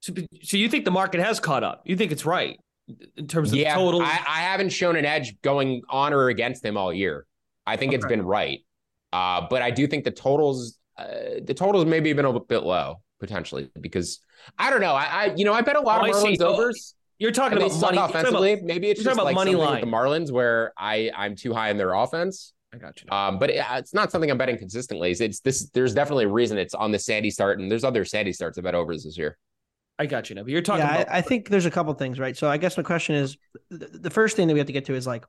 So, 0.00 0.12
so 0.42 0.58
you 0.58 0.68
think 0.68 0.84
the 0.84 0.90
market 0.90 1.22
has 1.22 1.40
caught 1.40 1.64
up? 1.64 1.80
You 1.86 1.96
think 1.96 2.12
it's 2.12 2.26
right 2.26 2.60
in 3.16 3.28
terms 3.28 3.50
of 3.50 3.56
yeah, 3.56 3.76
totals? 3.76 4.02
I, 4.04 4.20
I 4.28 4.40
haven't 4.40 4.72
shown 4.72 4.94
an 4.94 5.06
edge 5.06 5.40
going 5.40 5.80
on 5.88 6.12
or 6.12 6.28
against 6.28 6.62
him 6.62 6.76
all 6.76 6.92
year. 6.92 7.24
I 7.66 7.78
think 7.78 7.94
it's 7.94 8.04
been 8.04 8.20
right. 8.20 8.58
Uh, 9.10 9.46
but 9.48 9.62
I 9.62 9.70
do 9.70 9.86
think 9.86 10.04
the 10.04 10.10
totals, 10.10 10.76
uh, 10.98 11.06
the 11.42 11.54
totals 11.54 11.86
maybe 11.86 12.12
been 12.12 12.26
a 12.26 12.40
bit 12.40 12.62
low 12.62 12.96
potentially 13.20 13.70
because 13.80 14.20
I 14.58 14.68
don't 14.68 14.82
know. 14.82 14.92
I, 14.92 15.04
I 15.04 15.34
you 15.34 15.46
know, 15.46 15.54
I 15.54 15.62
bet 15.62 15.76
a 15.76 15.80
lot 15.80 16.02
Oh, 16.06 16.10
of. 16.10 16.14
Marlins 16.14 16.42
overs. 16.42 16.94
You're 17.20 17.30
talking 17.30 17.52
and 17.52 17.60
they 17.60 17.66
about 17.66 17.78
suck 17.78 17.82
money 17.82 17.98
you're 17.98 18.06
talking 18.08 18.16
offensively. 18.20 18.52
about- 18.54 18.64
maybe 18.64 18.90
it's 18.90 18.98
you're 18.98 19.04
just 19.04 19.16
talking 19.16 19.18
about 19.18 19.24
like 19.26 19.34
money 19.34 19.52
something 19.52 19.66
line. 19.66 19.80
with 19.82 19.90
the 19.90 19.96
Marlins 19.96 20.32
where 20.32 20.72
I 20.76 21.12
I'm 21.14 21.36
too 21.36 21.52
high 21.52 21.70
in 21.70 21.76
their 21.76 21.92
offense. 21.92 22.54
I 22.72 22.78
got 22.78 23.02
you. 23.02 23.10
Um, 23.10 23.38
but 23.38 23.50
it, 23.50 23.64
it's 23.72 23.92
not 23.92 24.10
something 24.10 24.30
I'm 24.30 24.38
betting 24.38 24.56
consistently. 24.56 25.10
It's, 25.10 25.20
it's 25.20 25.40
this. 25.40 25.68
There's 25.70 25.92
definitely 25.92 26.24
a 26.24 26.28
reason 26.28 26.56
it's 26.56 26.74
on 26.74 26.92
the 26.92 26.98
Sandy 26.98 27.30
start, 27.30 27.58
and 27.58 27.70
there's 27.70 27.84
other 27.84 28.04
Sandy 28.04 28.32
starts 28.32 28.58
I 28.58 28.62
bet 28.62 28.74
overs 28.74 29.04
this 29.04 29.18
year. 29.18 29.36
I 29.98 30.06
got 30.06 30.30
you 30.30 30.36
now. 30.36 30.44
But 30.44 30.52
you're 30.52 30.62
talking 30.62 30.86
yeah, 30.86 31.02
about 31.02 31.12
I, 31.12 31.18
I 31.18 31.20
think 31.20 31.50
there's 31.50 31.66
a 31.66 31.70
couple 31.70 31.92
things, 31.92 32.18
right? 32.18 32.34
So 32.34 32.48
I 32.48 32.56
guess 32.56 32.78
my 32.78 32.82
question 32.82 33.16
is, 33.16 33.36
the, 33.68 33.86
the 33.86 34.10
first 34.10 34.34
thing 34.34 34.48
that 34.48 34.54
we 34.54 34.60
have 34.60 34.68
to 34.68 34.72
get 34.72 34.86
to 34.86 34.94
is 34.94 35.06
like, 35.06 35.26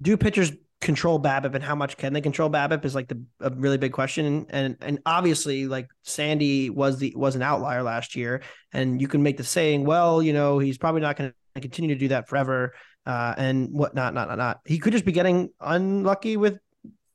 do 0.00 0.16
pitchers 0.16 0.52
control 0.82 1.18
BABIP, 1.18 1.54
and 1.54 1.64
how 1.64 1.74
much 1.74 1.96
can 1.96 2.12
they 2.12 2.20
control 2.20 2.50
BABIP? 2.50 2.84
Is 2.84 2.94
like 2.94 3.08
the 3.08 3.22
a 3.40 3.50
really 3.50 3.78
big 3.78 3.92
question, 3.92 4.46
and 4.50 4.76
and 4.82 4.98
obviously 5.06 5.66
like 5.66 5.88
Sandy 6.02 6.68
was 6.68 6.98
the 6.98 7.14
was 7.16 7.36
an 7.36 7.42
outlier 7.42 7.82
last 7.82 8.14
year, 8.16 8.42
and 8.72 9.00
you 9.00 9.08
can 9.08 9.22
make 9.22 9.38
the 9.38 9.44
saying, 9.44 9.84
well, 9.86 10.22
you 10.22 10.34
know, 10.34 10.58
he's 10.58 10.76
probably 10.76 11.00
not 11.00 11.16
going 11.16 11.32
to 11.54 11.60
continue 11.60 11.94
to 11.94 11.98
do 11.98 12.08
that 12.08 12.28
forever, 12.28 12.74
uh, 13.06 13.34
and 13.38 13.70
whatnot, 13.72 14.12
not 14.12 14.28
not 14.28 14.36
not. 14.36 14.60
He 14.66 14.78
could 14.78 14.92
just 14.92 15.06
be 15.06 15.12
getting 15.12 15.50
unlucky 15.60 16.36
with. 16.36 16.58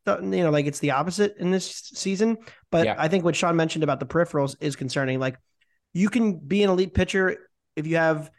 the- 0.06 0.20
You 0.22 0.44
know, 0.44 0.50
like 0.52 0.66
it's 0.66 0.80
the 0.80 0.92
opposite 0.92 1.36
in 1.38 1.52
this 1.52 1.68
season, 1.94 2.38
but 2.72 2.86
Yeah. 2.86 2.96
I 2.98 3.10
think 3.10 3.26
what 3.26 3.36
Sean 3.36 3.56
mentioned 3.58 3.84
about 3.84 4.00
the 4.00 4.06
peripherals 4.06 4.56
is 4.62 4.76
concerning. 4.78 5.20
Like, 5.20 5.38
you 5.94 6.10
can 6.10 6.40
be 6.40 6.64
an 6.64 6.70
elite 6.70 6.94
pitcher 6.94 7.36
if 7.76 7.86
you 7.86 7.98
have 7.98 8.32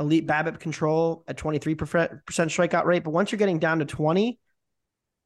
elite 0.00 0.26
BABIP 0.26 0.58
control 0.58 1.22
at 1.28 1.36
23% 1.36 2.22
strikeout 2.26 2.84
rate, 2.86 3.04
but 3.04 3.12
once 3.12 3.30
you're 3.30 3.38
getting 3.38 3.60
down 3.60 3.78
to 3.78 3.84
20, 3.84 4.38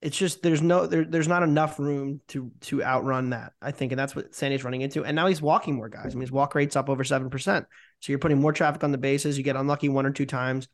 it's 0.02 0.16
just 0.16 0.42
there's 0.42 0.62
no 0.62 0.87
there, 0.87 1.04
there's 1.04 1.28
not 1.28 1.42
enough 1.42 1.78
room 1.78 2.20
to 2.28 2.50
to 2.62 2.82
outrun 2.82 3.30
that, 3.30 3.52
I 3.62 3.70
think, 3.70 3.92
and 3.92 3.98
that's 3.98 4.14
what 4.14 4.35
Sandy's 4.35 4.64
running 4.64 4.82
into. 4.82 5.04
And 5.04 5.16
now 5.16 5.26
he's 5.26 5.42
walking 5.42 5.76
more 5.76 5.88
guys. 5.88 6.06
I 6.06 6.09
mean, 6.11 6.20
his 6.20 6.32
walk 6.32 6.54
rate's 6.54 6.76
up 6.76 6.88
over 6.88 7.02
7%. 7.02 7.64
So 8.00 8.12
you're 8.12 8.18
putting 8.18 8.40
more 8.40 8.52
traffic 8.52 8.85
on 8.85 8.92
the 8.92 8.98
bases, 8.98 9.38
you 9.38 9.44
get 9.44 9.56
unlucky 9.56 9.88
one 9.88 10.06
or 10.06 10.11
two 10.11 10.26
times. 10.26 10.68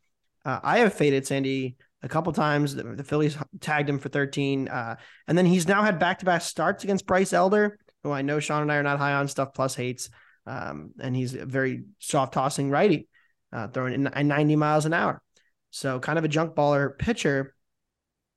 Uh, 0.45 0.59
I 0.61 0.79
have 0.79 0.93
faded 0.93 1.25
Sandy 1.25 1.77
a 2.01 2.09
couple 2.09 2.33
times. 2.33 2.75
The, 2.75 2.83
the 2.83 3.03
Phillies 3.03 3.37
tagged 3.61 3.89
him 3.89 3.97
for 3.97 4.09
13. 4.09 4.67
Uh, 4.67 4.97
and 5.27 5.37
then 5.37 5.45
he's 5.45 5.67
now 5.67 5.81
had 5.83 5.99
back-to-back 5.99 6.41
starts 6.41 6.83
against 6.83 7.07
Bryce 7.07 7.33
Elder, 7.33 7.79
who 8.03 8.11
I 8.11 8.21
know 8.21 8.39
Sean 8.39 8.61
and 8.61 8.71
I 8.71 8.75
are 8.75 8.83
not 8.83 8.99
high 8.99 9.13
on 9.13 9.27
stuff 9.27 9.53
plus 9.53 9.73
hates. 9.73 10.09
Um, 10.45 10.91
and 10.99 11.15
he's 11.15 11.33
a 11.33 11.45
very 11.45 11.85
soft 11.99 12.33
tossing 12.33 12.69
righty, 12.69 13.07
uh, 13.53 13.69
throwing 13.69 13.93
in 13.93 14.07
at 14.07 14.25
90 14.25 14.57
miles 14.57 14.85
an 14.85 14.93
hour. 14.93 15.21
So 15.71 15.99
kind 15.99 16.19
of 16.19 16.25
a 16.25 16.27
junk 16.27 16.55
baller 16.55 16.97
pitcher. 16.97 17.55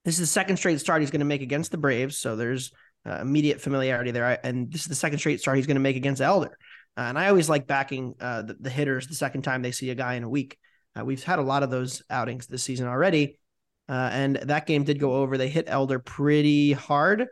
This 0.07 0.15
is 0.15 0.21
the 0.21 0.27
second 0.27 0.57
straight 0.57 0.79
start 0.79 1.03
he's 1.03 1.11
going 1.11 1.19
to 1.19 1.27
make 1.27 1.43
against 1.43 1.73
the 1.73 1.79
Braves. 1.79 2.17
So 2.17 2.37
there's 2.37 2.71
uh, 3.05 3.19
immediate 3.21 3.61
familiarity 3.61 4.13
there. 4.13 4.39
And 4.47 4.73
this 4.73 4.83
is 4.83 4.87
the 4.87 4.95
second 4.95 5.19
straight 5.19 5.41
start 5.41 5.57
he's 5.57 5.67
going 5.67 5.75
to 5.75 5.81
make 5.81 5.97
against 5.97 6.23
Elder. 6.23 6.57
Uh, 6.97 7.01
and 7.01 7.19
I 7.19 7.29
always 7.29 7.49
like 7.49 7.67
backing 7.67 8.15
uh, 8.21 8.43
the, 8.43 8.57
the 8.61 8.71
hitters 8.71 9.09
the 9.09 9.17
second 9.17 9.43
time 9.43 9.63
they 9.63 9.73
see 9.73 9.91
a 9.91 9.97
guy 9.97 10.15
in 10.15 10.23
a 10.23 10.29
week. 10.29 10.59
Uh, 10.97 11.05
we've 11.05 11.25
had 11.25 11.41
a 11.41 11.43
lot 11.43 11.65
of 11.65 11.71
those 11.71 12.05
outings 12.09 12.47
this 12.47 12.63
season 12.63 12.87
already. 12.87 13.41
Uh, 13.89 14.09
and 14.13 14.37
that 14.37 14.67
game 14.67 14.85
did 14.85 15.01
go 15.01 15.13
over. 15.13 15.37
They 15.37 15.49
hit 15.49 15.65
Elder 15.67 15.99
pretty 15.99 16.73
hard. 16.73 17.27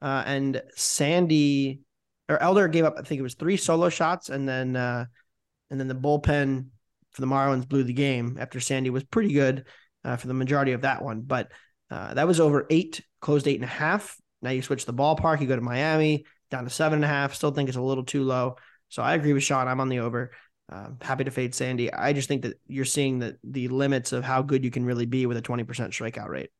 Uh, 0.00 0.22
and 0.24 0.62
Sandy 0.76 1.80
or 2.28 2.40
Elder 2.40 2.68
gave 2.68 2.84
up, 2.84 2.94
I 2.96 3.02
think 3.02 3.18
it 3.18 3.22
was 3.22 3.34
three 3.34 3.56
solo 3.56 3.88
shots, 3.88 4.28
and 4.28 4.48
then 4.48 4.76
and 4.76 5.80
then 5.80 5.88
the 5.88 5.94
bullpen 5.96 6.66
for 7.10 7.20
the 7.20 7.26
Marlins 7.26 7.68
blew 7.68 7.82
the 7.82 7.92
game 7.92 8.38
after 8.40 8.60
Sandy 8.60 8.90
was 8.90 9.02
pretty 9.02 9.32
good 9.32 9.64
for 10.04 10.28
the 10.28 10.34
majority 10.34 10.72
of 10.72 10.82
that 10.82 11.02
one. 11.02 11.22
But 11.22 11.50
uh, 11.90 12.14
that 12.14 12.26
was 12.26 12.40
over 12.40 12.66
eight, 12.70 13.00
closed 13.20 13.48
eight 13.48 13.56
and 13.56 13.64
a 13.64 13.68
half. 13.68 14.16
Now 14.42 14.50
you 14.50 14.62
switch 14.62 14.86
the 14.86 14.94
ballpark, 14.94 15.40
you 15.40 15.46
go 15.46 15.56
to 15.56 15.62
Miami 15.62 16.24
down 16.50 16.64
to 16.64 16.70
seven 16.70 16.96
and 16.96 17.04
a 17.04 17.08
half. 17.08 17.34
Still 17.34 17.50
think 17.50 17.68
it's 17.68 17.78
a 17.78 17.82
little 17.82 18.04
too 18.04 18.24
low. 18.24 18.56
So 18.88 19.02
I 19.02 19.14
agree 19.14 19.32
with 19.32 19.42
Sean. 19.42 19.68
I'm 19.68 19.80
on 19.80 19.88
the 19.88 20.00
over. 20.00 20.32
Uh, 20.70 20.90
happy 21.00 21.24
to 21.24 21.30
fade 21.30 21.54
Sandy. 21.54 21.92
I 21.92 22.12
just 22.12 22.28
think 22.28 22.42
that 22.42 22.60
you're 22.66 22.84
seeing 22.84 23.18
the 23.18 23.36
the 23.42 23.68
limits 23.68 24.12
of 24.12 24.24
how 24.24 24.42
good 24.42 24.64
you 24.64 24.70
can 24.70 24.84
really 24.84 25.06
be 25.06 25.26
with 25.26 25.36
a 25.36 25.42
20% 25.42 25.66
strikeout 25.66 26.28
rate. 26.28 26.50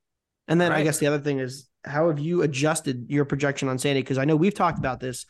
And 0.49 0.61
then 0.61 0.73
I 0.73 0.83
guess 0.83 0.99
the 0.99 1.07
other 1.07 1.21
thing 1.21 1.39
is 1.39 1.69
how 1.85 2.09
have 2.09 2.19
you 2.19 2.43
adjusted 2.43 3.07
your 3.09 3.25
projection 3.25 3.69
on 3.69 3.79
Sandy? 3.79 4.01
Because 4.01 4.19
I 4.19 4.25
know 4.25 4.35
we've 4.35 4.55
talked 4.55 4.79
about 4.79 4.99
this. 4.99 5.27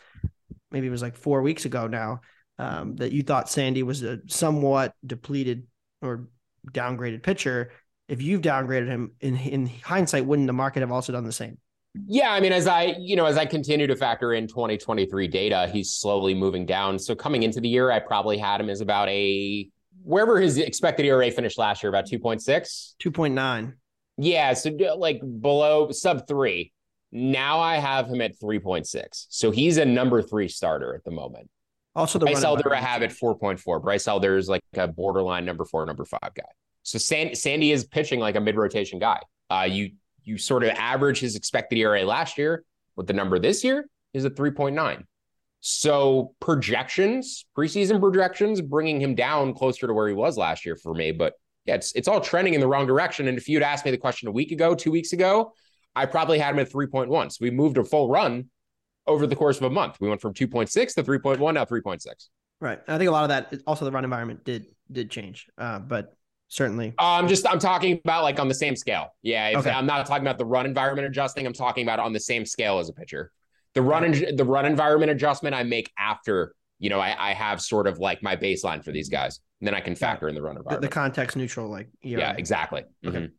Maybe 0.71 0.87
it 0.87 0.91
was 0.91 1.03
like 1.03 1.17
four 1.17 1.43
weeks 1.43 1.67
ago 1.67 1.89
now 1.89 2.23
um, 2.59 2.97
that 2.97 3.13
you 3.13 3.23
thought 3.23 3.51
Sandy 3.51 3.83
was 3.83 4.03
a 4.03 4.21
somewhat 4.29 4.95
depleted 5.05 5.67
or 6.01 6.29
downgraded 6.73 7.23
pitcher. 7.23 7.73
If 8.11 8.21
you've 8.21 8.43
downgraded 8.43 8.89
him 8.89 9.13
in 9.21 9.37
in 9.37 9.67
hindsight, 9.67 10.27
wouldn't 10.27 10.49
the 10.49 10.53
market 10.53 10.81
have 10.81 10.91
also 10.91 11.13
done 11.13 11.25
the 11.25 11.33
same? 11.33 11.59
Yeah, 12.07 12.33
I 12.33 12.41
mean, 12.41 12.53
as 12.53 12.67
I 12.67 12.97
you 12.99 13.17
know, 13.17 13.27
as 13.27 13.37
I 13.37 13.47
continue 13.47 13.87
to 13.87 13.97
factor 13.97 14.35
in 14.35 14.49
2023 14.49 15.29
data, 15.29 15.71
he's 15.73 15.93
slowly 15.93 16.35
moving 16.35 16.67
down. 16.67 16.99
So 16.99 17.15
coming 17.15 17.45
into 17.45 17.61
the 17.61 17.69
year, 17.69 17.91
I 17.91 18.01
probably 18.01 18.37
had 18.37 18.61
him 18.61 18.69
as 18.69 18.81
about 18.81 19.09
a 19.09 19.69
wherever 20.03 20.41
his 20.41 20.59
expected 20.59 21.07
ERA 21.07 21.31
finished 21.31 21.57
last 21.57 21.83
year, 21.83 21.91
about 21.91 22.07
2.6. 22.07 22.95
2.9. 23.01 23.75
Yeah, 24.19 24.53
so 24.55 24.71
like 24.97 25.21
below 25.41 25.91
sub 25.93 26.27
three. 26.27 26.73
Now 27.13 27.59
I 27.59 27.77
have 27.77 28.07
him 28.07 28.21
at 28.21 28.39
3.6. 28.39 29.27
So 29.29 29.51
he's 29.51 29.79
a 29.79 29.85
number 29.85 30.23
three 30.23 30.49
starter 30.49 30.95
at 30.95 31.05
the 31.05 31.11
moment. 31.11 31.51
Also, 31.97 32.21
the 32.21 32.27
Bryce 32.27 32.45
Elder 32.45 32.73
I 32.73 32.81
have 32.81 33.03
at 33.03 33.11
4.4. 33.11 33.83
Bryce 33.83 34.07
Elder 34.07 34.37
is 34.37 34.49
like 34.49 34.63
a 34.75 34.87
borderline 34.87 35.45
number 35.45 35.65
four, 35.65 35.85
number 35.87 36.05
five 36.05 36.35
guy. 36.35 36.45
So 36.83 36.99
San- 36.99 37.35
Sandy 37.35 37.73
is 37.73 37.85
pitching 37.85 38.21
like 38.21 38.37
a 38.37 38.41
mid 38.41 38.57
rotation 38.57 38.99
guy. 38.99 39.21
Uh, 39.51 39.67
you 39.71 39.93
you 40.25 40.39
sort 40.39 40.65
of 40.65 40.71
average 40.71 41.21
his 41.21 41.37
expected 41.37 41.79
ERA 41.79 42.05
last 42.05 42.39
year 42.39 42.65
with 42.97 43.07
the 43.07 43.13
number 43.13 43.39
this 43.39 43.65
year 43.65 43.89
is 44.13 44.25
a 44.25 44.31
3.9. 44.31 45.05
So 45.61 46.35
projections, 46.41 47.45
preseason 47.57 48.01
projections, 48.01 48.61
bringing 48.61 49.01
him 49.01 49.15
down 49.15 49.55
closer 49.55 49.87
to 49.87 49.93
where 49.93 50.09
he 50.09 50.15
was 50.15 50.37
last 50.39 50.65
year 50.65 50.77
for 50.77 50.95
me. 50.95 51.13
But 51.13 51.35
yeah, 51.67 51.75
it's 51.75 51.93
it's 51.93 52.09
all 52.09 52.21
trending 52.21 52.55
in 52.55 52.61
the 52.61 52.67
wrong 52.67 52.87
direction. 52.87 53.29
And 53.29 53.37
if 53.37 53.49
you'd 53.49 53.63
asked 53.63 53.85
me 53.85 53.91
the 53.91 53.99
question 53.99 54.29
a 54.29 54.33
week 54.33 54.53
ago, 54.53 54.75
two 54.75 54.91
weeks 54.91 55.13
ago, 55.13 55.53
I 55.95 56.07
probably 56.07 56.39
had 56.39 56.55
him 56.55 56.61
at 56.61 56.71
3.1. 56.71 57.33
So 57.33 57.39
we 57.41 57.51
moved 57.51 57.77
a 57.77 57.85
full 57.85 58.09
run 58.09 58.49
over 59.07 59.27
the 59.27 59.37
course 59.37 59.59
of 59.59 59.65
a 59.65 59.71
month. 59.71 59.97
We 60.01 60.09
went 60.09 60.21
from 60.21 60.33
2.6 60.33 60.95
to 60.95 61.03
3.1, 61.03 61.55
now 61.55 61.65
3.6. 61.65 62.07
Right. 62.61 62.79
I 62.87 62.99
think 62.99 63.09
a 63.09 63.13
lot 63.13 63.25
of 63.25 63.29
that 63.31 63.63
also 63.67 63.85
the 63.85 63.91
run 63.91 64.05
environment 64.05 64.45
did 64.45 64.67
did 64.91 65.11
change. 65.11 65.47
Uh, 65.59 65.79
but 65.79 66.15
certainly 66.51 66.93
I'm 66.99 67.27
just 67.29 67.47
I'm 67.49 67.59
talking 67.59 67.99
about 68.05 68.23
like 68.25 68.39
on 68.39 68.49
the 68.49 68.55
same 68.55 68.77
scale. 68.77 69.07
Yeah, 69.23 69.49
if, 69.49 69.57
Okay. 69.59 69.71
I'm 69.71 69.87
not 69.87 70.05
talking 70.05 70.25
about 70.27 70.37
the 70.37 70.45
run 70.45 70.67
environment 70.67 71.07
adjusting. 71.07 71.47
I'm 71.47 71.53
talking 71.55 71.85
about 71.85 71.99
on 71.99 72.13
the 72.13 72.21
same 72.21 72.45
scale 72.45 72.79
as 72.79 72.91
a 72.91 72.93
pitcher. 72.93 73.33
The 73.75 73.81
run 73.83 74.05
en- 74.05 74.37
the 74.37 74.45
run 74.45 74.67
environment 74.67 75.11
adjustment 75.11 75.55
I 75.55 75.63
make 75.63 75.91
after 75.99 76.55
you 76.79 76.91
know 76.91 77.01
I, 77.01 77.31
I 77.31 77.33
have 77.33 77.63
sort 77.63 77.87
of 77.87 77.99
like 77.99 78.23
my 78.23 78.37
baseline 78.37 78.85
for 78.85 78.93
these 78.93 79.09
guys, 79.09 79.41
and 79.61 79.67
then 79.69 79.75
I 79.75 79.81
can 79.81 79.95
factor 79.95 80.29
in 80.29 80.35
the 80.35 80.43
run 80.43 80.59
the, 80.69 80.79
the 80.79 80.89
context 80.89 81.37
neutral 81.37 81.69
like 81.71 81.89
ERA. 82.05 82.21
yeah, 82.21 82.35
exactly. 82.37 82.83
Mhm. 83.05 83.31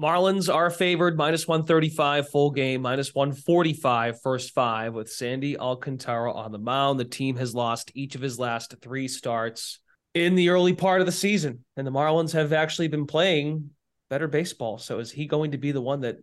Marlins 0.00 0.52
are 0.52 0.70
favored 0.70 1.16
minus 1.18 1.46
135 1.46 2.30
full 2.30 2.50
game, 2.52 2.80
minus 2.80 3.14
145 3.14 4.22
first 4.22 4.52
five 4.52 4.94
with 4.94 5.10
Sandy 5.12 5.58
Alcantara 5.58 6.32
on 6.32 6.52
the 6.52 6.58
mound. 6.58 6.98
The 6.98 7.04
team 7.04 7.36
has 7.36 7.54
lost 7.54 7.90
each 7.94 8.14
of 8.14 8.22
his 8.22 8.38
last 8.38 8.74
three 8.80 9.08
starts 9.08 9.79
in 10.14 10.34
the 10.34 10.48
early 10.50 10.72
part 10.72 11.00
of 11.00 11.06
the 11.06 11.12
season, 11.12 11.64
and 11.76 11.86
the 11.86 11.90
Marlins 11.92 12.32
have 12.32 12.52
actually 12.52 12.88
been 12.88 13.06
playing 13.06 13.70
better 14.08 14.26
baseball. 14.28 14.78
So 14.78 14.98
is 14.98 15.10
he 15.10 15.26
going 15.26 15.52
to 15.52 15.58
be 15.58 15.72
the 15.72 15.80
one 15.80 16.00
that 16.00 16.16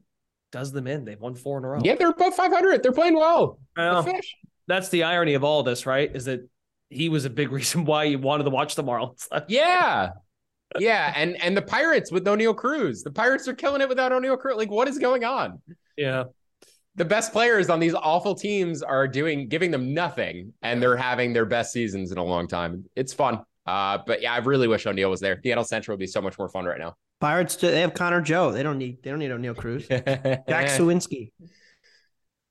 does 0.52 0.72
them 0.72 0.88
in? 0.88 1.06
They've 1.06 1.20
won 1.20 1.36
four 1.36 1.58
in 1.58 1.64
a 1.64 1.70
row. 1.70 1.80
Yeah, 1.84 1.96
they're 1.96 2.10
above 2.10 2.36
500. 2.36 2.84
They're 2.84 2.92
playing 2.92 3.16
well. 3.16 3.60
Well, 3.78 4.04
The 4.04 4.22
that's 4.68 4.90
the 4.90 5.04
irony 5.04 5.34
of 5.36 5.44
all 5.44 5.64
this, 5.64 5.86
right? 5.86 6.14
Is 6.14 6.26
that 6.26 6.42
he 6.90 7.08
was 7.10 7.26
a 7.26 7.30
big 7.30 7.52
reason 7.54 7.86
why 7.86 8.06
you 8.06 8.20
wanted 8.20 8.44
to 8.46 8.50
watch 8.50 8.76
the 8.76 8.84
Marlins. 8.84 9.28
Yeah. 9.48 10.10
Yeah, 10.78 11.14
and 11.16 11.42
and 11.42 11.56
the 11.56 11.62
Pirates 11.62 12.12
with 12.12 12.26
Oneil 12.26 12.54
Cruz. 12.56 13.02
The 13.02 13.12
Pirates 13.12 13.48
are 13.48 13.54
killing 13.54 13.80
it 13.80 13.88
without 13.88 14.12
Oneil 14.12 14.38
Cruz. 14.38 14.58
Like, 14.58 14.70
what 14.70 14.90
is 14.90 14.98
going 14.98 15.24
on? 15.24 15.62
yeah. 15.96 16.26
the 16.96 17.06
best 17.06 17.32
players 17.32 17.70
on 17.70 17.80
these 17.80 17.94
awful 17.94 18.36
teams 18.36 18.84
are 18.84 19.08
doing 19.08 19.48
giving 19.48 19.72
them 19.72 19.94
nothing 19.94 20.52
and 20.62 20.82
they're 20.82 20.98
having 20.98 21.32
their 21.32 21.46
best 21.46 21.72
seasons 21.72 22.12
in 22.12 22.18
a 22.18 22.24
long 22.24 22.48
time 22.48 22.84
it's 22.96 23.14
fun 23.14 23.40
uh 23.68 23.98
but 24.06 24.22
yeah 24.22 24.34
i 24.34 24.38
really 24.38 24.68
wish 24.68 24.86
oneil 24.86 25.10
was 25.10 25.20
there 25.20 25.40
seattle 25.44 25.64
central 25.64 25.94
would 25.94 26.00
be 26.00 26.08
so 26.08 26.22
much 26.22 26.38
more 26.40 26.50
fun 26.50 26.66
right 26.66 26.80
now 26.80 26.96
Pirates 27.20 27.56
they 27.56 27.82
have 27.82 27.96
Connor 27.96 28.22
Joe. 28.22 28.52
They 28.52 28.62
don't 28.62 28.78
need 28.78 29.02
they 29.02 29.10
don't 29.10 29.18
need 29.18 29.32
Oneil 29.32 29.58
Cruz. 29.58 29.88
Jack 29.90 30.44
Suwinski. 30.46 31.32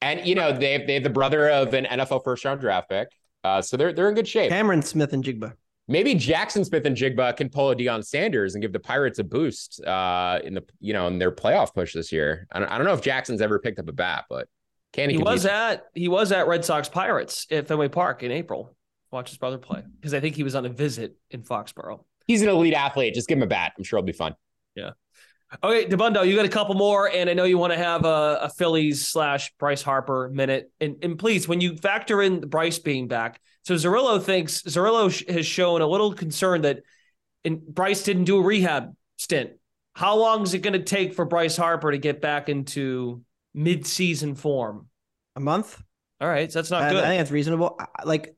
and 0.01 0.27
you 0.27 0.35
know 0.35 0.53
they 0.53 0.73
have, 0.73 0.89
they 0.89 0.95
have 0.95 1.05
the 1.05 1.11
brother 1.11 1.49
of 1.49 1.73
an 1.73 1.85
nfl 1.85 2.25
first 2.25 2.45
round 2.45 2.61
draft 2.61 2.89
pick 2.89 3.09
uh 3.45 3.63
so 3.63 3.77
they're 3.77 3.93
they're 3.93 4.09
in 4.09 4.17
good 4.17 4.27
shape 4.27 4.51
Cameron 4.51 4.83
Smith 4.83 5.13
and 5.13 5.23
Jigba. 5.23 5.53
Maybe 5.89 6.17
Jaxon 6.17 6.67
Smith-Njigba 6.67 7.37
can 7.37 7.49
pull 7.49 7.71
a 7.71 7.77
Deion 7.77 8.05
Sanders 8.05 8.55
and 8.55 8.63
give 8.63 8.73
the 8.73 8.81
Pirates 8.81 9.21
a 9.21 9.25
boost 9.25 9.81
uh, 9.85 10.41
in 10.43 10.55
the 10.55 10.65
you 10.81 10.93
know 10.93 11.07
in 11.07 11.19
their 11.19 11.31
playoff 11.31 11.73
push 11.75 11.95
this 11.95 12.11
year. 12.11 12.49
I 12.51 12.59
don't, 12.59 12.69
I 12.69 12.77
don't 12.77 12.87
know 12.87 12.93
if 12.93 13.03
Jackson's 13.03 13.41
ever 13.41 13.61
picked 13.61 13.79
up 13.79 13.89
a 13.89 13.93
bat, 13.93 14.25
but 14.29 14.49
can 14.93 15.11
he 15.11 15.17
he 15.17 15.23
was 15.23 15.47
at 15.47 15.85
he 15.95 16.09
was 16.09 16.33
at 16.33 16.49
Red 16.49 16.65
Sox 16.65 16.89
Pirates 16.89 17.47
at 17.53 17.69
Fenway 17.69 17.89
Park 17.89 18.25
in 18.25 18.33
April. 18.33 18.76
Watch 19.11 19.31
his 19.31 19.39
brother 19.39 19.59
play 19.59 19.83
because 20.01 20.15
I 20.15 20.21
think 20.21 20.35
he 20.37 20.43
was 20.43 20.55
on 20.55 20.67
a 20.67 20.69
visit 20.69 21.17
in 21.31 21.43
Foxborough. 21.43 22.05
He's 22.27 22.43
an 22.43 22.49
elite 22.49 22.75
athlete. 22.75 23.15
Just 23.15 23.29
give 23.29 23.39
him 23.39 23.43
a 23.45 23.47
bat. 23.47 23.73
I'm 23.79 23.85
sure 23.85 23.99
it'll 23.99 24.07
be 24.07 24.13
fun. 24.13 24.35
Yeah. 24.75 24.91
Okay, 25.63 25.87
Dabbundo, 25.87 26.27
you 26.27 26.35
got 26.35 26.45
a 26.45 26.49
couple 26.49 26.75
more, 26.75 27.09
and 27.09 27.31
I 27.31 27.35
know 27.35 27.45
you 27.45 27.57
want 27.57 27.73
to 27.73 27.79
have 27.79 28.05
a, 28.05 28.41
a 28.43 28.51
Phillies 28.51 29.07
slash 29.07 29.53
Bryce 29.59 29.81
Harper 29.83 30.29
minute. 30.33 30.73
And 30.81 30.97
and 31.03 31.19
please, 31.19 31.47
when 31.47 31.61
you 31.61 31.77
factor 31.77 32.21
in 32.21 32.41
Bryce 32.41 32.81
being 32.81 33.07
back, 33.07 33.41
so 33.65 33.75
Zerillo 33.75 34.21
thinks 34.21 34.63
Zerillo 34.63 35.11
sh- 35.11 35.23
has 35.29 35.47
shown 35.47 35.83
a 35.83 35.87
little 35.87 36.13
concern 36.13 36.63
that 36.63 36.81
and 37.45 37.65
Bryce 37.65 38.03
didn't 38.03 38.25
do 38.25 38.39
a 38.39 38.43
rehab 38.43 38.95
stint. 39.19 39.53
How 39.95 40.17
long 40.17 40.43
is 40.43 40.53
it 40.53 40.59
going 40.59 40.73
to 40.73 40.83
take 40.83 41.15
for 41.15 41.25
Bryce 41.25 41.57
Harper 41.57 41.93
to 41.93 41.99
get 41.99 42.21
back 42.21 42.49
into 42.49 43.23
mid-season 43.55 44.35
form? 44.35 44.89
A 45.37 45.41
month. 45.41 45.81
All 46.21 46.29
right, 46.29 46.51
so 46.51 46.59
that's 46.59 46.71
not 46.71 46.83
I, 46.83 46.91
good. 46.91 47.05
I 47.05 47.09
think 47.09 47.21
that's 47.21 47.31
reasonable. 47.31 47.77
I- 47.79 48.05
Like 48.05 48.36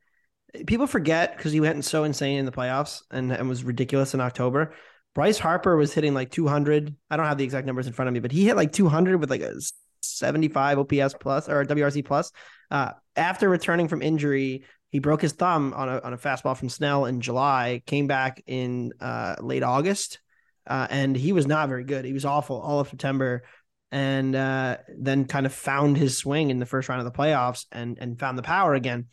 people 0.66 0.86
forget 0.86 1.36
because 1.36 1.52
he 1.52 1.60
went 1.60 1.84
so 1.84 2.04
insane 2.04 2.38
in 2.38 2.44
the 2.44 2.52
playoffs 2.52 3.02
and, 3.10 3.32
and 3.32 3.48
was 3.48 3.64
ridiculous 3.64 4.14
in 4.14 4.20
October. 4.20 4.74
Bryce 5.14 5.38
Harper 5.38 5.76
was 5.76 5.92
hitting 5.92 6.14
like 6.14 6.30
200. 6.30 6.94
I 7.10 7.16
don't 7.16 7.26
have 7.26 7.38
the 7.38 7.44
exact 7.44 7.66
numbers 7.66 7.86
in 7.86 7.92
front 7.92 8.08
of 8.08 8.14
me, 8.14 8.20
but 8.20 8.32
he 8.32 8.46
hit 8.46 8.56
like 8.56 8.72
200 8.72 9.18
with 9.18 9.30
like 9.30 9.40
a 9.40 9.54
75 10.02 10.78
OPS 10.78 11.14
plus 11.18 11.48
or 11.48 11.64
WRC 11.64 12.04
plus. 12.04 12.32
Uh, 12.70 12.92
after 13.16 13.48
returning 13.48 13.88
from 13.88 14.02
injury, 14.02 14.64
he 14.90 15.00
broke 15.00 15.20
his 15.20 15.32
thumb 15.32 15.74
on 15.74 15.88
a 15.88 16.00
on 16.00 16.12
a 16.12 16.18
fastball 16.18 16.56
from 16.56 16.68
Snell 16.68 17.04
in 17.04 17.20
July. 17.20 17.82
Came 17.86 18.06
back 18.06 18.42
in 18.46 18.92
uh, 19.00 19.36
late 19.40 19.62
August, 19.62 20.20
uh, 20.66 20.86
and 20.88 21.16
he 21.16 21.32
was 21.32 21.46
not 21.46 21.68
very 21.68 21.84
good. 21.84 22.04
He 22.04 22.12
was 22.12 22.24
awful 22.24 22.60
all 22.60 22.80
of 22.80 22.88
September, 22.88 23.42
and 23.90 24.34
uh, 24.34 24.78
then 24.96 25.26
kind 25.26 25.46
of 25.46 25.52
found 25.52 25.96
his 25.96 26.16
swing 26.16 26.50
in 26.50 26.58
the 26.58 26.66
first 26.66 26.88
round 26.88 27.06
of 27.06 27.12
the 27.12 27.18
playoffs 27.18 27.66
and 27.70 27.98
and 27.98 28.18
found 28.18 28.38
the 28.38 28.42
power 28.42 28.74
again. 28.74 29.06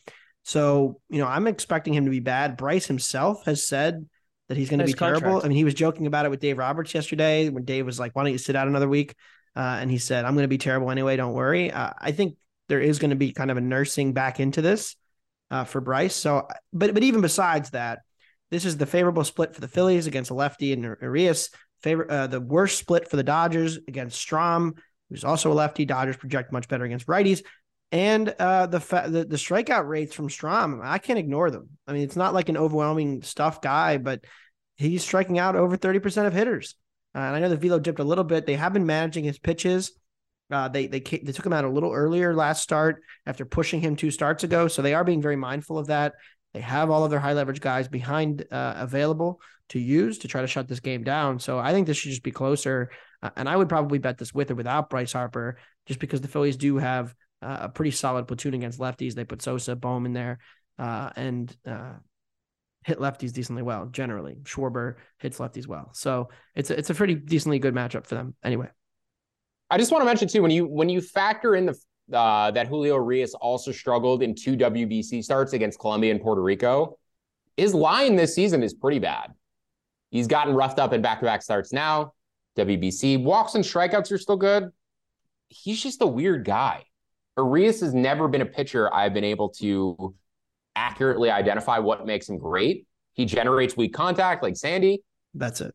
So 0.45 1.01
you 1.09 1.17
know, 1.17 1.27
I'm 1.27 1.47
expecting 1.47 1.93
him 1.93 2.05
to 2.05 2.11
be 2.11 2.19
bad. 2.19 2.55
Bryce 2.55 2.85
himself 2.85 3.45
has 3.45 3.67
said 3.67 4.07
that 4.47 4.57
he's 4.57 4.69
going 4.69 4.79
to 4.79 4.85
be 4.85 4.93
terrible. 4.93 5.41
I 5.43 5.47
mean, 5.47 5.57
he 5.57 5.63
was 5.63 5.73
joking 5.73 6.05
about 6.05 6.25
it 6.25 6.29
with 6.29 6.39
Dave 6.39 6.59
Roberts 6.59 6.93
yesterday 6.93 7.49
when 7.49 7.65
Dave 7.65 7.85
was 7.85 7.99
like, 7.99 8.15
"Why 8.15 8.23
don't 8.23 8.31
you 8.31 8.37
sit 8.37 8.55
out 8.55 8.67
another 8.67 8.87
week?" 8.87 9.15
Uh, 9.55 9.77
and 9.81 9.89
he 9.89 9.97
said, 9.97 10.23
"I'm 10.23 10.35
going 10.35 10.43
to 10.43 10.47
be 10.47 10.59
terrible 10.59 10.91
anyway. 10.91 11.15
Don't 11.15 11.33
worry." 11.33 11.71
Uh, 11.71 11.89
I 11.99 12.11
think 12.11 12.37
there 12.69 12.79
is 12.79 12.99
going 12.99 13.09
to 13.09 13.15
be 13.15 13.33
kind 13.33 13.49
of 13.49 13.57
a 13.57 13.61
nursing 13.61 14.13
back 14.13 14.39
into 14.39 14.61
this 14.61 14.95
uh, 15.49 15.63
for 15.63 15.81
Bryce. 15.81 16.15
So, 16.15 16.47
but 16.71 16.93
but 16.93 17.01
even 17.01 17.21
besides 17.21 17.71
that, 17.71 18.01
this 18.51 18.65
is 18.65 18.77
the 18.77 18.85
favorable 18.85 19.23
split 19.23 19.55
for 19.55 19.61
the 19.61 19.67
Phillies 19.67 20.05
against 20.05 20.29
a 20.29 20.35
lefty 20.35 20.73
and 20.73 20.83
Urias. 21.01 21.49
Favor 21.81 22.09
uh, 22.09 22.27
the 22.27 22.39
worst 22.39 22.77
split 22.77 23.09
for 23.09 23.17
the 23.17 23.23
Dodgers 23.23 23.79
against 23.87 24.23
Strahm, 24.23 24.77
who's 25.09 25.23
also 25.23 25.51
a 25.51 25.53
lefty. 25.53 25.85
Dodgers 25.85 26.17
project 26.17 26.51
much 26.51 26.67
better 26.67 26.83
against 26.83 27.07
righties. 27.07 27.41
And 27.91 28.29
uh, 28.39 28.65
the, 28.65 28.79
fa- 28.79 29.07
the 29.07 29.25
the 29.25 29.37
strikeout 29.37 29.87
rates 29.87 30.13
from 30.13 30.27
Strahm, 30.27 30.81
I 30.83 30.97
can't 30.97 31.19
ignore 31.19 31.51
them. 31.51 31.69
I 31.87 31.93
mean, 31.93 32.03
it's 32.03 32.15
not 32.15 32.33
like 32.33 32.49
an 32.49 32.57
overwhelming 32.57 33.21
stuff 33.21 33.61
guy, 33.61 33.97
but 33.97 34.25
he's 34.75 35.03
striking 35.03 35.39
out 35.39 35.55
over 35.55 35.77
thirty 35.77 35.99
percent 35.99 36.27
of 36.27 36.33
hitters. 36.33 36.75
Uh, 37.13 37.19
and 37.19 37.35
I 37.35 37.39
know 37.39 37.49
the 37.49 37.55
velo 37.55 37.79
dipped 37.79 37.99
a 37.99 38.03
little 38.03 38.23
bit. 38.23 38.45
They 38.45 38.55
have 38.55 38.73
been 38.73 38.85
managing 38.85 39.23
his 39.23 39.39
pitches. 39.39 39.93
Uh, 40.51 40.67
they 40.67 40.87
they 40.87 40.99
they 40.99 41.31
took 41.31 41.45
him 41.45 41.53
out 41.53 41.63
a 41.63 41.69
little 41.69 41.93
earlier 41.93 42.33
last 42.33 42.63
start 42.63 43.01
after 43.25 43.45
pushing 43.45 43.81
him 43.81 43.95
two 43.95 44.11
starts 44.11 44.43
ago, 44.43 44.67
so 44.67 44.81
they 44.81 44.93
are 44.93 45.03
being 45.03 45.21
very 45.21 45.37
mindful 45.37 45.77
of 45.77 45.87
that. 45.87 46.13
They 46.53 46.61
have 46.61 46.89
all 46.89 47.03
of 47.03 47.11
their 47.11 47.19
high 47.19 47.33
leverage 47.33 47.61
guys 47.61 47.87
behind 47.87 48.45
uh, 48.51 48.73
available 48.77 49.39
to 49.69 49.79
use 49.79 50.19
to 50.19 50.27
try 50.27 50.41
to 50.41 50.47
shut 50.47 50.67
this 50.67 50.79
game 50.79 51.03
down. 51.03 51.39
So 51.39 51.59
I 51.59 51.71
think 51.71 51.87
this 51.87 51.97
should 51.97 52.11
just 52.11 52.23
be 52.23 52.31
closer. 52.31 52.91
Uh, 53.21 53.29
and 53.35 53.49
I 53.49 53.55
would 53.55 53.69
probably 53.69 53.97
bet 53.97 54.17
this 54.17 54.33
with 54.33 54.51
or 54.51 54.55
without 54.55 54.89
Bryce 54.89 55.13
Harper, 55.13 55.57
just 55.85 55.99
because 55.99 56.21
the 56.21 56.27
Phillies 56.27 56.57
do 56.57 56.77
have 56.77 57.15
uh, 57.41 57.57
a 57.61 57.69
pretty 57.69 57.91
solid 57.91 58.27
platoon 58.27 58.53
against 58.53 58.79
lefties. 58.79 59.13
They 59.13 59.25
put 59.25 59.41
Sosa, 59.41 59.75
Bohm 59.75 60.05
in 60.05 60.13
there, 60.13 60.39
uh, 60.79 61.09
and 61.15 61.55
uh, 61.65 61.93
hit 62.83 62.99
lefties 62.99 63.33
decently 63.33 63.61
well. 63.61 63.87
Generally, 63.87 64.37
Schwarber 64.43 64.95
hits 65.19 65.39
lefties 65.39 65.67
well. 65.67 65.89
So 65.93 66.29
it's 66.55 66.69
a, 66.69 66.77
it's 66.77 66.89
a 66.89 66.93
pretty 66.93 67.15
decently 67.15 67.59
good 67.59 67.73
matchup 67.73 68.05
for 68.05 68.15
them. 68.15 68.35
Anyway. 68.43 68.67
I 69.69 69.77
just 69.77 69.91
want 69.91 70.03
to 70.03 70.05
mention 70.05 70.27
too 70.27 70.43
when 70.43 70.51
you 70.51 70.67
when 70.67 70.89
you 70.89 71.01
factor 71.01 71.55
in 71.55 71.65
the 71.65 71.75
uh, 72.13 72.51
that 72.51 72.67
Julio 72.67 72.95
Urias 72.95 73.33
also 73.33 73.71
struggled 73.71 74.21
in 74.21 74.35
two 74.35 74.55
WBC 74.55 75.23
starts 75.23 75.53
against 75.53 75.79
Colombia 75.79 76.11
and 76.11 76.21
Puerto 76.21 76.41
Rico, 76.41 76.99
his 77.57 77.73
line 77.73 78.15
this 78.15 78.35
season 78.35 78.61
is 78.61 78.73
pretty 78.73 78.99
bad. 78.99 79.33
He's 80.11 80.27
gotten 80.27 80.53
roughed 80.53 80.79
up 80.79 80.93
in 80.93 81.01
back-to-back 81.01 81.41
starts 81.41 81.73
now. 81.73 82.13
WBC 82.57 83.21
walks 83.23 83.55
and 83.55 83.63
strikeouts 83.63 84.11
are 84.11 84.17
still 84.17 84.37
good. 84.37 84.69
He's 85.49 85.81
just 85.81 86.01
a 86.01 86.07
weird 86.07 86.45
guy. 86.45 86.83
Urias 87.37 87.81
has 87.81 87.93
never 87.93 88.27
been 88.27 88.41
a 88.41 88.45
pitcher 88.45 88.93
I've 88.93 89.13
been 89.13 89.23
able 89.23 89.49
to 89.49 90.15
accurately 90.75 91.29
identify 91.29 91.79
what 91.79 92.05
makes 92.05 92.29
him 92.29 92.37
great. 92.37 92.87
He 93.13 93.25
generates 93.25 93.77
weak 93.77 93.93
contact 93.93 94.43
like 94.43 94.55
Sandy. 94.55 95.03
That's 95.33 95.61
it. 95.61 95.73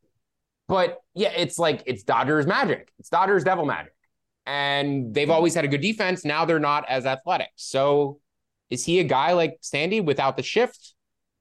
But 0.69 0.99
yeah, 1.15 1.33
it's 1.37 1.59
like 1.59 1.83
it's 1.87 2.03
Dodgers 2.03 2.47
magic. 2.47 2.93
It's 2.99 3.09
Dodgers 3.09 3.45
devil 3.45 3.65
magic. 3.65 3.93
And 4.47 5.13
they've 5.15 5.31
always 5.31 5.55
had 5.55 5.65
a 5.65 5.69
good 5.69 5.81
defense. 5.81 6.25
Now 6.25 6.45
they're 6.45 6.59
not 6.59 6.89
as 6.89 7.07
athletic. 7.07 7.51
So 7.57 8.21
is 8.71 8.85
he 8.85 9.01
a 9.01 9.05
guy 9.05 9.33
like 9.33 9.59
Sandy 9.61 10.01
without 10.01 10.37
the 10.37 10.43
shift, 10.43 10.95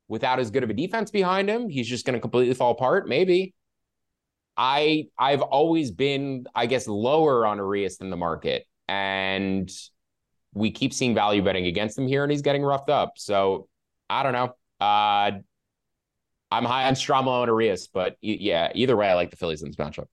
without 0.07 0.39
as 0.39 0.51
good 0.51 0.63
of 0.63 0.69
a 0.69 0.73
defense 0.73 1.11
behind 1.11 1.49
him? 1.49 1.69
He's 1.69 1.87
just 1.87 2.05
going 2.05 2.15
to 2.15 2.19
completely 2.19 2.53
fall 2.55 2.71
apart? 2.71 3.07
Maybe. 3.07 3.53
I 4.57 5.05
I've 5.17 5.41
always 5.41 5.91
been, 5.91 6.45
I 6.53 6.65
guess, 6.65 6.87
lower 6.87 7.45
on 7.45 7.57
Urias 7.57 7.97
than 7.97 8.09
the 8.09 8.17
market. 8.17 8.65
And 8.87 9.69
we 10.53 10.71
keep 10.71 10.93
seeing 10.93 11.13
value 11.13 11.43
betting 11.43 11.65
against 11.65 11.97
him 11.97 12.07
here, 12.07 12.23
and 12.23 12.31
he's 12.31 12.41
getting 12.41 12.63
roughed 12.63 12.89
up. 12.89 13.13
So 13.15 13.67
I 14.09 14.23
don't 14.23 14.33
know. 14.33 14.55
Uh 14.79 15.31
I'm 16.51 16.65
high 16.65 16.87
on 16.87 16.95
Stromlo 16.95 17.41
and 17.41 17.47
Urias, 17.47 17.87
but 17.87 18.17
yeah, 18.21 18.71
either 18.73 18.95
way, 18.95 19.07
I 19.07 19.13
like 19.13 19.29
the 19.29 19.35
Phillies 19.35 19.61
in 19.61 19.69
this 19.69 19.75
matchup. 19.75 20.07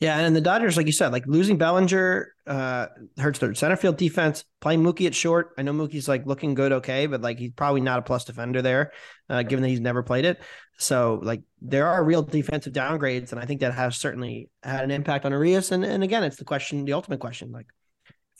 Yeah, 0.00 0.18
and 0.18 0.34
the 0.34 0.40
Dodgers, 0.40 0.76
like 0.76 0.86
you 0.86 0.92
said, 0.92 1.12
like 1.12 1.26
losing 1.28 1.58
Bellinger 1.58 2.34
uh, 2.46 2.86
hurts 3.18 3.38
their 3.38 3.54
center 3.54 3.76
field 3.76 3.98
defense. 3.98 4.44
Playing 4.60 4.82
Mookie 4.82 5.06
at 5.06 5.14
short, 5.14 5.50
I 5.56 5.62
know 5.62 5.72
Mookie's 5.72 6.08
like 6.08 6.26
looking 6.26 6.54
good, 6.54 6.72
okay, 6.72 7.06
but 7.06 7.20
like 7.20 7.38
he's 7.38 7.52
probably 7.52 7.82
not 7.82 8.00
a 8.00 8.02
plus 8.02 8.24
defender 8.24 8.62
there, 8.62 8.90
uh, 9.28 9.44
given 9.44 9.62
that 9.62 9.68
he's 9.68 9.80
never 9.80 10.02
played 10.02 10.24
it. 10.24 10.40
So 10.76 11.20
like 11.22 11.42
there 11.60 11.86
are 11.86 12.02
real 12.02 12.22
defensive 12.22 12.72
downgrades, 12.72 13.30
and 13.30 13.40
I 13.40 13.44
think 13.44 13.60
that 13.60 13.74
has 13.74 13.96
certainly 13.96 14.50
had 14.64 14.82
an 14.82 14.90
impact 14.90 15.24
on 15.24 15.30
Urias. 15.30 15.70
And 15.70 15.84
and 15.84 16.02
again, 16.02 16.24
it's 16.24 16.36
the 16.36 16.44
question, 16.44 16.84
the 16.84 16.94
ultimate 16.94 17.20
question, 17.20 17.52
like 17.52 17.66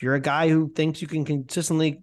if 0.02 0.04
you're 0.04 0.16
a 0.16 0.20
guy 0.20 0.48
who 0.48 0.68
thinks 0.68 1.00
you 1.00 1.06
can 1.06 1.24
consistently, 1.24 2.02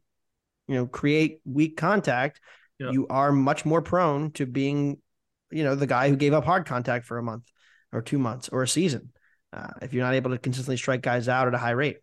you 0.70 0.76
know, 0.76 0.86
create 0.88 1.42
weak 1.44 1.76
contact, 1.76 2.40
Yeah. 2.80 2.92
you 2.92 3.08
are 3.10 3.34
much 3.34 3.66
more 3.66 3.82
prone 3.82 4.32
to 4.36 4.46
being, 4.46 5.02
you 5.52 5.66
know, 5.66 5.76
the 5.76 5.86
guy 5.86 6.08
who 6.08 6.16
gave 6.16 6.32
up 6.32 6.46
hard 6.46 6.66
contact 6.66 7.06
for 7.06 7.18
a 7.18 7.22
month 7.24 7.44
or 7.92 8.02
two 8.02 8.18
months 8.18 8.48
or 8.48 8.64
a 8.64 8.68
season. 8.70 9.12
Uh, 9.52 9.68
if 9.82 9.94
you're 9.94 10.06
not 10.06 10.14
able 10.14 10.32
to 10.32 10.38
consistently 10.38 10.78
strike 10.78 11.02
guys 11.02 11.28
out 11.28 11.50
at 11.50 11.54
a 11.54 11.58
high 11.58 11.72
rate. 11.72 11.98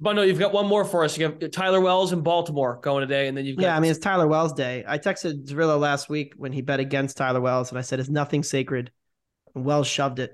Dabbundo, 0.00 0.24
you've 0.24 0.38
got 0.38 0.52
one 0.52 0.68
more 0.68 0.84
for 0.84 1.02
us. 1.02 1.18
You 1.18 1.24
have 1.24 1.50
Tyler 1.50 1.80
Wells 1.80 2.12
in 2.12 2.20
Baltimore 2.20 2.78
going 2.80 3.00
today, 3.00 3.26
and 3.26 3.36
then 3.36 3.44
you've 3.44 3.56
got 3.56 3.64
Yeah, 3.64 3.76
I 3.76 3.80
mean 3.80 3.90
it's 3.90 3.98
Tyler 3.98 4.28
Wells 4.28 4.52
Day. 4.52 4.84
I 4.86 4.98
texted 4.98 5.46
Zerillo 5.48 5.80
last 5.80 6.08
week 6.08 6.34
when 6.36 6.52
he 6.52 6.62
bet 6.62 6.78
against 6.78 7.16
Tyler 7.16 7.40
Wells, 7.40 7.70
and 7.70 7.78
I 7.78 7.82
said 7.82 7.98
it's 7.98 8.08
nothing 8.08 8.44
sacred. 8.44 8.92
And 9.56 9.64
Wells 9.64 9.88
shoved 9.88 10.20
it, 10.20 10.32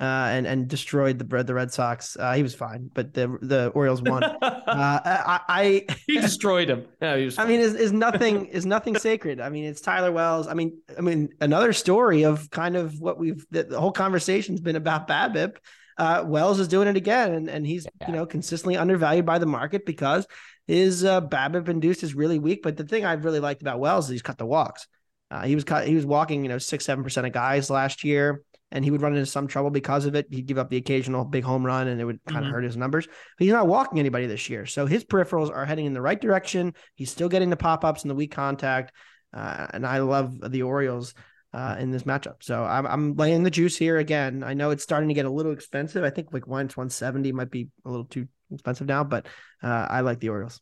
uh, 0.00 0.04
and 0.30 0.46
and 0.46 0.68
destroyed 0.68 1.18
the 1.18 1.42
the 1.42 1.54
Red 1.54 1.72
Sox. 1.72 2.16
Uh, 2.18 2.32
he 2.34 2.42
was 2.42 2.54
fine, 2.54 2.90
but 2.94 3.14
the 3.14 3.36
the 3.42 3.68
Orioles 3.68 4.00
won. 4.00 4.22
uh, 4.42 4.60
I, 4.66 5.40
I 5.48 5.86
he 6.06 6.20
destroyed 6.20 6.70
him. 6.70 6.86
Yeah, 7.02 7.16
he 7.16 7.24
was. 7.24 7.38
I 7.38 7.46
mean, 7.46 7.60
is 7.60 7.74
is 7.74 7.92
nothing 7.92 8.46
is 8.46 8.64
nothing 8.64 8.96
sacred. 8.96 9.40
I 9.40 9.48
mean, 9.48 9.64
it's 9.64 9.80
Tyler 9.80 10.12
Wells. 10.12 10.46
I 10.46 10.54
mean, 10.54 10.78
I 10.96 11.00
mean, 11.00 11.30
another 11.40 11.72
story 11.72 12.22
of 12.22 12.48
kind 12.50 12.76
of 12.76 13.00
what 13.00 13.18
we've 13.18 13.44
the, 13.50 13.64
the 13.64 13.80
whole 13.80 13.92
conversation's 13.92 14.60
been 14.60 14.76
about 14.76 15.08
BABIP. 15.08 15.56
Uh, 15.96 16.22
Wells 16.24 16.60
is 16.60 16.68
doing 16.68 16.86
it 16.86 16.96
again, 16.96 17.34
and 17.34 17.50
and 17.50 17.66
he's 17.66 17.86
you 18.06 18.12
know 18.12 18.24
consistently 18.24 18.76
undervalued 18.76 19.26
by 19.26 19.38
the 19.38 19.46
market 19.46 19.84
because 19.84 20.28
his 20.68 21.02
uh, 21.02 21.20
BABIP 21.20 21.68
induced 21.68 22.04
is 22.04 22.14
really 22.14 22.38
weak. 22.38 22.62
But 22.62 22.76
the 22.76 22.84
thing 22.84 23.04
I've 23.04 23.24
really 23.24 23.40
liked 23.40 23.62
about 23.62 23.80
Wells 23.80 24.04
is 24.04 24.12
he's 24.12 24.22
cut 24.22 24.38
the 24.38 24.46
walks. 24.46 24.86
Uh, 25.30 25.42
he 25.42 25.56
was 25.56 25.64
cut. 25.64 25.88
He 25.88 25.96
was 25.96 26.06
walking, 26.06 26.44
you 26.44 26.48
know, 26.48 26.58
six 26.58 26.84
seven 26.84 27.02
percent 27.02 27.26
of 27.26 27.32
guys 27.32 27.68
last 27.68 28.04
year, 28.04 28.42
and 28.70 28.84
he 28.84 28.90
would 28.90 29.02
run 29.02 29.14
into 29.14 29.26
some 29.26 29.46
trouble 29.46 29.70
because 29.70 30.04
of 30.06 30.14
it. 30.14 30.26
He'd 30.30 30.46
give 30.46 30.58
up 30.58 30.70
the 30.70 30.76
occasional 30.76 31.24
big 31.24 31.44
home 31.44 31.64
run, 31.64 31.88
and 31.88 32.00
it 32.00 32.04
would 32.04 32.22
kind 32.24 32.44
of 32.44 32.50
Mhm. 32.50 32.54
hurt 32.54 32.64
his 32.64 32.76
numbers. 32.76 33.06
But 33.06 33.44
he's 33.44 33.52
not 33.52 33.66
walking 33.66 33.98
anybody 33.98 34.26
this 34.26 34.48
year, 34.50 34.66
so 34.66 34.86
his 34.86 35.04
peripherals 35.04 35.50
are 35.50 35.64
heading 35.64 35.86
in 35.86 35.94
the 35.94 36.02
right 36.02 36.20
direction. 36.20 36.74
He's 36.94 37.10
still 37.10 37.28
getting 37.28 37.50
the 37.50 37.56
pop 37.56 37.84
ups 37.84 38.02
and 38.02 38.10
the 38.10 38.14
weak 38.14 38.32
contact, 38.32 38.92
uh, 39.32 39.66
and 39.72 39.86
I 39.86 39.98
love 39.98 40.38
the 40.50 40.62
Orioles 40.62 41.14
uh, 41.54 41.76
in 41.78 41.90
this 41.90 42.02
matchup. 42.02 42.42
So 42.42 42.62
I'm 42.62 42.86
I'm 42.86 43.14
laying 43.14 43.42
the 43.42 43.50
juice 43.50 43.76
here 43.78 43.96
again. 43.96 44.44
I 44.44 44.52
know 44.52 44.70
it's 44.70 44.82
starting 44.82 45.08
to 45.08 45.14
get 45.14 45.24
a 45.24 45.30
little 45.30 45.52
expensive. 45.52 46.04
I 46.04 46.10
think 46.10 46.28
like 46.32 46.46
once 46.46 46.76
170 46.76 47.32
might 47.32 47.50
be 47.50 47.68
a 47.86 47.88
little 47.90 48.04
too 48.04 48.28
expensive 48.52 48.86
now, 48.86 49.02
but 49.02 49.26
uh, 49.62 49.86
I 49.88 50.00
like 50.02 50.20
the 50.20 50.28
Orioles. 50.28 50.60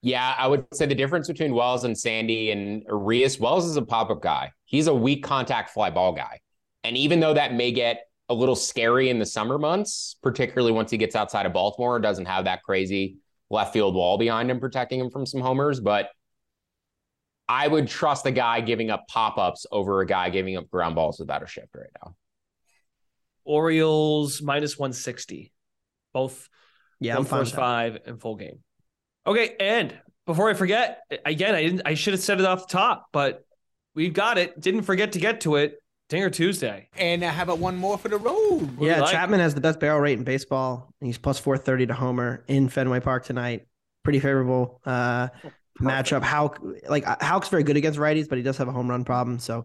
Yeah, 0.00 0.34
I 0.38 0.46
would 0.46 0.64
say 0.72 0.86
the 0.86 0.94
difference 0.94 1.28
between 1.28 1.54
Wells 1.54 1.84
and 1.84 1.96
Sandy 1.96 2.50
and 2.50 2.82
Urias, 2.88 3.38
Wells 3.38 3.66
is 3.66 3.76
a 3.76 3.82
pop 3.82 4.10
up 4.10 4.22
guy. 4.22 4.52
He's 4.64 4.86
a 4.86 4.94
weak 4.94 5.22
contact 5.22 5.70
fly 5.70 5.90
ball 5.90 6.12
guy. 6.12 6.40
And 6.84 6.96
even 6.96 7.20
though 7.20 7.34
that 7.34 7.54
may 7.54 7.72
get 7.72 8.04
a 8.28 8.34
little 8.34 8.56
scary 8.56 9.10
in 9.10 9.18
the 9.18 9.26
summer 9.26 9.58
months, 9.58 10.16
particularly 10.22 10.72
once 10.72 10.90
he 10.90 10.96
gets 10.96 11.16
outside 11.16 11.46
of 11.46 11.52
Baltimore, 11.52 11.98
doesn't 11.98 12.26
have 12.26 12.44
that 12.44 12.62
crazy 12.62 13.16
left 13.50 13.72
field 13.72 13.94
wall 13.94 14.18
behind 14.18 14.50
him 14.50 14.60
protecting 14.60 15.00
him 15.00 15.10
from 15.10 15.26
some 15.26 15.40
homers. 15.40 15.80
But 15.80 16.10
I 17.48 17.66
would 17.68 17.88
trust 17.88 18.24
the 18.24 18.30
guy 18.30 18.60
giving 18.60 18.90
up 18.90 19.06
pop 19.08 19.38
ups 19.38 19.66
over 19.70 20.00
a 20.00 20.06
guy 20.06 20.30
giving 20.30 20.56
up 20.56 20.70
ground 20.70 20.94
balls 20.94 21.18
without 21.18 21.42
a 21.42 21.46
shift 21.46 21.74
right 21.74 21.90
now. 22.02 22.14
Orioles 23.44 24.40
minus 24.40 24.78
160. 24.78 25.52
Both 26.12 26.48
yeah, 27.00 27.16
both 27.16 27.32
I'm 27.32 27.38
first 27.38 27.54
five 27.54 27.98
and 28.06 28.20
full 28.20 28.36
game. 28.36 28.60
Okay, 29.26 29.56
and 29.58 29.98
before 30.26 30.48
I 30.48 30.54
forget, 30.54 31.00
again, 31.24 31.54
I 31.54 31.62
didn't 31.62 31.82
I 31.84 31.94
should 31.94 32.14
have 32.14 32.22
said 32.22 32.40
it 32.40 32.46
off 32.46 32.66
the 32.66 32.72
top, 32.72 33.06
but 33.12 33.44
we've 33.94 34.12
got 34.12 34.38
it. 34.38 34.58
Didn't 34.58 34.82
forget 34.82 35.12
to 35.12 35.18
get 35.18 35.42
to 35.42 35.56
it. 35.56 35.76
Dinger 36.14 36.30
Tuesday. 36.30 36.88
And 36.96 37.24
how 37.24 37.42
about 37.42 37.58
one 37.58 37.76
more 37.76 37.98
for 37.98 38.08
the 38.08 38.18
road? 38.18 38.80
yeah, 38.80 39.00
like? 39.00 39.10
Chapman 39.10 39.40
has 39.40 39.52
the 39.52 39.60
best 39.60 39.80
barrel 39.80 39.98
rate 39.98 40.16
in 40.16 40.22
baseball. 40.22 40.94
He's 41.00 41.18
plus 41.18 41.40
430 41.40 41.86
to 41.86 41.94
homer 41.94 42.44
in 42.46 42.68
Fenway 42.68 43.00
Park 43.00 43.24
tonight. 43.24 43.66
Pretty 44.04 44.20
favorable 44.20 44.80
uh, 44.86 45.26
matchup. 45.82 46.22
Houck, 46.22 46.60
like 46.88 47.04
Houck's 47.20 47.48
very 47.48 47.64
good 47.64 47.76
against 47.76 47.98
righties, 47.98 48.28
but 48.28 48.38
he 48.38 48.44
does 48.44 48.56
have 48.58 48.68
a 48.68 48.72
home 48.72 48.88
run 48.88 49.04
problem. 49.04 49.40
So 49.40 49.64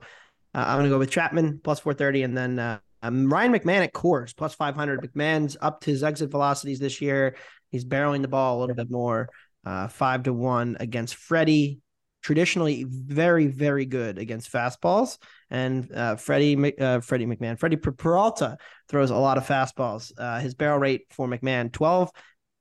uh, 0.55 0.63
I'm 0.65 0.77
going 0.77 0.85
to 0.85 0.89
go 0.89 0.97
with 0.97 1.11
Chapman 1.11 1.61
plus 1.63 1.81
430 1.81 2.23
and 2.23 2.35
then 2.35 2.57
uh, 2.57 2.79
um, 3.03 3.31
Ryan 3.31 3.53
McMahon 3.53 3.83
at 3.83 3.93
Coors 3.93 4.35
plus 4.35 4.55
500. 4.55 5.01
McMahon's 5.01 5.55
up 5.61 5.81
to 5.81 5.91
his 5.91 6.03
exit 6.03 6.31
velocities 6.31 6.79
this 6.79 6.99
year. 6.99 7.35
He's 7.69 7.85
barreling 7.85 8.23
the 8.23 8.27
ball 8.27 8.57
a 8.57 8.59
little 8.61 8.75
bit 8.75 8.89
more. 8.89 9.29
Uh, 9.63 9.87
five 9.87 10.23
to 10.23 10.33
one 10.33 10.77
against 10.79 11.13
Freddie. 11.13 11.81
Traditionally, 12.23 12.85
very 12.89 13.47
very 13.47 13.85
good 13.85 14.17
against 14.17 14.51
fastballs, 14.51 15.19
and 15.49 15.91
uh, 15.93 16.15
Freddie 16.15 16.77
uh, 16.79 16.99
Freddie 17.01 17.25
McMahon 17.25 17.57
Freddie 17.59 17.77
Peralta 17.77 18.57
throws 18.87 19.09
a 19.09 19.15
lot 19.15 19.37
of 19.37 19.47
fastballs. 19.47 20.11
Uh, 20.17 20.39
his 20.39 20.53
barrel 20.53 20.79
rate 20.79 21.07
for 21.09 21.27
McMahon 21.27 21.71
12 21.71 22.11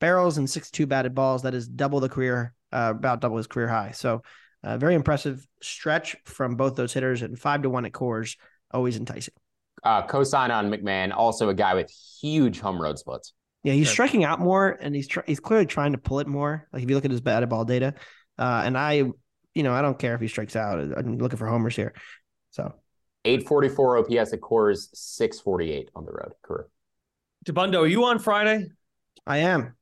barrels 0.01 0.39
and 0.39 0.49
62 0.49 0.86
batted 0.86 1.14
balls. 1.14 1.43
That 1.43 1.55
is 1.55 1.68
double 1.68 2.01
the 2.01 2.09
career, 2.09 2.55
uh, 2.72 2.95
about 2.97 3.20
double 3.20 3.36
his 3.36 3.47
career 3.47 3.68
high. 3.68 3.91
So, 3.93 4.22
uh, 4.62 4.78
very 4.78 4.95
impressive 4.95 5.47
stretch 5.62 6.16
from 6.24 6.57
both 6.57 6.74
those 6.76 6.93
hitters, 6.93 7.22
and 7.22 7.39
five 7.39 7.62
to 7.62 7.70
one 7.70 7.84
at 7.84 7.93
Coors, 7.93 8.36
always 8.72 8.97
enticing 8.97 9.34
uh, 9.84 10.07
cosign 10.07 10.51
on 10.51 10.70
McMahon, 10.70 11.12
also 11.14 11.49
a 11.49 11.55
guy 11.55 11.74
with 11.74 11.91
huge 12.20 12.61
home 12.61 12.80
road 12.80 12.99
splits. 12.99 13.32
Yeah, 13.64 13.72
he's 13.72 13.91
striking 13.91 14.24
out 14.24 14.41
more, 14.41 14.78
and 14.80 14.95
he's 14.95 15.09
tr- 15.09 15.20
he's 15.26 15.41
clearly 15.41 15.66
trying 15.66 15.93
to 15.93 15.99
pull 15.99 16.20
it 16.20 16.26
more. 16.26 16.68
Like 16.72 16.82
if 16.82 16.89
you 16.89 16.95
look 16.95 17.05
at 17.05 17.11
his 17.11 17.20
batted 17.20 17.49
ball 17.49 17.64
data, 17.64 17.95
uh, 18.39 18.62
and 18.64 18.78
I, 18.78 18.93
you 19.55 19.62
know, 19.62 19.72
I 19.72 19.82
don't 19.82 19.99
care 19.99 20.14
if 20.14 20.20
he 20.20 20.28
strikes 20.28 20.57
out. 20.57 20.78
I'm 20.78 21.18
looking 21.18 21.39
for 21.39 21.47
homers 21.47 21.76
here. 21.76 21.93
So, 22.51 22.75
eight 23.25 23.47
forty 23.47 23.69
four 23.69 23.99
OPS 23.99 24.33
at 24.33 24.41
Coors, 24.41 24.89
six 24.95 25.41
forty 25.41 25.73
eight 25.73 25.91
on 25.95 26.05
the 26.05 26.13
road. 26.13 26.33
Career. 26.43 26.69
Dabbundo, 27.47 27.83
are 27.83 27.87
you 27.87 28.05
on 28.05 28.19
Friday? 28.19 28.69
I 29.27 29.39
am. 29.39 29.75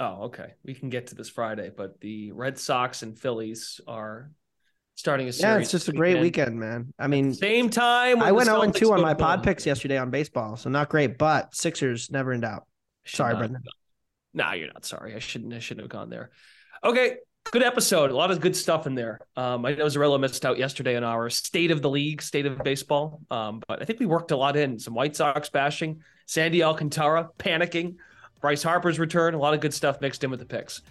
Oh, 0.00 0.24
okay. 0.24 0.54
We 0.64 0.74
can 0.74 0.90
get 0.90 1.08
to 1.08 1.14
this 1.14 1.28
Friday, 1.28 1.70
but 1.76 2.00
the 2.00 2.32
Red 2.32 2.58
Sox 2.58 3.02
and 3.02 3.18
Phillies 3.18 3.80
are 3.88 4.30
starting 4.94 5.28
a 5.28 5.32
series. 5.32 5.54
Yeah, 5.54 5.60
it's 5.60 5.70
just 5.70 5.88
a 5.88 5.92
great 5.92 6.20
weekend, 6.20 6.58
man. 6.58 6.92
I 6.98 7.08
mean, 7.08 7.34
same 7.34 7.68
time. 7.68 8.22
I 8.22 8.30
went 8.30 8.46
0 8.46 8.70
2 8.70 8.92
on 8.92 9.00
my 9.00 9.14
pod 9.14 9.42
picks 9.42 9.66
yesterday 9.66 9.98
on 9.98 10.10
baseball, 10.10 10.56
so 10.56 10.70
not 10.70 10.88
great, 10.88 11.18
but 11.18 11.54
Sixers 11.54 12.10
never 12.10 12.32
in 12.32 12.40
doubt. 12.40 12.66
Sorry, 13.06 13.32
not, 13.32 13.38
Brendan. 13.38 13.62
No, 14.34 14.52
you're 14.52 14.68
not 14.68 14.84
sorry. 14.84 15.14
I 15.14 15.18
shouldn't. 15.18 15.52
I 15.52 15.58
shouldn't 15.58 15.84
have 15.84 15.90
gone 15.90 16.10
there. 16.10 16.30
Okay, 16.84 17.16
good 17.50 17.62
episode. 17.62 18.10
A 18.10 18.16
lot 18.16 18.30
of 18.30 18.40
good 18.40 18.56
stuff 18.56 18.86
in 18.86 18.94
there. 18.94 19.20
Um, 19.36 19.64
I 19.64 19.74
know 19.74 19.86
Zerillo 19.86 20.18
missed 20.20 20.44
out 20.44 20.58
yesterday 20.58 20.96
on 20.96 21.04
our 21.04 21.30
state 21.30 21.70
of 21.70 21.82
the 21.82 21.90
league, 21.90 22.22
state 22.22 22.46
of 22.46 22.58
baseball. 22.62 23.20
Um, 23.30 23.62
but 23.66 23.80
I 23.82 23.84
think 23.84 24.00
we 24.00 24.06
worked 24.06 24.30
a 24.30 24.36
lot 24.36 24.56
in 24.56 24.78
some 24.78 24.94
White 24.94 25.16
Sox 25.16 25.48
bashing, 25.48 26.02
Sandy 26.26 26.62
Alcantara 26.62 27.30
panicking, 27.38 27.96
Bryce 28.40 28.62
Harper's 28.62 28.98
return. 28.98 29.34
A 29.34 29.38
lot 29.38 29.54
of 29.54 29.60
good 29.60 29.74
stuff 29.74 30.00
mixed 30.00 30.24
in 30.24 30.30
with 30.30 30.40
the 30.40 30.46
picks. 30.46 30.82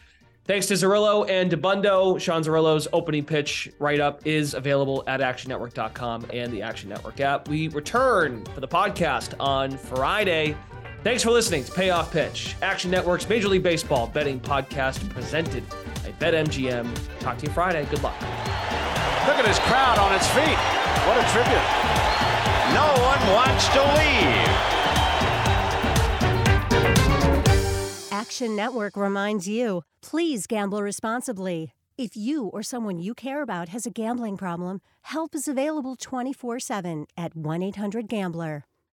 Thanks 0.46 0.66
to 0.68 0.76
Zerillo 0.76 1.30
and 1.30 1.52
Dabbundo. 1.52 2.20
Sean 2.22 2.42
Zerillo's 2.42 2.88
opening 2.94 3.26
pitch 3.26 3.70
write 3.80 4.00
up 4.00 4.26
is 4.26 4.54
available 4.54 5.04
at 5.06 5.20
actionnetwork.com 5.20 6.28
and 6.32 6.54
the 6.54 6.62
Action 6.62 6.88
Network 6.90 7.20
app. 7.20 7.50
We 7.50 7.68
return 7.68 8.46
for 8.46 8.62
the 8.62 8.68
podcast 8.68 9.34
on 9.42 9.78
Friday. 9.78 10.56
Thanks 11.04 11.22
for 11.22 11.32
listening 11.32 11.66
to 11.66 11.72
Payoff 11.72 12.12
Pitch, 12.12 12.56
Action 12.62 12.90
Network's 12.90 13.28
Major 13.28 13.50
League 13.50 13.64
Baseball 13.64 14.08
betting 14.08 14.40
podcast 14.40 15.08
presented 15.10 15.64
by 16.08 16.32
BetMGM. 16.32 17.20
Talk 17.20 17.38
to 17.40 17.46
you 17.46 17.52
Friday. 17.52 17.86
Good 17.86 18.04
luck. 18.04 18.20
Look 19.28 19.38
at 19.38 19.46
this 19.46 19.60
crowd 19.60 19.98
on 19.98 20.14
its 20.14 20.28
feet. 20.28 20.58
What 21.06 21.18
a 21.18 21.24
tribute. 21.32 21.68
No 22.74 22.88
one 23.04 23.22
wants 23.34 23.68
to 23.70 23.82
leave. 23.98 24.48
Action 28.12 28.56
Network 28.56 28.98
reminds 28.98 29.48
you 29.48 29.84
please 30.02 30.48
gamble 30.48 30.82
responsibly. 30.82 31.74
If 31.98 32.16
you 32.16 32.48
or 32.48 32.62
someone 32.62 33.00
you 33.00 33.14
care 33.14 33.42
about 33.42 33.70
has 33.70 33.86
a 33.86 33.90
gambling 33.90 34.38
problem, 34.38 34.82
help 35.02 35.34
is 35.34 35.48
available 35.48 35.96
24 35.96 36.60
7 36.60 37.06
at 37.18 37.36
1 37.36 37.64
800 37.64 38.08
Gambler. 38.08 38.66